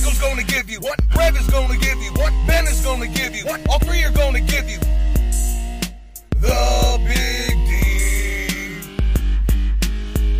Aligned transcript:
Chico's 0.00 0.18
gonna 0.18 0.42
give 0.44 0.70
you 0.70 0.80
what? 0.80 0.98
Rev 1.14 1.36
is 1.36 1.46
gonna 1.48 1.76
give 1.76 1.98
you 1.98 2.10
what? 2.12 2.32
Ben 2.46 2.66
is 2.66 2.80
gonna 2.80 3.06
give 3.06 3.36
you 3.36 3.44
what? 3.44 3.60
All 3.68 3.78
three 3.80 4.02
are 4.02 4.10
gonna 4.10 4.40
give 4.40 4.66
you 4.66 4.78
the 6.40 6.98
big 7.06 7.54
D. 7.68 8.80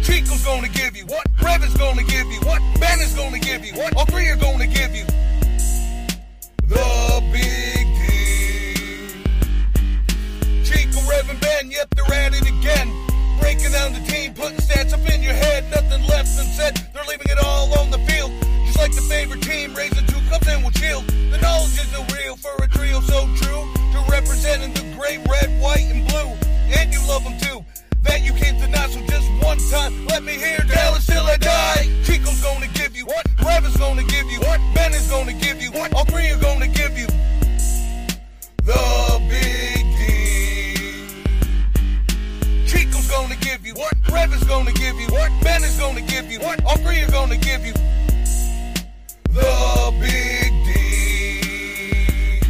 Chico's 0.03 0.43
gonna 0.47 0.69
give 0.69 0.97
you 0.97 1.05
what? 1.05 1.27
Rev 1.43 1.63
is 1.63 1.75
gonna 1.75 2.03
give 2.05 2.27
you 2.29 2.41
what? 2.41 2.63
Ben 2.81 3.01
is 3.01 3.13
gonna 3.13 3.39
give 3.39 3.63
you 3.63 3.75
what? 3.75 3.95
All 3.97 4.07
three 4.07 4.31
are 4.31 4.37
gonna 4.37 4.67
give 4.67 4.95
you 4.97 5.05
the 6.67 7.23
big 7.31 7.87
D. 8.01 8.09
Chico, 10.65 11.01
Rev, 11.07 11.29
and 11.29 11.41
Ben, 11.41 11.71
yep, 11.71 11.95
they're 11.95 12.15
at 12.15 12.33
it 12.33 12.49
again. 12.49 12.91
Breaking 13.39 13.73
down 13.73 13.93
the 13.93 14.01
team, 14.11 14.33
putting 14.33 14.57
stats 14.57 14.95
up 14.95 15.07
in 15.13 15.23
your 15.23 15.35
head. 15.35 15.71
Nothing 15.71 16.07
left 16.07 16.29
unsaid. 16.39 16.79
They're 16.95 17.05
leaving 17.05 17.29
it 17.29 17.39
all 17.45 17.79
on 17.79 17.91
the 17.91 17.99
field. 17.99 18.33
Like 18.81 18.95
the 18.95 19.03
favorite 19.03 19.43
team, 19.43 19.75
raising 19.75 20.07
two 20.07 20.19
cups 20.31 20.49
and 20.49 20.63
we'll 20.63 20.73
chill. 20.73 21.03
The 21.31 21.37
knowledge 21.43 21.77
isn't 21.77 22.13
real 22.17 22.35
for 22.35 22.57
a 22.65 22.67
trio 22.67 23.01
so 23.01 23.29
true. 23.37 23.69
To 23.93 23.99
representing 24.11 24.73
the 24.73 24.81
gray, 24.97 25.19
red, 25.29 25.61
white, 25.61 25.85
and 25.93 26.09
blue. 26.09 26.33
And 26.73 26.91
you 26.91 26.99
love 27.07 27.23
them 27.23 27.37
too. 27.39 27.63
That 28.05 28.23
you 28.23 28.33
can't 28.33 28.59
deny, 28.59 28.89
so 28.89 29.01
just 29.07 29.29
one 29.45 29.59
time, 29.69 30.07
let 30.07 30.23
me 30.23 30.33
hear 30.33 30.57
Dallas 30.67 31.05
till 31.05 31.25
I 31.25 31.37
die. 31.37 31.91
Chico's 32.05 32.41
gonna 32.43 32.69
give 32.69 32.97
you 32.97 33.05
what? 33.05 33.27
Rev 33.45 33.67
is 33.67 33.77
gonna 33.77 34.03
give 34.05 34.31
you 34.31 34.41
what? 34.41 34.59
Ben 34.75 34.95
is 34.95 35.07
gonna 35.11 35.35
give 35.35 35.61
you 35.61 35.71
what? 35.73 35.93
All 35.93 36.07
three 36.07 36.31
are 36.31 36.41
gonna 36.41 36.67
give 36.67 36.97
you 36.97 37.07
the 38.65 39.21
big 39.29 39.85
D. 40.01 40.09
Chico's 42.67 43.11
gonna 43.11 43.37
give 43.43 43.67
you 43.67 43.75
what? 43.75 43.93
Rev 44.11 44.33
is 44.33 44.45
gonna 44.45 44.73
give 44.73 44.99
you 44.99 45.09
what? 45.09 45.31
Ben 45.43 45.63
is 45.63 45.79
gonna 45.79 46.01
give 46.01 46.33
you 46.33 46.41
what? 46.41 46.65
All 46.65 46.79
three 46.79 47.03
are 47.03 47.11
gonna 47.11 47.37
give 47.37 47.67
you 47.67 47.75
the 49.33 49.95
big 50.01 50.51
D. 50.65 52.41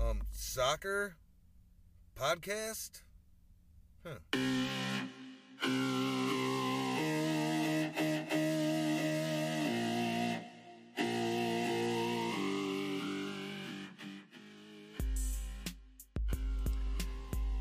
Um, 0.00 0.20
soccer 0.32 1.16
podcast. 2.18 3.02
Huh. 4.04 4.18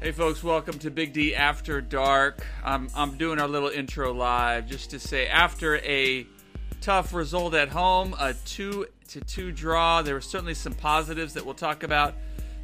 Hey 0.01 0.11
folks, 0.11 0.43
welcome 0.43 0.77
to 0.79 0.91
Big 0.91 1.13
D 1.13 1.33
After 1.33 1.79
Dark. 1.79 2.45
I'm, 2.61 2.89
I'm 2.93 3.17
doing 3.17 3.39
our 3.39 3.47
little 3.47 3.69
intro 3.69 4.13
live 4.13 4.67
just 4.67 4.89
to 4.89 4.99
say 4.99 5.27
after 5.27 5.77
a 5.77 6.27
tough 6.83 7.13
result 7.13 7.53
at 7.53 7.69
home, 7.69 8.13
a 8.19 8.33
two 8.45 8.85
to 9.07 9.21
two 9.21 9.53
draw, 9.53 10.01
there 10.01 10.15
were 10.15 10.21
certainly 10.21 10.53
some 10.53 10.73
positives 10.73 11.33
that 11.33 11.45
we'll 11.45 11.55
talk 11.55 11.83
about, 11.83 12.13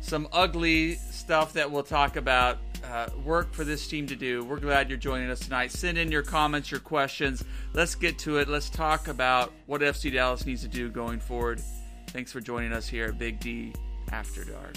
some 0.02 0.28
ugly 0.34 0.95
stuff 0.95 1.53
that 1.53 1.72
we'll 1.72 1.84
talk 1.84 2.17
about. 2.17 2.58
Uh, 2.84 3.08
work 3.23 3.53
for 3.53 3.64
this 3.64 3.88
team 3.88 4.08
to 4.08 4.16
do. 4.16 4.44
We're 4.44 4.59
glad 4.59 4.89
you're 4.89 4.98
joining 4.98 5.30
us 5.30 5.39
tonight. 5.39 5.72
Send 5.72 5.98
in 5.98 6.11
your 6.11 6.23
comments, 6.23 6.72
your 6.72 6.80
questions. 6.80 7.44
Let's 7.73 7.95
get 7.95 8.17
to 8.20 8.38
it. 8.38 8.48
Let's 8.48 8.70
talk 8.70 9.08
about 9.08 9.53
what 9.67 9.81
FC 9.81 10.11
Dallas 10.14 10.45
needs 10.45 10.61
to 10.61 10.70
do 10.70 10.89
going 10.89 11.20
forward. 11.20 11.61
Thanks 12.08 12.31
for 12.31 12.42
joining 12.42 12.73
us 12.73 12.88
here 12.88 13.06
at 13.08 13.17
Big 13.17 13.39
D 13.39 13.73
After 14.11 14.44
Dark. 14.44 14.76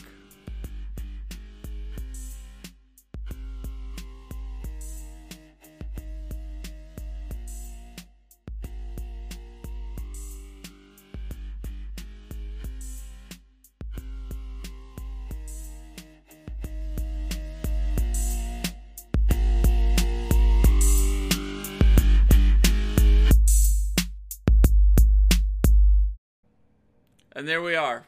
There 27.53 27.61
we 27.61 27.77
are. 27.77 28.07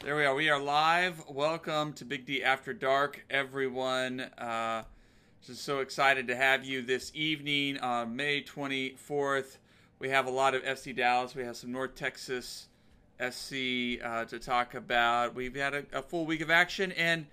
There 0.00 0.14
we 0.16 0.26
are. 0.26 0.34
We 0.34 0.50
are 0.50 0.60
live. 0.60 1.24
Welcome 1.30 1.94
to 1.94 2.04
Big 2.04 2.26
D 2.26 2.42
After 2.42 2.74
Dark, 2.74 3.24
everyone. 3.30 4.20
Uh, 4.20 4.82
just 5.42 5.64
so 5.64 5.78
excited 5.78 6.28
to 6.28 6.36
have 6.36 6.62
you 6.62 6.82
this 6.82 7.10
evening 7.14 7.78
on 7.78 8.14
May 8.14 8.42
24th. 8.42 9.56
We 9.98 10.10
have 10.10 10.26
a 10.26 10.30
lot 10.30 10.54
of 10.54 10.62
FC 10.62 10.94
Dallas. 10.94 11.34
We 11.34 11.42
have 11.44 11.56
some 11.56 11.72
North 11.72 11.94
Texas 11.94 12.68
SC 13.18 13.54
uh, 14.04 14.26
to 14.26 14.38
talk 14.38 14.74
about. 14.74 15.34
We've 15.34 15.56
had 15.56 15.72
a, 15.72 15.84
a, 15.94 16.02
full 16.02 16.26
week 16.26 16.42
of 16.42 16.50
action, 16.50 16.92
and 16.92 17.24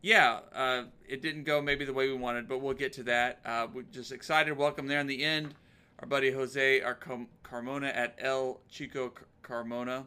yeah, 0.00 0.38
uh, 0.54 0.84
it 1.06 1.20
didn't 1.20 1.44
go 1.44 1.60
maybe 1.60 1.84
the 1.84 1.92
way 1.92 2.08
we 2.08 2.14
wanted, 2.14 2.48
but 2.48 2.62
we'll 2.62 2.72
get 2.72 2.94
to 2.94 3.02
that. 3.02 3.40
Uh, 3.44 3.66
we're 3.70 3.82
just 3.82 4.12
excited. 4.12 4.56
Welcome 4.56 4.86
there 4.86 5.00
in 5.00 5.06
the 5.06 5.22
end. 5.22 5.56
Our 5.98 6.08
buddy 6.08 6.30
Jose 6.30 6.80
our 6.80 6.98
Carmona 7.44 7.94
at 7.94 8.16
El 8.18 8.60
Chico 8.70 9.12
Carmona 9.42 9.98
uh, 10.00 10.02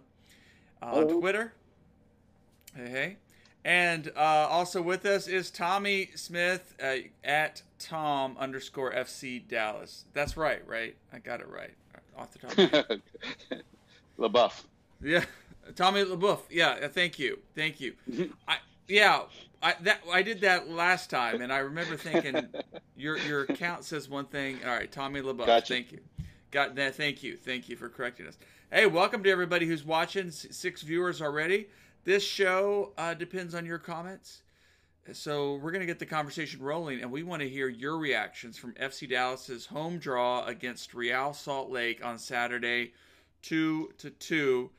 on 0.82 1.08
Twitter. 1.08 1.54
Hey, 2.76 2.90
hey. 2.90 3.18
And 3.66 4.12
uh, 4.16 4.48
also 4.50 4.82
with 4.82 5.06
us 5.06 5.28
is 5.28 5.52
Tommy 5.52 6.12
Smith 6.16 6.76
uh, 6.82 6.96
at 7.24 7.62
Tom 7.78 8.38
underscore 8.40 8.94
FC 8.94 9.46
Dallas. 9.46 10.06
That's 10.14 10.38
right, 10.38 10.66
right? 10.68 10.96
I 11.12 11.20
got 11.20 11.42
it 11.42 11.50
right 11.50 11.74
off 12.20 12.32
the 12.32 12.40
top. 12.40 13.00
LaBeouf. 14.20 14.64
Yeah, 15.02 15.24
Tommy 15.76 16.04
LaBeouf. 16.04 16.40
Yeah, 16.50 16.88
thank 16.88 17.20
you, 17.20 17.40
thank 17.56 17.80
you. 17.80 17.96
I 18.48 18.58
yeah, 18.88 19.22
I 19.62 19.76
that 19.82 20.02
I 20.12 20.22
did 20.22 20.42
that 20.42 20.70
last 20.70 21.10
time, 21.10 21.42
and 21.42 21.52
I 21.52 21.60
remember 21.60 21.96
thinking 21.96 22.48
your 22.98 23.18
your 23.20 23.44
account 23.44 23.86
says 23.86 24.10
one 24.10 24.26
thing. 24.26 24.60
All 24.66 24.72
right, 24.72 24.92
Tommy 24.92 25.22
LaBeouf. 25.22 25.46
Gotcha. 25.46 25.74
Thank 25.74 25.92
you. 25.92 26.00
Got 26.52 26.76
that. 26.76 26.96
Thank 26.96 27.22
you. 27.22 27.38
Thank 27.38 27.70
you 27.70 27.76
for 27.76 27.90
correcting 27.90 28.26
us. 28.26 28.38
Hey, 28.72 28.88
welcome 28.88 29.24
to 29.24 29.30
everybody 29.30 29.68
who's 29.68 29.86
watching. 29.86 30.32
Six 30.32 30.82
viewers 30.82 31.22
already. 31.22 31.68
This 32.06 32.24
show 32.24 32.92
uh, 32.98 33.14
depends 33.14 33.54
on 33.54 33.68
your 33.68 33.78
comments. 33.78 34.42
So 35.14 35.56
we're 35.56 35.72
going 35.72 35.82
to 35.82 35.86
get 35.86 36.00
the 36.00 36.08
conversation 36.08 36.62
rolling, 36.62 37.02
and 37.02 37.12
we 37.12 37.22
want 37.22 37.42
to 37.44 37.50
hear 37.50 37.68
your 37.68 37.98
reactions 37.98 38.58
from 38.58 38.74
FC 38.74 39.08
Dallas's 39.08 39.68
home 39.68 40.00
draw 40.00 40.44
against 40.46 40.94
Real 40.96 41.34
Salt 41.34 41.70
Lake 41.70 42.04
on 42.04 42.18
Saturday, 42.18 42.94
two 43.44 43.92
to 44.00 44.10
two. 44.10 44.72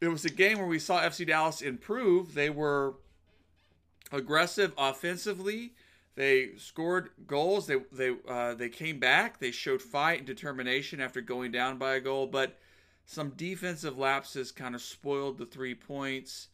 It 0.00 0.08
was 0.08 0.26
a 0.26 0.30
game 0.30 0.58
where 0.58 0.66
we 0.66 0.78
saw 0.78 1.00
FC 1.00 1.26
Dallas 1.26 1.62
improve. 1.62 2.34
They 2.34 2.50
were 2.50 2.94
aggressive 4.12 4.74
offensively. 4.76 5.72
They 6.16 6.56
scored 6.56 7.10
goals. 7.26 7.66
They 7.66 7.76
they 7.92 8.16
uh, 8.26 8.54
they 8.54 8.70
came 8.70 8.98
back. 8.98 9.38
They 9.38 9.50
showed 9.50 9.82
fight 9.82 10.18
and 10.18 10.26
determination 10.26 11.00
after 11.00 11.20
going 11.20 11.52
down 11.52 11.78
by 11.78 11.94
a 11.94 12.00
goal, 12.00 12.26
but 12.26 12.58
some 13.04 13.30
defensive 13.36 13.96
lapses 13.96 14.50
kind 14.50 14.74
of 14.74 14.82
spoiled 14.82 15.38
the 15.38 15.46
three 15.46 15.74
points. 15.74 16.48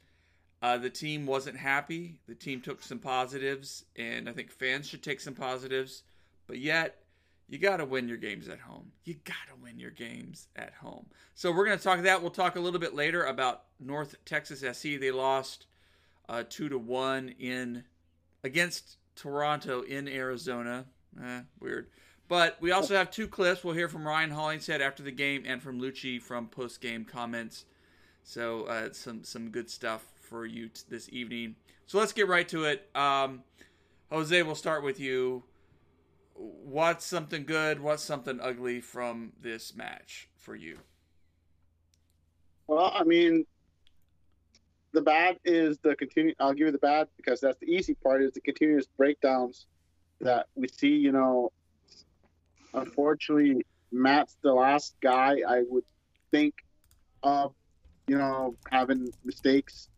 Uh, 0.60 0.78
the 0.78 0.90
team 0.90 1.26
wasn't 1.26 1.56
happy. 1.56 2.20
The 2.26 2.34
team 2.34 2.60
took 2.60 2.82
some 2.82 2.98
positives, 2.98 3.84
and 3.96 4.28
I 4.28 4.32
think 4.32 4.50
fans 4.50 4.86
should 4.86 5.02
take 5.02 5.20
some 5.20 5.34
positives. 5.34 6.02
But 6.46 6.58
yet, 6.58 7.02
you 7.48 7.58
got 7.58 7.78
to 7.78 7.84
win 7.84 8.08
your 8.08 8.18
games 8.18 8.48
at 8.48 8.60
home. 8.60 8.92
You 9.04 9.14
got 9.24 9.48
to 9.48 9.62
win 9.62 9.78
your 9.78 9.90
games 9.90 10.48
at 10.56 10.74
home. 10.74 11.06
So 11.34 11.52
we're 11.52 11.66
going 11.66 11.78
to 11.78 11.82
talk 11.82 12.02
that. 12.02 12.20
We'll 12.20 12.30
talk 12.30 12.56
a 12.56 12.60
little 12.60 12.80
bit 12.80 12.94
later 12.94 13.24
about 13.24 13.64
North 13.80 14.16
Texas 14.24 14.60
SC. 14.60 15.00
They 15.00 15.10
lost 15.10 15.66
uh, 16.28 16.44
two 16.48 16.68
to 16.68 16.78
one 16.78 17.30
in 17.38 17.84
against 18.44 18.96
Toronto 19.14 19.82
in 19.82 20.08
Arizona. 20.08 20.86
Eh, 21.22 21.40
weird. 21.60 21.88
But 22.28 22.56
we 22.60 22.70
also 22.70 22.94
have 22.96 23.10
two 23.10 23.28
clips. 23.28 23.62
We'll 23.62 23.74
hear 23.74 23.88
from 23.88 24.06
Ryan 24.06 24.30
Hollingshead 24.30 24.80
after 24.80 25.02
the 25.02 25.10
game 25.10 25.44
and 25.46 25.62
from 25.62 25.80
Luchi 25.80 26.20
from 26.20 26.48
post 26.48 26.80
game 26.80 27.04
comments. 27.04 27.66
So 28.22 28.64
uh, 28.64 28.92
some 28.92 29.24
some 29.24 29.50
good 29.50 29.68
stuff 29.68 30.04
for 30.20 30.46
you 30.46 30.68
t- 30.68 30.82
this 30.88 31.08
evening. 31.10 31.56
So 31.86 31.98
let's 31.98 32.12
get 32.12 32.28
right 32.28 32.48
to 32.48 32.64
it. 32.64 32.88
Um, 32.94 33.42
Jose, 34.10 34.42
we'll 34.42 34.54
start 34.54 34.82
with 34.82 34.98
you. 34.98 35.42
What's 36.34 37.04
something 37.04 37.44
good? 37.44 37.80
What's 37.80 38.02
something 38.02 38.40
ugly 38.40 38.80
from 38.80 39.32
this 39.40 39.76
match 39.76 40.28
for 40.36 40.54
you? 40.54 40.78
Well, 42.66 42.92
I 42.94 43.04
mean, 43.04 43.44
the 44.92 45.02
bad 45.02 45.38
is 45.44 45.78
the 45.78 45.96
continue. 45.96 46.34
I'll 46.38 46.52
give 46.52 46.66
you 46.66 46.72
the 46.72 46.78
bad 46.78 47.08
because 47.16 47.40
that's 47.40 47.58
the 47.58 47.66
easy 47.66 47.94
part. 47.94 48.22
Is 48.22 48.32
the 48.32 48.40
continuous 48.40 48.86
breakdowns 48.96 49.66
that 50.20 50.46
we 50.54 50.68
see. 50.68 50.96
You 50.96 51.12
know, 51.12 51.52
unfortunately, 52.74 53.64
Matt's 53.90 54.36
the 54.42 54.52
last 54.52 54.94
guy 55.00 55.38
I 55.46 55.62
would 55.68 55.84
think 56.30 56.54
of. 57.22 57.54
You 58.08 58.18
know, 58.18 58.56
having 58.70 59.10
mistakes 59.24 59.88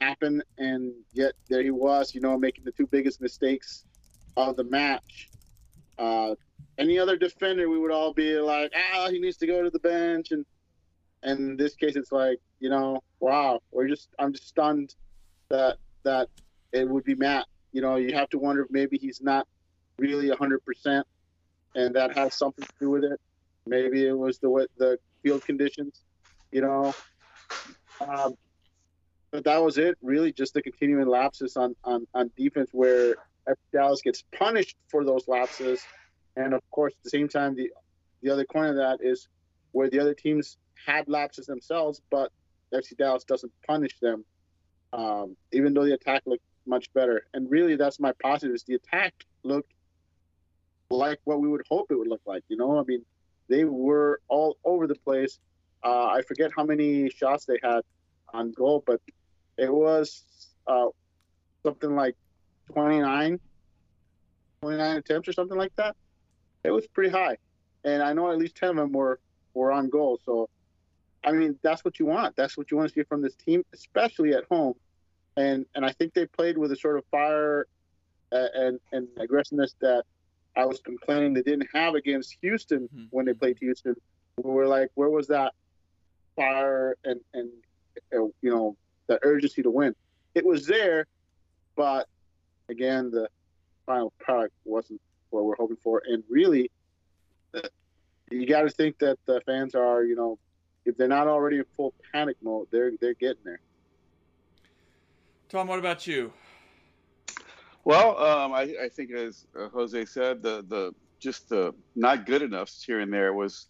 happen, 0.00 0.42
and 0.58 0.92
yet 1.12 1.34
there 1.48 1.62
he 1.62 1.70
was. 1.70 2.14
You 2.14 2.20
know, 2.20 2.36
making 2.36 2.64
the 2.64 2.72
two 2.72 2.86
biggest 2.86 3.20
mistakes 3.20 3.84
of 4.36 4.56
the 4.56 4.64
match. 4.64 5.30
Uh, 5.98 6.34
any 6.78 6.98
other 6.98 7.16
defender, 7.16 7.68
we 7.68 7.78
would 7.78 7.92
all 7.92 8.12
be 8.12 8.34
like, 8.38 8.72
ah, 8.94 9.08
he 9.10 9.18
needs 9.18 9.36
to 9.36 9.46
go 9.46 9.62
to 9.62 9.70
the 9.70 9.78
bench 9.78 10.32
and 10.32 10.46
And 11.22 11.38
in 11.38 11.56
this 11.56 11.74
case, 11.74 11.96
it's 11.96 12.12
like 12.12 12.38
you 12.60 12.70
know, 12.70 13.02
wow, 13.20 13.60
we're 13.70 13.88
just 13.88 14.08
I'm 14.18 14.32
just 14.32 14.48
stunned 14.48 14.94
that 15.48 15.76
that 16.04 16.28
it 16.72 16.88
would 16.88 17.04
be 17.04 17.14
Matt. 17.14 17.46
You 17.72 17.82
know, 17.82 17.96
you 17.96 18.14
have 18.14 18.28
to 18.30 18.38
wonder 18.38 18.62
if 18.62 18.70
maybe 18.70 18.98
he's 18.98 19.20
not 19.20 19.46
really 19.98 20.30
hundred 20.30 20.64
percent, 20.64 21.06
and 21.74 21.94
that 21.94 22.16
has 22.16 22.34
something 22.34 22.64
to 22.64 22.72
do 22.80 22.90
with 22.90 23.04
it. 23.04 23.20
Maybe 23.66 24.06
it 24.06 24.16
was 24.16 24.38
the 24.38 24.66
the 24.78 24.98
field 25.22 25.44
conditions. 25.44 26.02
You 26.50 26.62
know, 26.62 26.94
um, 28.00 28.34
but 29.30 29.44
that 29.44 29.62
was 29.62 29.78
it. 29.78 29.96
Really, 30.02 30.32
just 30.32 30.54
the 30.54 30.62
continuing 30.62 31.08
lapses 31.08 31.56
on 31.56 31.74
on, 31.84 32.06
on 32.14 32.30
defense 32.36 32.70
where 32.72 33.16
Dallas 33.72 34.02
gets 34.02 34.22
punished 34.36 34.76
for 34.88 35.04
those 35.04 35.26
lapses, 35.28 35.82
and 36.36 36.54
of 36.54 36.62
course, 36.70 36.92
at 36.98 37.04
the 37.04 37.10
same 37.10 37.28
time, 37.28 37.54
the 37.54 37.70
the 38.22 38.30
other 38.30 38.44
coin 38.44 38.66
of 38.66 38.76
that 38.76 38.98
is 39.00 39.28
where 39.72 39.88
the 39.88 39.98
other 39.98 40.14
teams 40.14 40.58
had 40.84 41.08
lapses 41.08 41.46
themselves, 41.46 42.00
but 42.10 42.30
FC 42.72 42.96
Dallas 42.96 43.24
doesn't 43.24 43.52
punish 43.66 43.98
them, 44.00 44.24
um, 44.92 45.36
even 45.52 45.74
though 45.74 45.84
the 45.84 45.94
attack 45.94 46.22
looked 46.26 46.44
much 46.66 46.92
better. 46.94 47.26
And 47.34 47.50
really, 47.50 47.76
that's 47.76 48.00
my 48.00 48.12
positive: 48.22 48.54
is 48.54 48.64
the 48.64 48.74
attack 48.74 49.14
looked 49.42 49.72
like 50.90 51.18
what 51.24 51.40
we 51.40 51.48
would 51.48 51.62
hope 51.68 51.90
it 51.90 51.96
would 51.96 52.08
look 52.08 52.22
like. 52.26 52.44
You 52.48 52.56
know, 52.56 52.78
I 52.78 52.84
mean, 52.84 53.04
they 53.48 53.64
were 53.64 54.20
all 54.28 54.56
over 54.64 54.86
the 54.86 54.94
place. 54.94 55.38
Uh, 55.84 56.06
I 56.06 56.22
forget 56.22 56.50
how 56.54 56.64
many 56.64 57.10
shots 57.10 57.44
they 57.44 57.58
had 57.62 57.80
on 58.32 58.52
goal, 58.52 58.82
but 58.86 59.00
it 59.58 59.72
was 59.72 60.24
uh, 60.66 60.86
something 61.62 61.94
like 61.94 62.16
29, 62.72 63.40
29 64.62 64.96
attempts 64.96 65.28
or 65.28 65.32
something 65.32 65.58
like 65.58 65.74
that. 65.76 65.96
It 66.64 66.70
was 66.70 66.86
pretty 66.86 67.10
high, 67.10 67.36
and 67.84 68.02
I 68.02 68.12
know 68.12 68.30
at 68.30 68.38
least 68.38 68.54
ten 68.54 68.70
of 68.70 68.76
them 68.76 68.92
were 68.92 69.18
were 69.54 69.72
on 69.72 69.90
goal. 69.90 70.20
So, 70.24 70.48
I 71.24 71.32
mean, 71.32 71.58
that's 71.62 71.84
what 71.84 71.98
you 71.98 72.06
want. 72.06 72.36
That's 72.36 72.56
what 72.56 72.70
you 72.70 72.76
want 72.76 72.88
to 72.88 72.94
see 72.94 73.02
from 73.04 73.22
this 73.22 73.34
team, 73.34 73.64
especially 73.72 74.32
at 74.32 74.44
home. 74.50 74.74
And 75.36 75.66
and 75.74 75.84
I 75.84 75.92
think 75.92 76.14
they 76.14 76.26
played 76.26 76.58
with 76.58 76.72
a 76.72 76.76
sort 76.76 76.98
of 76.98 77.04
fire 77.10 77.66
uh, 78.32 78.46
and 78.54 78.80
and 78.92 79.08
aggressiveness 79.18 79.74
that 79.80 80.04
I 80.56 80.66
was 80.66 80.80
complaining 80.80 81.32
they 81.32 81.42
didn't 81.42 81.68
have 81.72 81.94
against 81.94 82.36
Houston 82.42 82.88
mm-hmm. 82.88 83.04
when 83.10 83.24
they 83.26 83.32
played 83.32 83.58
Houston. 83.60 83.94
We 84.36 84.50
were 84.50 84.66
like, 84.66 84.90
where 84.94 85.10
was 85.10 85.28
that 85.28 85.52
fire 86.36 86.96
and 87.04 87.20
and 87.32 87.50
uh, 88.14 88.24
you 88.42 88.50
know 88.50 88.76
the 89.06 89.18
urgency 89.22 89.62
to 89.62 89.70
win? 89.70 89.94
It 90.34 90.44
was 90.44 90.66
there, 90.66 91.06
but 91.76 92.08
again, 92.68 93.10
the 93.10 93.28
final 93.86 94.12
product 94.18 94.54
wasn't 94.64 95.00
what 95.30 95.44
we're 95.44 95.56
hoping 95.56 95.76
for. 95.82 96.02
And 96.06 96.22
really, 96.28 96.70
you 98.30 98.46
got 98.46 98.62
to 98.62 98.70
think 98.70 98.98
that 98.98 99.18
the 99.26 99.40
fans 99.46 99.74
are, 99.74 100.04
you 100.04 100.16
know, 100.16 100.38
if 100.84 100.96
they're 100.96 101.08
not 101.08 101.28
already 101.28 101.58
in 101.58 101.64
full 101.76 101.94
panic 102.12 102.36
mode, 102.42 102.68
they're 102.70 102.92
they're 103.00 103.14
getting 103.14 103.42
there. 103.44 103.60
Tom, 105.48 105.66
what 105.66 105.78
about 105.78 106.06
you? 106.06 106.32
Well, 107.84 108.16
um, 108.18 108.52
I, 108.52 108.74
I, 108.84 108.88
think 108.88 109.10
as 109.10 109.44
uh, 109.58 109.68
Jose 109.68 110.04
said, 110.04 110.42
the 110.42 110.64
the 110.68 110.94
just 111.18 111.48
the 111.48 111.74
not 111.96 112.26
good 112.26 112.42
enough 112.42 112.70
here 112.70 113.00
and 113.00 113.12
there 113.12 113.32
was 113.32 113.66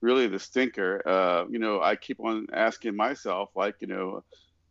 really 0.00 0.26
the 0.26 0.38
stinker. 0.38 1.02
Uh, 1.06 1.44
you 1.50 1.58
know, 1.58 1.80
I 1.82 1.96
keep 1.96 2.20
on 2.20 2.46
asking 2.52 2.96
myself, 2.96 3.50
like, 3.54 3.76
you 3.80 3.86
know, 3.86 4.24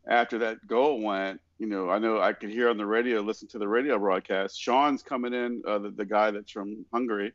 after 0.07 0.37
that 0.39 0.65
goal 0.67 1.01
went, 1.01 1.41
you 1.57 1.67
know, 1.67 1.89
I 1.89 1.99
know 1.99 2.19
I 2.19 2.33
could 2.33 2.49
hear 2.49 2.69
on 2.69 2.77
the 2.77 2.85
radio, 2.85 3.21
listen 3.21 3.47
to 3.49 3.59
the 3.59 3.67
radio 3.67 3.97
broadcast. 3.97 4.59
Sean's 4.59 5.01
coming 5.01 5.33
in, 5.33 5.63
uh, 5.67 5.79
the, 5.79 5.89
the 5.89 6.05
guy 6.05 6.31
that's 6.31 6.51
from 6.51 6.85
Hungary. 6.91 7.33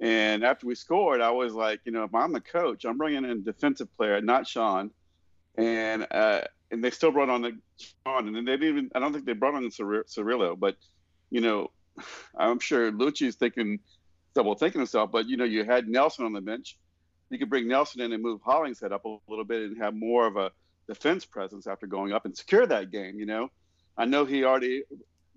And 0.00 0.44
after 0.44 0.66
we 0.66 0.74
scored, 0.74 1.20
I 1.20 1.30
was 1.30 1.54
like, 1.54 1.80
you 1.84 1.92
know, 1.92 2.04
if 2.04 2.14
I'm 2.14 2.32
the 2.32 2.40
coach, 2.40 2.84
I'm 2.84 2.98
bringing 2.98 3.24
in 3.24 3.30
a 3.30 3.34
defensive 3.36 3.88
player, 3.96 4.20
not 4.20 4.46
Sean. 4.46 4.90
And 5.56 6.06
uh, 6.10 6.42
and 6.70 6.84
they 6.84 6.90
still 6.90 7.10
brought 7.10 7.30
on 7.30 7.42
the 7.42 7.58
Sean, 7.78 8.26
and 8.28 8.36
then 8.36 8.44
they 8.44 8.52
didn't 8.52 8.68
even. 8.68 8.90
I 8.94 9.00
don't 9.00 9.12
think 9.12 9.24
they 9.24 9.32
brought 9.32 9.54
on 9.54 9.68
Cerrillo, 9.68 10.58
but 10.58 10.76
you 11.30 11.40
know, 11.40 11.70
I'm 12.38 12.60
sure 12.60 12.92
Luchi's 12.92 13.36
thinking, 13.36 13.80
double 14.34 14.54
thinking 14.54 14.80
himself. 14.80 15.10
But 15.10 15.26
you 15.26 15.36
know, 15.36 15.44
you 15.44 15.64
had 15.64 15.88
Nelson 15.88 16.24
on 16.24 16.32
the 16.32 16.40
bench. 16.40 16.78
You 17.30 17.38
could 17.38 17.50
bring 17.50 17.68
Nelson 17.68 18.00
in 18.00 18.12
and 18.12 18.22
move 18.22 18.40
Hollingshead 18.42 18.92
up 18.92 19.04
a 19.04 19.18
little 19.28 19.44
bit 19.44 19.62
and 19.62 19.78
have 19.82 19.94
more 19.94 20.26
of 20.26 20.36
a 20.36 20.50
defense 20.86 21.26
presence 21.26 21.66
after 21.66 21.86
going 21.86 22.12
up 22.12 22.24
and 22.24 22.36
secure 22.36 22.66
that 22.66 22.90
game. 22.90 23.18
You 23.18 23.26
know, 23.26 23.50
I 23.96 24.04
know 24.06 24.24
he 24.24 24.44
already 24.44 24.84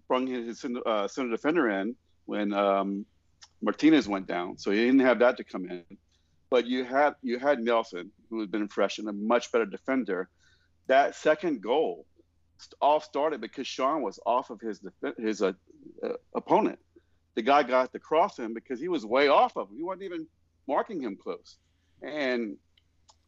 brought 0.08 0.28
his 0.28 0.64
uh, 0.86 1.08
center 1.08 1.30
defender 1.32 1.70
in 1.70 1.96
when 2.26 2.54
um, 2.54 3.06
Martinez 3.62 4.08
went 4.08 4.28
down, 4.28 4.58
so 4.58 4.72
he 4.72 4.86
didn't 4.86 5.00
have 5.02 5.20
that 5.20 5.38
to 5.38 5.44
come 5.44 5.70
in. 5.70 5.84
But 6.50 6.68
you 6.68 6.84
had 6.84 7.16
you 7.22 7.40
had 7.40 7.60
Nelson, 7.60 8.12
who 8.30 8.40
had 8.40 8.52
been 8.52 8.68
fresh 8.68 8.98
and 8.98 9.08
a 9.08 9.14
much 9.14 9.52
better 9.52 9.66
defender. 9.66 10.30
That 10.88 11.16
second 11.16 11.62
goal 11.62 12.06
all 12.82 13.00
started 13.00 13.42
because 13.42 13.68
Sean 13.68 14.02
was 14.02 14.20
off 14.26 14.50
of 14.50 14.60
his 14.60 14.82
his 15.18 15.42
uh, 15.42 15.54
uh, 16.04 16.10
opponent. 16.36 16.80
The 17.36 17.42
guy 17.42 17.64
got 17.64 17.94
to 17.94 18.00
cross 18.00 18.38
him 18.38 18.54
because 18.54 18.80
he 18.80 18.90
was 18.90 19.06
way 19.06 19.30
off 19.30 19.56
of 19.56 19.70
him. 19.70 19.78
He 19.78 19.84
wasn't 19.84 20.04
even 20.04 20.28
marking 20.68 21.02
him 21.02 21.16
close. 21.16 21.58
And 22.02 22.58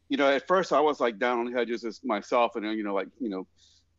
you 0.08 0.16
know, 0.16 0.28
at 0.28 0.46
first 0.46 0.72
I 0.72 0.80
was 0.80 1.00
like 1.00 1.18
down 1.18 1.38
on 1.40 1.52
Hedges 1.52 1.84
as 1.84 2.00
myself, 2.04 2.56
and 2.56 2.64
you 2.76 2.84
know, 2.84 2.94
like 2.94 3.08
you 3.20 3.30
know, 3.30 3.46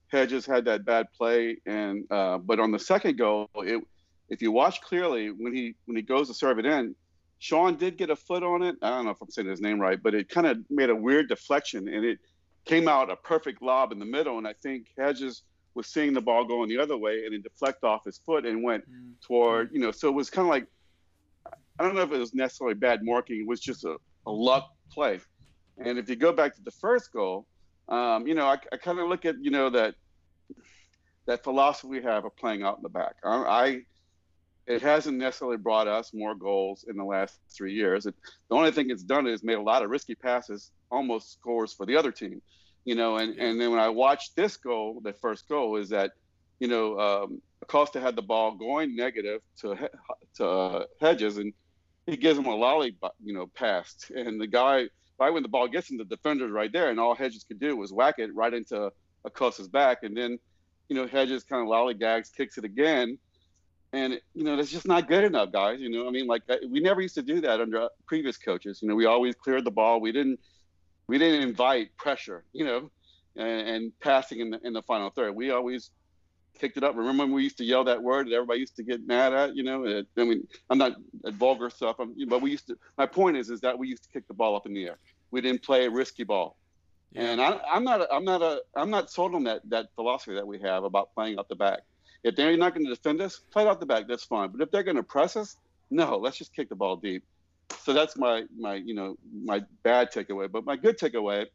Hedges 0.07 0.45
had 0.45 0.65
that 0.65 0.85
bad 0.85 1.07
play, 1.17 1.57
and 1.65 2.05
uh, 2.11 2.37
but 2.37 2.59
on 2.59 2.71
the 2.71 2.79
second 2.79 3.17
goal, 3.17 3.49
it, 3.55 3.83
if 4.29 4.41
you 4.41 4.51
watch 4.51 4.81
clearly 4.81 5.29
when 5.29 5.53
he 5.53 5.75
when 5.85 5.95
he 5.95 6.01
goes 6.01 6.27
to 6.27 6.33
serve 6.33 6.59
it 6.59 6.65
in, 6.65 6.95
Sean 7.39 7.75
did 7.75 7.97
get 7.97 8.09
a 8.09 8.15
foot 8.15 8.43
on 8.43 8.63
it. 8.63 8.75
I 8.81 8.89
don't 8.89 9.05
know 9.05 9.11
if 9.11 9.21
I'm 9.21 9.29
saying 9.29 9.47
his 9.47 9.61
name 9.61 9.79
right, 9.79 10.01
but 10.01 10.13
it 10.13 10.29
kind 10.29 10.47
of 10.47 10.57
made 10.69 10.89
a 10.89 10.95
weird 10.95 11.29
deflection, 11.29 11.87
and 11.87 12.05
it 12.05 12.19
came 12.65 12.87
out 12.87 13.11
a 13.11 13.15
perfect 13.15 13.61
lob 13.61 13.91
in 13.91 13.99
the 13.99 14.05
middle. 14.05 14.37
And 14.37 14.47
I 14.47 14.53
think 14.53 14.87
Hedges 14.97 15.43
was 15.75 15.87
seeing 15.87 16.13
the 16.13 16.21
ball 16.21 16.45
going 16.45 16.69
the 16.69 16.79
other 16.79 16.97
way, 16.97 17.25
and 17.25 17.33
it 17.35 17.43
deflected 17.43 17.83
off 17.83 18.05
his 18.05 18.17
foot 18.17 18.45
and 18.45 18.63
went 18.63 18.89
mm. 18.89 19.13
toward 19.21 19.71
you 19.71 19.79
know. 19.79 19.91
So 19.91 20.07
it 20.07 20.15
was 20.15 20.29
kind 20.29 20.47
of 20.47 20.49
like 20.49 20.67
I 21.79 21.83
don't 21.83 21.95
know 21.95 22.01
if 22.01 22.11
it 22.11 22.17
was 22.17 22.33
necessarily 22.33 22.75
bad 22.75 23.03
marking. 23.03 23.41
It 23.41 23.47
was 23.47 23.59
just 23.59 23.83
a, 23.83 23.97
a 24.25 24.31
luck 24.31 24.71
play. 24.91 25.19
And 25.77 25.97
if 25.97 26.09
you 26.09 26.15
go 26.15 26.31
back 26.31 26.55
to 26.55 26.61
the 26.61 26.71
first 26.71 27.11
goal, 27.11 27.45
um, 27.89 28.25
you 28.25 28.33
know, 28.33 28.45
I, 28.45 28.57
I 28.71 28.77
kind 28.77 28.99
of 28.99 29.09
look 29.09 29.25
at 29.25 29.35
you 29.41 29.51
know 29.51 29.69
that 29.69 29.95
that 31.27 31.43
philosophy 31.43 31.87
we 31.87 32.03
have 32.03 32.25
of 32.25 32.35
playing 32.37 32.63
out 32.63 32.77
in 32.77 32.83
the 32.83 32.89
back. 32.89 33.15
I, 33.23 33.35
I 33.35 33.81
it 34.67 34.81
hasn't 34.81 35.17
necessarily 35.17 35.57
brought 35.57 35.87
us 35.87 36.13
more 36.13 36.35
goals 36.35 36.85
in 36.87 36.97
the 36.97 37.03
last 37.03 37.39
three 37.49 37.73
years. 37.73 38.05
It, 38.05 38.15
the 38.49 38.55
only 38.55 38.71
thing 38.71 38.89
it's 38.89 39.03
done 39.03 39.27
is 39.27 39.43
made 39.43 39.57
a 39.57 39.61
lot 39.61 39.83
of 39.83 39.89
risky 39.89 40.15
passes, 40.15 40.71
almost 40.89 41.33
scores 41.33 41.73
for 41.73 41.85
the 41.85 41.95
other 41.95 42.11
team. 42.11 42.41
You 42.83 42.95
know, 42.95 43.17
and, 43.17 43.37
and 43.39 43.59
then 43.59 43.71
when 43.71 43.79
I 43.79 43.89
watched 43.89 44.35
this 44.35 44.57
goal, 44.57 45.01
the 45.03 45.13
first 45.13 45.47
goal, 45.47 45.75
is 45.77 45.89
that, 45.89 46.11
you 46.59 46.67
know, 46.67 46.99
um, 46.99 47.41
Acosta 47.63 47.99
had 47.99 48.15
the 48.15 48.21
ball 48.21 48.55
going 48.55 48.95
negative 48.95 49.41
to 49.61 49.89
to 50.35 50.47
uh, 50.47 50.85
Hedges, 51.01 51.37
and 51.37 51.51
he 52.05 52.15
gives 52.15 52.37
him 52.37 52.45
a 52.45 52.55
lolly, 52.55 52.95
you 53.23 53.33
know, 53.33 53.47
pass, 53.47 54.11
and 54.15 54.39
the 54.39 54.45
guy 54.45 54.87
right 55.17 55.33
when 55.33 55.41
the 55.41 55.49
ball 55.49 55.67
gets 55.67 55.89
in, 55.89 55.97
the 55.97 56.05
defender's 56.05 56.51
right 56.51 56.71
there, 56.71 56.89
and 56.91 56.99
all 56.99 57.15
Hedges 57.15 57.43
could 57.43 57.59
do 57.59 57.75
was 57.75 57.91
whack 57.91 58.15
it 58.19 58.35
right 58.35 58.53
into 58.53 58.91
Acosta's 59.25 59.67
back, 59.67 60.03
and 60.03 60.15
then, 60.15 60.37
you 60.89 60.95
know, 60.95 61.07
Hedges 61.07 61.43
kind 61.43 61.63
of 61.63 61.67
lollygags, 61.67 62.31
kicks 62.31 62.57
it 62.59 62.65
again, 62.65 63.17
and 63.95 64.19
you 64.33 64.43
know 64.43 64.55
that's 64.55 64.71
just 64.71 64.87
not 64.87 65.07
good 65.07 65.23
enough, 65.23 65.51
guys. 65.51 65.79
You 65.79 65.89
know, 65.89 66.07
I 66.07 66.11
mean, 66.11 66.27
like 66.27 66.43
uh, 66.49 66.57
we 66.69 66.79
never 66.79 67.01
used 67.01 67.15
to 67.15 67.21
do 67.21 67.41
that 67.41 67.61
under 67.61 67.87
previous 68.05 68.37
coaches. 68.37 68.81
You 68.81 68.89
know, 68.89 68.95
we 68.95 69.05
always 69.05 69.35
cleared 69.35 69.65
the 69.65 69.71
ball. 69.71 70.01
We 70.01 70.11
didn't, 70.11 70.39
we 71.07 71.17
didn't 71.17 71.41
invite 71.41 71.95
pressure. 71.97 72.43
You 72.53 72.65
know, 72.65 72.91
and, 73.35 73.67
and 73.67 73.99
passing 73.99 74.39
in 74.39 74.49
the 74.51 74.59
in 74.63 74.73
the 74.73 74.81
final 74.81 75.09
third. 75.09 75.35
We 75.35 75.51
always 75.51 75.91
kicked 76.59 76.77
it 76.77 76.83
up. 76.83 76.95
Remember 76.95 77.23
when 77.23 77.33
we 77.33 77.43
used 77.43 77.57
to 77.57 77.65
yell 77.65 77.83
that 77.85 78.01
word 78.01 78.27
that 78.27 78.33
everybody 78.33 78.59
used 78.59 78.75
to 78.77 78.83
get 78.83 79.05
mad 79.07 79.33
at? 79.33 79.55
You 79.55 79.63
know, 79.63 80.03
I 80.17 80.23
mean, 80.23 80.47
I'm 80.69 80.77
not 80.77 80.93
at 81.25 81.33
vulgar 81.33 81.69
stuff, 81.69 81.97
I'm, 81.99 82.15
but 82.27 82.41
we 82.41 82.51
used 82.51 82.67
to. 82.67 82.77
My 82.97 83.05
point 83.05 83.37
is, 83.37 83.49
is 83.49 83.61
that 83.61 83.77
we 83.77 83.87
used 83.87 84.03
to 84.03 84.09
kick 84.09 84.27
the 84.27 84.33
ball 84.33 84.55
up 84.55 84.65
in 84.65 84.73
the 84.73 84.85
air. 84.85 84.97
We 85.31 85.41
didn't 85.41 85.63
play 85.63 85.85
a 85.85 85.89
risky 85.89 86.23
ball. 86.23 86.57
Yeah. 87.11 87.31
And 87.31 87.41
I, 87.41 87.59
I'm 87.71 87.83
not, 87.83 88.07
I'm 88.11 88.25
not 88.25 88.41
a, 88.41 88.61
I'm 88.75 88.89
not 88.89 89.09
sold 89.09 89.35
on 89.35 89.43
that 89.45 89.61
that 89.69 89.87
philosophy 89.95 90.35
that 90.35 90.47
we 90.47 90.59
have 90.59 90.83
about 90.83 91.13
playing 91.13 91.39
out 91.39 91.47
the 91.47 91.55
back. 91.55 91.79
If 92.25 92.35
they're 92.35 92.57
not 92.57 92.73
going 92.73 92.87
to 92.87 92.89
defend 92.89 93.21
us, 93.21 93.39
play 93.51 93.67
out 93.67 93.79
the 93.79 93.85
back. 93.85 94.07
That's 94.07 94.23
fine. 94.23 94.49
But 94.49 94.59
if 94.59 94.71
they're 94.71 94.83
going 94.83 94.97
to 94.97 95.03
press 95.03 95.37
us, 95.37 95.57
no, 95.91 96.17
let's 96.17 96.37
just 96.37 96.55
kick 96.55 96.69
the 96.69 96.75
ball 96.75 96.95
deep. 96.95 97.23
So 97.81 97.93
that's 97.93 98.17
my 98.17 98.45
my 98.57 98.75
you 98.75 98.95
know 98.95 99.15
my 99.43 99.63
bad 99.83 100.11
takeaway. 100.11 100.51
But 100.51 100.65
my 100.65 100.75
good 100.75 100.97
takeaway 100.97 101.45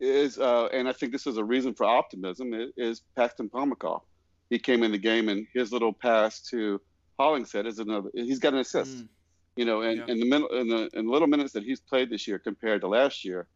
is, 0.00 0.36
uh, 0.38 0.66
and 0.72 0.88
I 0.88 0.92
think 0.92 1.12
this 1.12 1.28
is 1.28 1.36
a 1.36 1.44
reason 1.44 1.74
for 1.74 1.84
optimism, 1.84 2.52
is, 2.54 2.70
is 2.76 3.02
Paxton 3.14 3.48
Pomykal. 3.48 4.02
He 4.50 4.58
came 4.58 4.82
in 4.82 4.90
the 4.90 4.98
game 4.98 5.28
and 5.28 5.46
his 5.54 5.72
little 5.72 5.92
pass 5.92 6.40
to 6.50 6.80
Hollingshead 7.20 7.66
is 7.66 7.78
another. 7.78 8.10
He's 8.14 8.40
got 8.40 8.54
an 8.54 8.58
assist. 8.58 8.98
Mm. 8.98 9.08
You 9.54 9.64
know, 9.64 9.82
and 9.82 9.98
yeah. 9.98 10.12
in 10.12 10.18
the 10.28 10.46
in 10.48 10.68
the 10.68 10.90
in 10.94 11.08
little 11.08 11.28
minutes 11.28 11.52
that 11.52 11.62
he's 11.62 11.78
played 11.78 12.10
this 12.10 12.26
year 12.26 12.40
compared 12.40 12.80
to 12.80 12.88
last 12.88 13.24
year, 13.24 13.46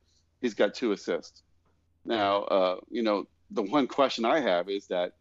he's 0.40 0.54
got 0.54 0.72
two 0.72 0.92
assists. 0.92 1.42
Now, 2.04 2.42
uh, 2.44 2.76
you 2.90 3.02
know, 3.02 3.26
the 3.50 3.62
one 3.62 3.88
question 3.88 4.25
I 4.25 4.38
have 4.38 4.68
is 4.68 4.86
that 4.86 5.14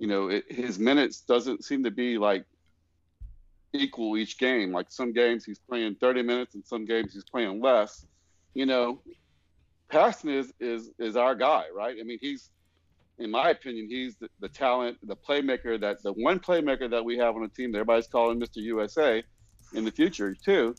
you 0.00 0.06
know, 0.06 0.28
it, 0.28 0.50
his 0.50 0.78
minutes 0.78 1.20
doesn't 1.20 1.62
seem 1.62 1.84
to 1.84 1.90
be 1.90 2.16
like 2.16 2.46
equal 3.74 4.16
each 4.16 4.38
game. 4.38 4.72
Like 4.72 4.90
some 4.90 5.12
games 5.12 5.44
he's 5.44 5.58
playing 5.58 5.96
30 5.96 6.22
minutes 6.22 6.54
and 6.54 6.66
some 6.66 6.86
games 6.86 7.12
he's 7.12 7.22
playing 7.22 7.60
less. 7.60 8.06
You 8.54 8.64
know, 8.64 9.02
Paxton 9.90 10.30
is 10.30 10.52
is 10.58 10.90
is 10.98 11.16
our 11.16 11.34
guy, 11.34 11.64
right? 11.76 11.96
I 12.00 12.02
mean, 12.02 12.18
he's 12.18 12.50
in 13.18 13.30
my 13.30 13.50
opinion, 13.50 13.88
he's 13.90 14.16
the, 14.16 14.30
the 14.40 14.48
talent, 14.48 14.96
the 15.02 15.14
playmaker 15.14 15.78
that 15.78 16.02
the 16.02 16.14
one 16.14 16.40
playmaker 16.40 16.88
that 16.90 17.04
we 17.04 17.18
have 17.18 17.36
on 17.36 17.42
the 17.42 17.48
team. 17.48 17.70
That 17.72 17.80
everybody's 17.80 18.06
calling 18.06 18.40
Mr. 18.40 18.56
USA 18.56 19.22
in 19.74 19.84
the 19.84 19.92
future 19.92 20.34
too. 20.34 20.74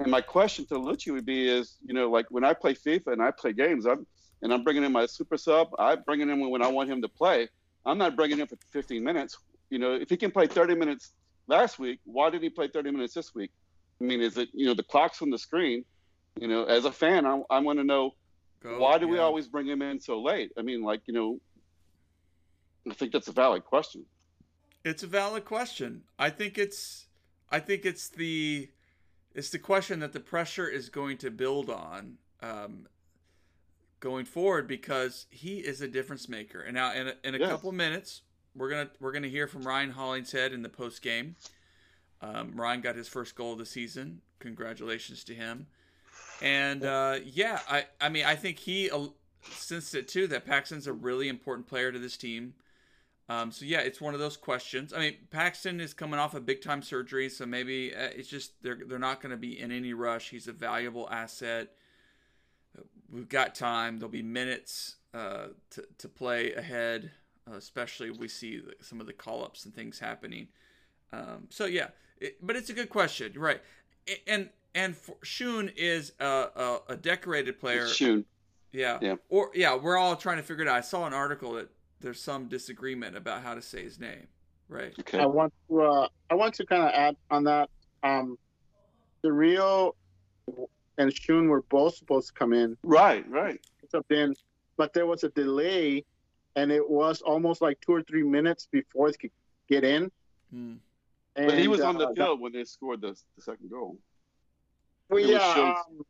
And 0.00 0.10
my 0.10 0.20
question 0.20 0.66
to 0.66 0.74
Luchi 0.74 1.12
would 1.12 1.24
be 1.24 1.48
is, 1.48 1.76
you 1.86 1.94
know, 1.94 2.10
like 2.10 2.26
when 2.30 2.42
I 2.42 2.54
play 2.54 2.74
FIFA 2.74 3.12
and 3.12 3.22
I 3.22 3.30
play 3.30 3.52
games, 3.52 3.86
I'm 3.86 4.04
and 4.42 4.52
I'm 4.52 4.64
bringing 4.64 4.82
in 4.82 4.90
my 4.90 5.06
super 5.06 5.36
sub. 5.36 5.68
I 5.78 5.94
bring 5.94 6.18
him 6.18 6.50
when 6.50 6.60
I 6.60 6.66
want 6.66 6.90
him 6.90 7.00
to 7.02 7.08
play. 7.08 7.48
I'm 7.84 7.98
not 7.98 8.16
bringing 8.16 8.38
him 8.38 8.46
for 8.46 8.56
15 8.70 9.02
minutes. 9.02 9.36
You 9.70 9.78
know, 9.78 9.94
if 9.94 10.10
he 10.10 10.16
can 10.16 10.30
play 10.30 10.46
30 10.46 10.74
minutes 10.74 11.12
last 11.46 11.78
week, 11.78 12.00
why 12.04 12.30
did 12.30 12.42
he 12.42 12.50
play 12.50 12.68
30 12.68 12.90
minutes 12.90 13.14
this 13.14 13.34
week? 13.34 13.50
I 14.00 14.04
mean, 14.04 14.20
is 14.20 14.36
it 14.36 14.48
you 14.52 14.66
know 14.66 14.74
the 14.74 14.82
clock's 14.82 15.22
on 15.22 15.30
the 15.30 15.38
screen? 15.38 15.84
You 16.40 16.48
know, 16.48 16.64
as 16.64 16.84
a 16.84 16.92
fan, 16.92 17.26
I, 17.26 17.40
I 17.50 17.58
want 17.60 17.78
to 17.78 17.84
know 17.84 18.14
Go, 18.62 18.78
why 18.78 18.98
do 18.98 19.06
yeah. 19.06 19.12
we 19.12 19.18
always 19.18 19.48
bring 19.48 19.66
him 19.66 19.82
in 19.82 20.00
so 20.00 20.20
late? 20.20 20.52
I 20.58 20.62
mean, 20.62 20.82
like 20.82 21.02
you 21.06 21.14
know, 21.14 21.40
I 22.90 22.94
think 22.94 23.12
that's 23.12 23.28
a 23.28 23.32
valid 23.32 23.64
question. 23.64 24.04
It's 24.84 25.02
a 25.02 25.06
valid 25.06 25.44
question. 25.44 26.02
I 26.18 26.30
think 26.30 26.58
it's 26.58 27.06
I 27.50 27.60
think 27.60 27.84
it's 27.84 28.08
the 28.08 28.68
it's 29.34 29.50
the 29.50 29.58
question 29.58 30.00
that 30.00 30.12
the 30.12 30.20
pressure 30.20 30.68
is 30.68 30.88
going 30.88 31.18
to 31.18 31.30
build 31.30 31.70
on 31.70 32.18
um, 32.42 32.86
going 34.02 34.24
forward 34.24 34.66
because 34.66 35.26
he 35.30 35.58
is 35.58 35.80
a 35.80 35.88
difference 35.88 36.28
maker. 36.28 36.60
And 36.60 36.74
now 36.74 36.92
in 36.92 37.08
a, 37.08 37.14
in 37.24 37.34
a 37.36 37.38
yes. 37.38 37.48
couple 37.48 37.72
minutes, 37.72 38.22
we're 38.54 38.68
gonna 38.68 38.90
we're 39.00 39.12
gonna 39.12 39.28
hear 39.28 39.46
from 39.46 39.62
Ryan 39.62 39.90
Hollingshead 39.90 40.52
in 40.52 40.60
the 40.60 40.68
post 40.68 41.00
game. 41.00 41.36
Um, 42.20 42.52
Ryan 42.54 42.82
got 42.82 42.96
his 42.96 43.08
first 43.08 43.34
goal 43.34 43.52
of 43.52 43.58
the 43.58 43.64
season. 43.64 44.20
Congratulations 44.40 45.24
to 45.24 45.34
him. 45.34 45.68
And 46.42 46.84
uh, 46.84 47.20
yeah, 47.24 47.60
I 47.70 47.86
I 48.00 48.10
mean 48.10 48.24
I 48.26 48.34
think 48.34 48.58
he 48.58 48.90
uh, 48.90 49.06
sensed 49.50 49.94
it 49.94 50.08
too 50.08 50.26
that 50.26 50.44
Paxton's 50.44 50.88
a 50.88 50.92
really 50.92 51.28
important 51.28 51.66
player 51.66 51.90
to 51.92 51.98
this 51.98 52.16
team. 52.16 52.54
Um, 53.28 53.52
so 53.52 53.64
yeah, 53.64 53.80
it's 53.80 54.00
one 54.00 54.14
of 54.14 54.20
those 54.20 54.36
questions. 54.36 54.92
I 54.92 54.98
mean, 54.98 55.14
Paxton 55.30 55.80
is 55.80 55.94
coming 55.94 56.18
off 56.18 56.34
a 56.34 56.40
big 56.40 56.60
time 56.60 56.82
surgery, 56.82 57.28
so 57.28 57.46
maybe 57.46 57.94
uh, 57.94 58.10
it's 58.14 58.28
just 58.28 58.60
they're 58.62 58.80
they're 58.86 58.98
not 58.98 59.22
going 59.22 59.30
to 59.30 59.36
be 59.36 59.58
in 59.58 59.70
any 59.70 59.94
rush. 59.94 60.28
He's 60.28 60.48
a 60.48 60.52
valuable 60.52 61.08
asset. 61.08 61.68
We've 63.12 63.28
got 63.28 63.54
time. 63.54 63.98
There'll 63.98 64.10
be 64.10 64.22
minutes 64.22 64.96
uh, 65.12 65.48
to 65.70 65.84
to 65.98 66.08
play 66.08 66.54
ahead, 66.54 67.10
uh, 67.48 67.56
especially 67.56 68.08
if 68.08 68.16
we 68.16 68.26
see 68.26 68.62
some 68.80 69.00
of 69.00 69.06
the 69.06 69.12
call 69.12 69.44
ups 69.44 69.66
and 69.66 69.74
things 69.74 69.98
happening. 69.98 70.48
Um, 71.12 71.48
so 71.50 71.66
yeah, 71.66 71.88
it, 72.18 72.44
but 72.44 72.56
it's 72.56 72.70
a 72.70 72.72
good 72.72 72.88
question, 72.88 73.32
right? 73.36 73.60
And 74.26 74.48
and 74.74 74.96
Schön 75.22 75.72
is 75.76 76.12
a, 76.18 76.24
a, 76.24 76.78
a 76.88 76.96
decorated 76.96 77.60
player. 77.60 77.84
Schön. 77.84 78.24
Yeah. 78.72 78.98
Yeah. 79.02 79.16
Or 79.28 79.50
yeah, 79.54 79.76
we're 79.76 79.98
all 79.98 80.16
trying 80.16 80.38
to 80.38 80.42
figure 80.42 80.64
it 80.64 80.68
out. 80.68 80.76
I 80.76 80.80
saw 80.80 81.06
an 81.06 81.12
article 81.12 81.52
that 81.52 81.68
there's 82.00 82.20
some 82.20 82.48
disagreement 82.48 83.16
about 83.16 83.42
how 83.42 83.54
to 83.54 83.60
say 83.60 83.82
his 83.82 84.00
name, 84.00 84.26
right? 84.68 84.94
Okay. 85.00 85.18
I 85.18 85.26
want 85.26 85.52
to 85.68 85.82
uh, 85.82 86.08
I 86.30 86.34
want 86.34 86.54
to 86.54 86.66
kind 86.66 86.82
of 86.82 86.90
add 86.94 87.16
on 87.30 87.44
that. 87.44 87.68
Um, 88.02 88.38
Rio 89.22 89.94
and 90.98 91.10
Schön 91.10 91.48
were 91.48 91.62
both 91.62 91.96
supposed 91.96 92.28
to 92.28 92.32
come 92.34 92.52
in. 92.52 92.76
Right, 92.82 93.28
right. 93.28 93.60
In, 94.10 94.34
but 94.76 94.92
there 94.94 95.06
was 95.06 95.22
a 95.24 95.28
delay, 95.30 96.04
and 96.56 96.72
it 96.72 96.88
was 96.88 97.20
almost 97.20 97.60
like 97.60 97.80
two 97.80 97.92
or 97.92 98.02
three 98.02 98.22
minutes 98.22 98.68
before 98.70 99.10
they 99.10 99.16
could 99.16 99.30
get 99.68 99.84
in. 99.84 100.10
Hmm. 100.50 100.74
And, 101.36 101.46
but 101.46 101.58
he 101.58 101.68
was 101.68 101.80
on 101.80 101.98
the 101.98 102.08
uh, 102.08 102.14
field 102.14 102.38
that, 102.38 102.42
when 102.42 102.52
they 102.52 102.64
scored 102.64 103.00
the, 103.00 103.16
the 103.36 103.42
second 103.42 103.70
goal. 103.70 103.98
Well, 105.08 105.20
yeah. 105.20 105.74
Um, 105.78 106.02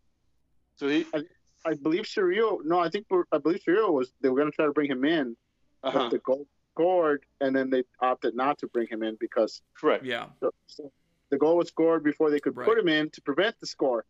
so 0.77 0.89
he, 0.89 1.07
I, 1.15 1.23
I 1.65 1.75
believe 1.75 2.05
Cirio. 2.05 2.59
No, 2.65 2.79
I 2.81 2.89
think 2.89 3.07
I 3.33 3.39
believe 3.39 3.62
Cirio 3.67 3.93
was. 3.93 4.12
They 4.21 4.29
were 4.29 4.37
going 4.37 4.51
to 4.51 4.55
try 4.55 4.67
to 4.67 4.73
bring 4.73 4.91
him 4.91 5.05
in, 5.05 5.37
uh-huh. 5.83 6.09
the 6.09 6.19
goal 6.19 6.47
scored, 6.73 7.25
and 7.41 7.55
then 7.55 7.71
they 7.71 7.85
opted 8.01 8.35
not 8.35 8.59
to 8.59 8.67
bring 8.69 8.89
him 8.89 9.03
in 9.03 9.17
because 9.21 9.62
correct, 9.75 10.05
yeah, 10.05 10.27
so 10.67 10.91
the 11.31 11.39
goal 11.39 11.57
was 11.57 11.69
scored 11.69 12.03
before 12.03 12.31
they 12.31 12.41
could 12.41 12.57
right. 12.57 12.67
put 12.67 12.79
him 12.79 12.89
in 12.89 13.11
to 13.11 13.21
prevent 13.23 13.59
the 13.61 13.67
score. 13.67 14.05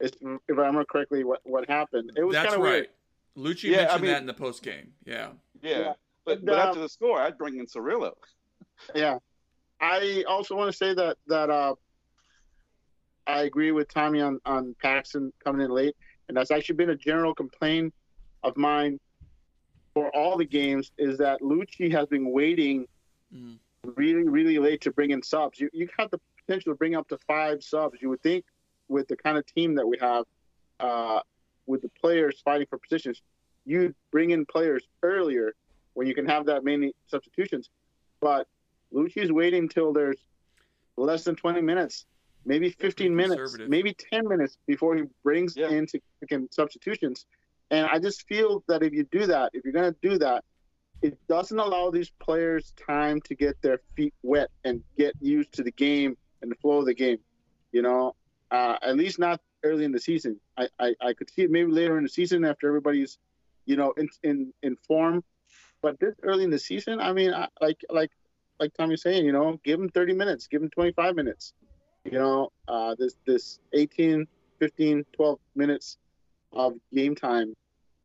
If, 0.00 0.12
if 0.20 0.58
I 0.58 0.62
remember 0.62 0.84
correctly, 0.84 1.24
what 1.24 1.40
what 1.44 1.68
happened? 1.68 2.12
It 2.16 2.24
was 2.24 2.36
kind 2.36 2.48
of 2.48 2.60
right. 2.60 2.70
weird. 2.70 2.88
Luchi 3.36 3.64
yeah, 3.64 3.76
mentioned 3.76 3.90
I 3.90 3.98
mean, 3.98 4.10
that 4.10 4.20
in 4.20 4.26
the 4.26 4.34
post 4.34 4.62
game. 4.62 4.92
Yeah. 5.04 5.28
yeah, 5.62 5.78
yeah. 5.78 5.92
But, 6.24 6.38
and, 6.38 6.46
but 6.46 6.58
uh, 6.58 6.62
after 6.62 6.80
the 6.80 6.88
score, 6.88 7.20
I'd 7.20 7.38
bring 7.38 7.56
in 7.56 7.66
Cerrillo. 7.66 8.12
yeah, 8.94 9.18
I 9.80 10.24
also 10.28 10.54
want 10.56 10.70
to 10.70 10.76
say 10.76 10.94
that 10.94 11.16
that 11.28 11.50
uh, 11.50 11.74
I 13.26 13.42
agree 13.42 13.72
with 13.72 13.92
Tommy 13.92 14.20
on 14.20 14.40
on 14.44 14.74
Paxton 14.82 15.32
coming 15.44 15.62
in 15.64 15.70
late, 15.70 15.96
and 16.28 16.36
that's 16.36 16.50
actually 16.50 16.76
been 16.76 16.90
a 16.90 16.96
general 16.96 17.34
complaint 17.34 17.94
of 18.42 18.56
mine 18.56 18.98
for 19.94 20.14
all 20.16 20.36
the 20.36 20.44
games 20.44 20.90
is 20.98 21.18
that 21.18 21.40
Luchi 21.42 21.92
has 21.92 22.06
been 22.06 22.30
waiting 22.32 22.86
mm. 23.34 23.58
really, 23.96 24.28
really 24.28 24.58
late 24.58 24.80
to 24.82 24.90
bring 24.90 25.10
in 25.10 25.22
subs. 25.22 25.60
You 25.60 25.68
you 25.72 25.88
have 25.98 26.10
the 26.10 26.20
potential 26.38 26.72
to 26.72 26.76
bring 26.76 26.94
up 26.94 27.08
to 27.08 27.18
five 27.26 27.62
subs. 27.62 27.98
You 28.00 28.08
would 28.10 28.22
think 28.22 28.44
with 28.88 29.08
the 29.08 29.16
kind 29.16 29.38
of 29.38 29.46
team 29.46 29.74
that 29.76 29.86
we 29.86 29.96
have, 30.00 30.24
uh, 30.80 31.20
with 31.66 31.82
the 31.82 31.90
players 32.00 32.40
fighting 32.44 32.66
for 32.68 32.78
positions, 32.78 33.22
you 33.64 33.94
bring 34.10 34.30
in 34.30 34.44
players 34.46 34.82
earlier 35.02 35.54
when 35.94 36.06
you 36.06 36.14
can 36.14 36.26
have 36.26 36.46
that 36.46 36.64
many 36.64 36.92
substitutions. 37.06 37.68
But 38.20 38.46
Luchi's 38.92 39.32
waiting 39.32 39.64
until 39.64 39.92
there's 39.92 40.18
less 40.96 41.24
than 41.24 41.36
20 41.36 41.60
minutes, 41.60 42.06
maybe 42.44 42.70
15 42.70 43.14
minutes, 43.14 43.56
maybe 43.68 43.94
10 44.12 44.28
minutes 44.28 44.58
before 44.66 44.96
he 44.96 45.04
brings 45.22 45.56
yeah. 45.56 45.68
in 45.68 45.86
substitutions. 46.50 47.26
And 47.70 47.86
I 47.86 47.98
just 47.98 48.26
feel 48.28 48.62
that 48.68 48.82
if 48.82 48.92
you 48.92 49.04
do 49.04 49.26
that, 49.26 49.50
if 49.54 49.64
you're 49.64 49.72
going 49.72 49.92
to 49.92 49.98
do 50.02 50.18
that, 50.18 50.44
it 51.00 51.18
doesn't 51.26 51.58
allow 51.58 51.90
these 51.90 52.10
players 52.20 52.72
time 52.86 53.20
to 53.22 53.34
get 53.34 53.60
their 53.62 53.80
feet 53.96 54.14
wet 54.22 54.50
and 54.64 54.82
get 54.96 55.14
used 55.20 55.52
to 55.54 55.62
the 55.62 55.72
game 55.72 56.16
and 56.40 56.50
the 56.50 56.54
flow 56.56 56.78
of 56.78 56.86
the 56.86 56.94
game. 56.94 57.18
You 57.72 57.82
know, 57.82 58.14
uh, 58.52 58.76
at 58.82 58.96
least 58.96 59.18
not 59.18 59.40
early 59.64 59.84
in 59.84 59.92
the 59.92 60.00
season. 60.00 60.38
I, 60.56 60.68
I, 60.78 60.94
I, 61.00 61.12
could 61.14 61.30
see 61.30 61.42
it 61.42 61.50
maybe 61.50 61.72
later 61.72 61.96
in 61.96 62.04
the 62.04 62.08
season 62.08 62.44
after 62.44 62.68
everybody's, 62.68 63.18
you 63.66 63.76
know, 63.76 63.92
in 63.96 64.08
in, 64.22 64.52
in 64.62 64.76
form. 64.76 65.24
But 65.80 65.98
this 65.98 66.14
early 66.22 66.44
in 66.44 66.50
the 66.50 66.58
season, 66.58 67.00
I 67.00 67.12
mean, 67.12 67.34
I, 67.34 67.48
like 67.60 67.80
like 67.90 68.10
like 68.60 68.72
Tommy's 68.74 69.02
saying, 69.02 69.24
you 69.24 69.32
know, 69.32 69.58
give 69.64 69.80
them 69.80 69.88
30 69.88 70.14
minutes, 70.14 70.46
give 70.46 70.60
them 70.60 70.70
25 70.70 71.16
minutes. 71.16 71.52
You 72.04 72.12
know, 72.12 72.52
uh, 72.68 72.94
this 72.96 73.16
this 73.26 73.58
18, 73.72 74.26
15, 74.60 75.04
12 75.12 75.38
minutes 75.56 75.98
of 76.52 76.74
game 76.94 77.16
time 77.16 77.54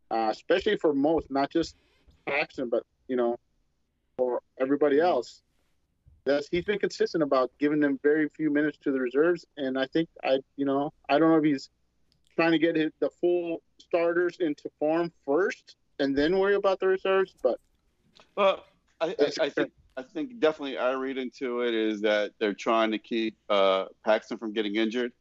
uh, 0.10 0.30
especially 0.32 0.78
for 0.78 0.94
most, 0.94 1.30
not 1.30 1.50
just 1.50 1.76
Paxton, 2.26 2.70
but 2.70 2.84
you 3.08 3.16
know, 3.16 3.38
for 4.18 4.42
everybody 4.60 5.00
else. 5.00 5.42
That's 6.28 6.48
he's 6.52 6.66
been 6.66 6.80
consistent 6.80 7.24
about 7.24 7.52
giving 7.60 7.80
them 7.80 8.00
very 8.04 8.30
few 8.30 8.52
minutes 8.52 8.78
to 8.84 8.92
the 8.92 9.00
reserves, 9.00 9.46
and 9.58 9.78
I 9.80 9.88
think 9.88 10.10
I, 10.24 10.40
you 10.56 10.66
know, 10.66 10.94
I 11.10 11.18
don't 11.18 11.32
know 11.32 11.38
if 11.38 11.44
he's 11.44 11.70
trying 12.36 12.52
to 12.52 12.60
get 12.60 12.76
his, 12.76 12.92
the 13.00 13.10
full 13.22 13.62
starters 13.80 14.38
into 14.40 14.70
form 14.80 15.12
first 15.26 15.76
and 16.00 16.16
then 16.16 16.38
worry 16.38 16.56
about 16.56 16.80
the 16.80 16.88
reserves, 16.88 17.34
but. 17.42 17.60
Well, 18.36 18.64
I, 19.02 19.16
I, 19.20 19.32
I 19.42 19.50
think 19.50 19.72
I 19.98 20.04
think 20.04 20.40
definitely 20.40 20.78
I 20.78 20.92
read 20.92 21.18
into 21.18 21.62
it 21.62 21.74
is 21.74 22.02
that 22.02 22.32
they're 22.40 22.54
trying 22.54 22.92
to 22.92 23.00
keep 23.00 23.36
uh, 23.50 23.86
Paxton 24.06 24.38
from 24.38 24.54
getting 24.54 24.76
injured. 24.76 25.12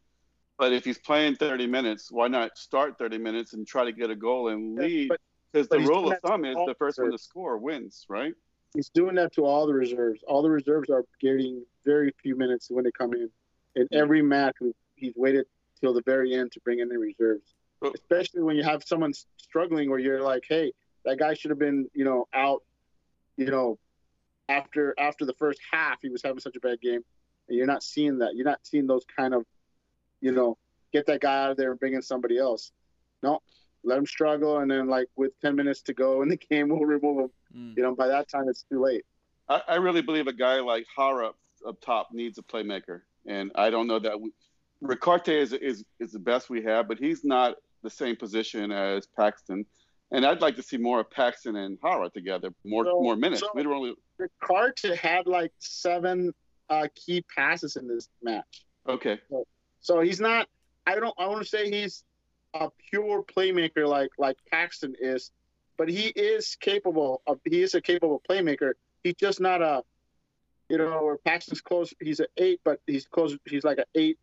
But 0.58 0.72
if 0.72 0.84
he's 0.84 0.98
playing 0.98 1.36
30 1.36 1.66
minutes, 1.66 2.10
why 2.10 2.28
not 2.28 2.56
start 2.56 2.98
30 2.98 3.18
minutes 3.18 3.52
and 3.54 3.66
try 3.66 3.84
to 3.84 3.92
get 3.92 4.10
a 4.10 4.16
goal 4.16 4.48
and 4.48 4.78
lead? 4.78 5.10
Because 5.52 5.68
the 5.68 5.80
rule 5.80 6.10
of 6.10 6.18
thumb 6.20 6.44
is 6.44 6.56
the 6.66 6.74
first 6.78 6.98
one 6.98 7.10
to 7.10 7.18
score 7.18 7.58
wins, 7.58 8.04
right? 8.08 8.34
He's 8.74 8.88
doing 8.90 9.14
that 9.16 9.32
to 9.34 9.44
all 9.44 9.66
the 9.66 9.74
reserves. 9.74 10.20
All 10.26 10.42
the 10.42 10.50
reserves 10.50 10.90
are 10.90 11.04
getting 11.20 11.64
very 11.84 12.12
few 12.22 12.36
minutes 12.36 12.68
when 12.70 12.84
they 12.84 12.90
come 12.90 13.12
in. 13.14 13.30
In 13.74 13.88
every 13.92 14.22
match, 14.22 14.56
he's 14.94 15.14
waited 15.16 15.46
till 15.80 15.92
the 15.92 16.02
very 16.04 16.34
end 16.34 16.52
to 16.52 16.60
bring 16.60 16.80
in 16.80 16.88
the 16.88 16.98
reserves. 16.98 17.54
Oh. 17.82 17.92
Especially 17.94 18.42
when 18.42 18.56
you 18.56 18.62
have 18.62 18.82
someone 18.84 19.12
struggling, 19.36 19.90
where 19.90 19.98
you're 19.98 20.22
like, 20.22 20.44
"Hey, 20.48 20.72
that 21.04 21.18
guy 21.18 21.34
should 21.34 21.50
have 21.50 21.58
been, 21.58 21.88
you 21.94 22.04
know, 22.04 22.26
out, 22.32 22.62
you 23.36 23.46
know, 23.46 23.78
after 24.48 24.94
after 24.98 25.24
the 25.24 25.34
first 25.34 25.60
half, 25.70 25.98
he 26.00 26.08
was 26.08 26.22
having 26.22 26.40
such 26.40 26.56
a 26.56 26.60
bad 26.60 26.80
game." 26.80 27.04
And 27.48 27.56
you're 27.56 27.66
not 27.66 27.82
seeing 27.82 28.18
that. 28.18 28.34
You're 28.34 28.46
not 28.46 28.60
seeing 28.66 28.86
those 28.86 29.04
kind 29.16 29.34
of 29.34 29.44
you 30.20 30.32
know, 30.32 30.56
get 30.92 31.06
that 31.06 31.20
guy 31.20 31.44
out 31.44 31.50
of 31.52 31.56
there 31.56 31.70
and 31.70 31.80
bring 31.80 31.94
in 31.94 32.02
somebody 32.02 32.38
else. 32.38 32.72
No, 33.22 33.40
let 33.84 33.98
him 33.98 34.06
struggle, 34.06 34.58
and 34.58 34.70
then 34.70 34.88
like 34.88 35.08
with 35.16 35.38
10 35.40 35.56
minutes 35.56 35.82
to 35.82 35.94
go 35.94 36.22
in 36.22 36.28
the 36.28 36.36
game, 36.50 36.68
we'll 36.68 36.80
remove 36.80 37.24
him. 37.24 37.30
Mm. 37.56 37.76
You 37.76 37.82
know, 37.82 37.94
by 37.94 38.08
that 38.08 38.28
time 38.28 38.48
it's 38.48 38.64
too 38.70 38.82
late. 38.82 39.04
I, 39.48 39.62
I, 39.68 39.74
really 39.76 40.02
believe 40.02 40.26
a 40.26 40.32
guy 40.32 40.60
like 40.60 40.86
Jara 40.96 41.28
up, 41.28 41.36
up 41.66 41.80
top 41.80 42.08
needs 42.12 42.38
a 42.38 42.42
playmaker, 42.42 43.02
and 43.26 43.52
I 43.54 43.70
don't 43.70 43.86
know 43.86 43.98
that 44.00 44.20
we, 44.20 44.32
Ricaurte 44.80 45.28
is, 45.28 45.52
is 45.52 45.84
is 46.00 46.12
the 46.12 46.18
best 46.18 46.50
we 46.50 46.62
have, 46.62 46.88
but 46.88 46.98
he's 46.98 47.24
not 47.24 47.56
the 47.82 47.90
same 47.90 48.16
position 48.16 48.72
as 48.72 49.06
Paxton. 49.06 49.64
And 50.12 50.24
I'd 50.24 50.40
like 50.40 50.56
to 50.56 50.62
see 50.62 50.76
more 50.76 51.00
of 51.00 51.10
Paxton 51.10 51.56
and 51.56 51.78
Jara 51.80 52.10
together, 52.10 52.52
more 52.64 52.84
so, 52.84 53.00
more 53.00 53.16
minutes. 53.16 53.40
So 53.40 53.50
Literally. 53.54 53.94
Ricaurte 54.18 54.96
had 54.96 55.26
like 55.26 55.52
seven 55.58 56.32
uh, 56.70 56.88
key 56.94 57.24
passes 57.34 57.76
in 57.76 57.88
this 57.88 58.08
match. 58.22 58.64
Okay. 58.88 59.18
So, 59.30 59.46
so 59.80 60.00
he's 60.00 60.20
not. 60.20 60.48
I 60.86 60.94
don't. 60.94 61.14
I 61.18 61.26
want 61.26 61.42
to 61.42 61.48
say 61.48 61.70
he's 61.70 62.04
a 62.54 62.68
pure 62.90 63.22
playmaker 63.22 63.86
like 63.86 64.10
like 64.18 64.36
Paxton 64.50 64.94
is, 65.00 65.30
but 65.76 65.88
he 65.88 66.08
is 66.08 66.56
capable 66.60 67.22
of 67.26 67.40
he 67.44 67.62
is 67.62 67.74
a 67.74 67.80
capable 67.80 68.22
playmaker. 68.28 68.72
He's 69.02 69.14
just 69.14 69.40
not 69.40 69.62
a 69.62 69.82
you 70.68 70.78
know, 70.78 71.00
where 71.02 71.16
Paxton's 71.18 71.60
close 71.60 71.94
he's 72.00 72.20
an 72.20 72.26
eight, 72.36 72.60
but 72.64 72.80
he's 72.86 73.06
close 73.06 73.36
he's 73.44 73.64
like 73.64 73.78
an 73.78 73.84
eight 73.94 74.18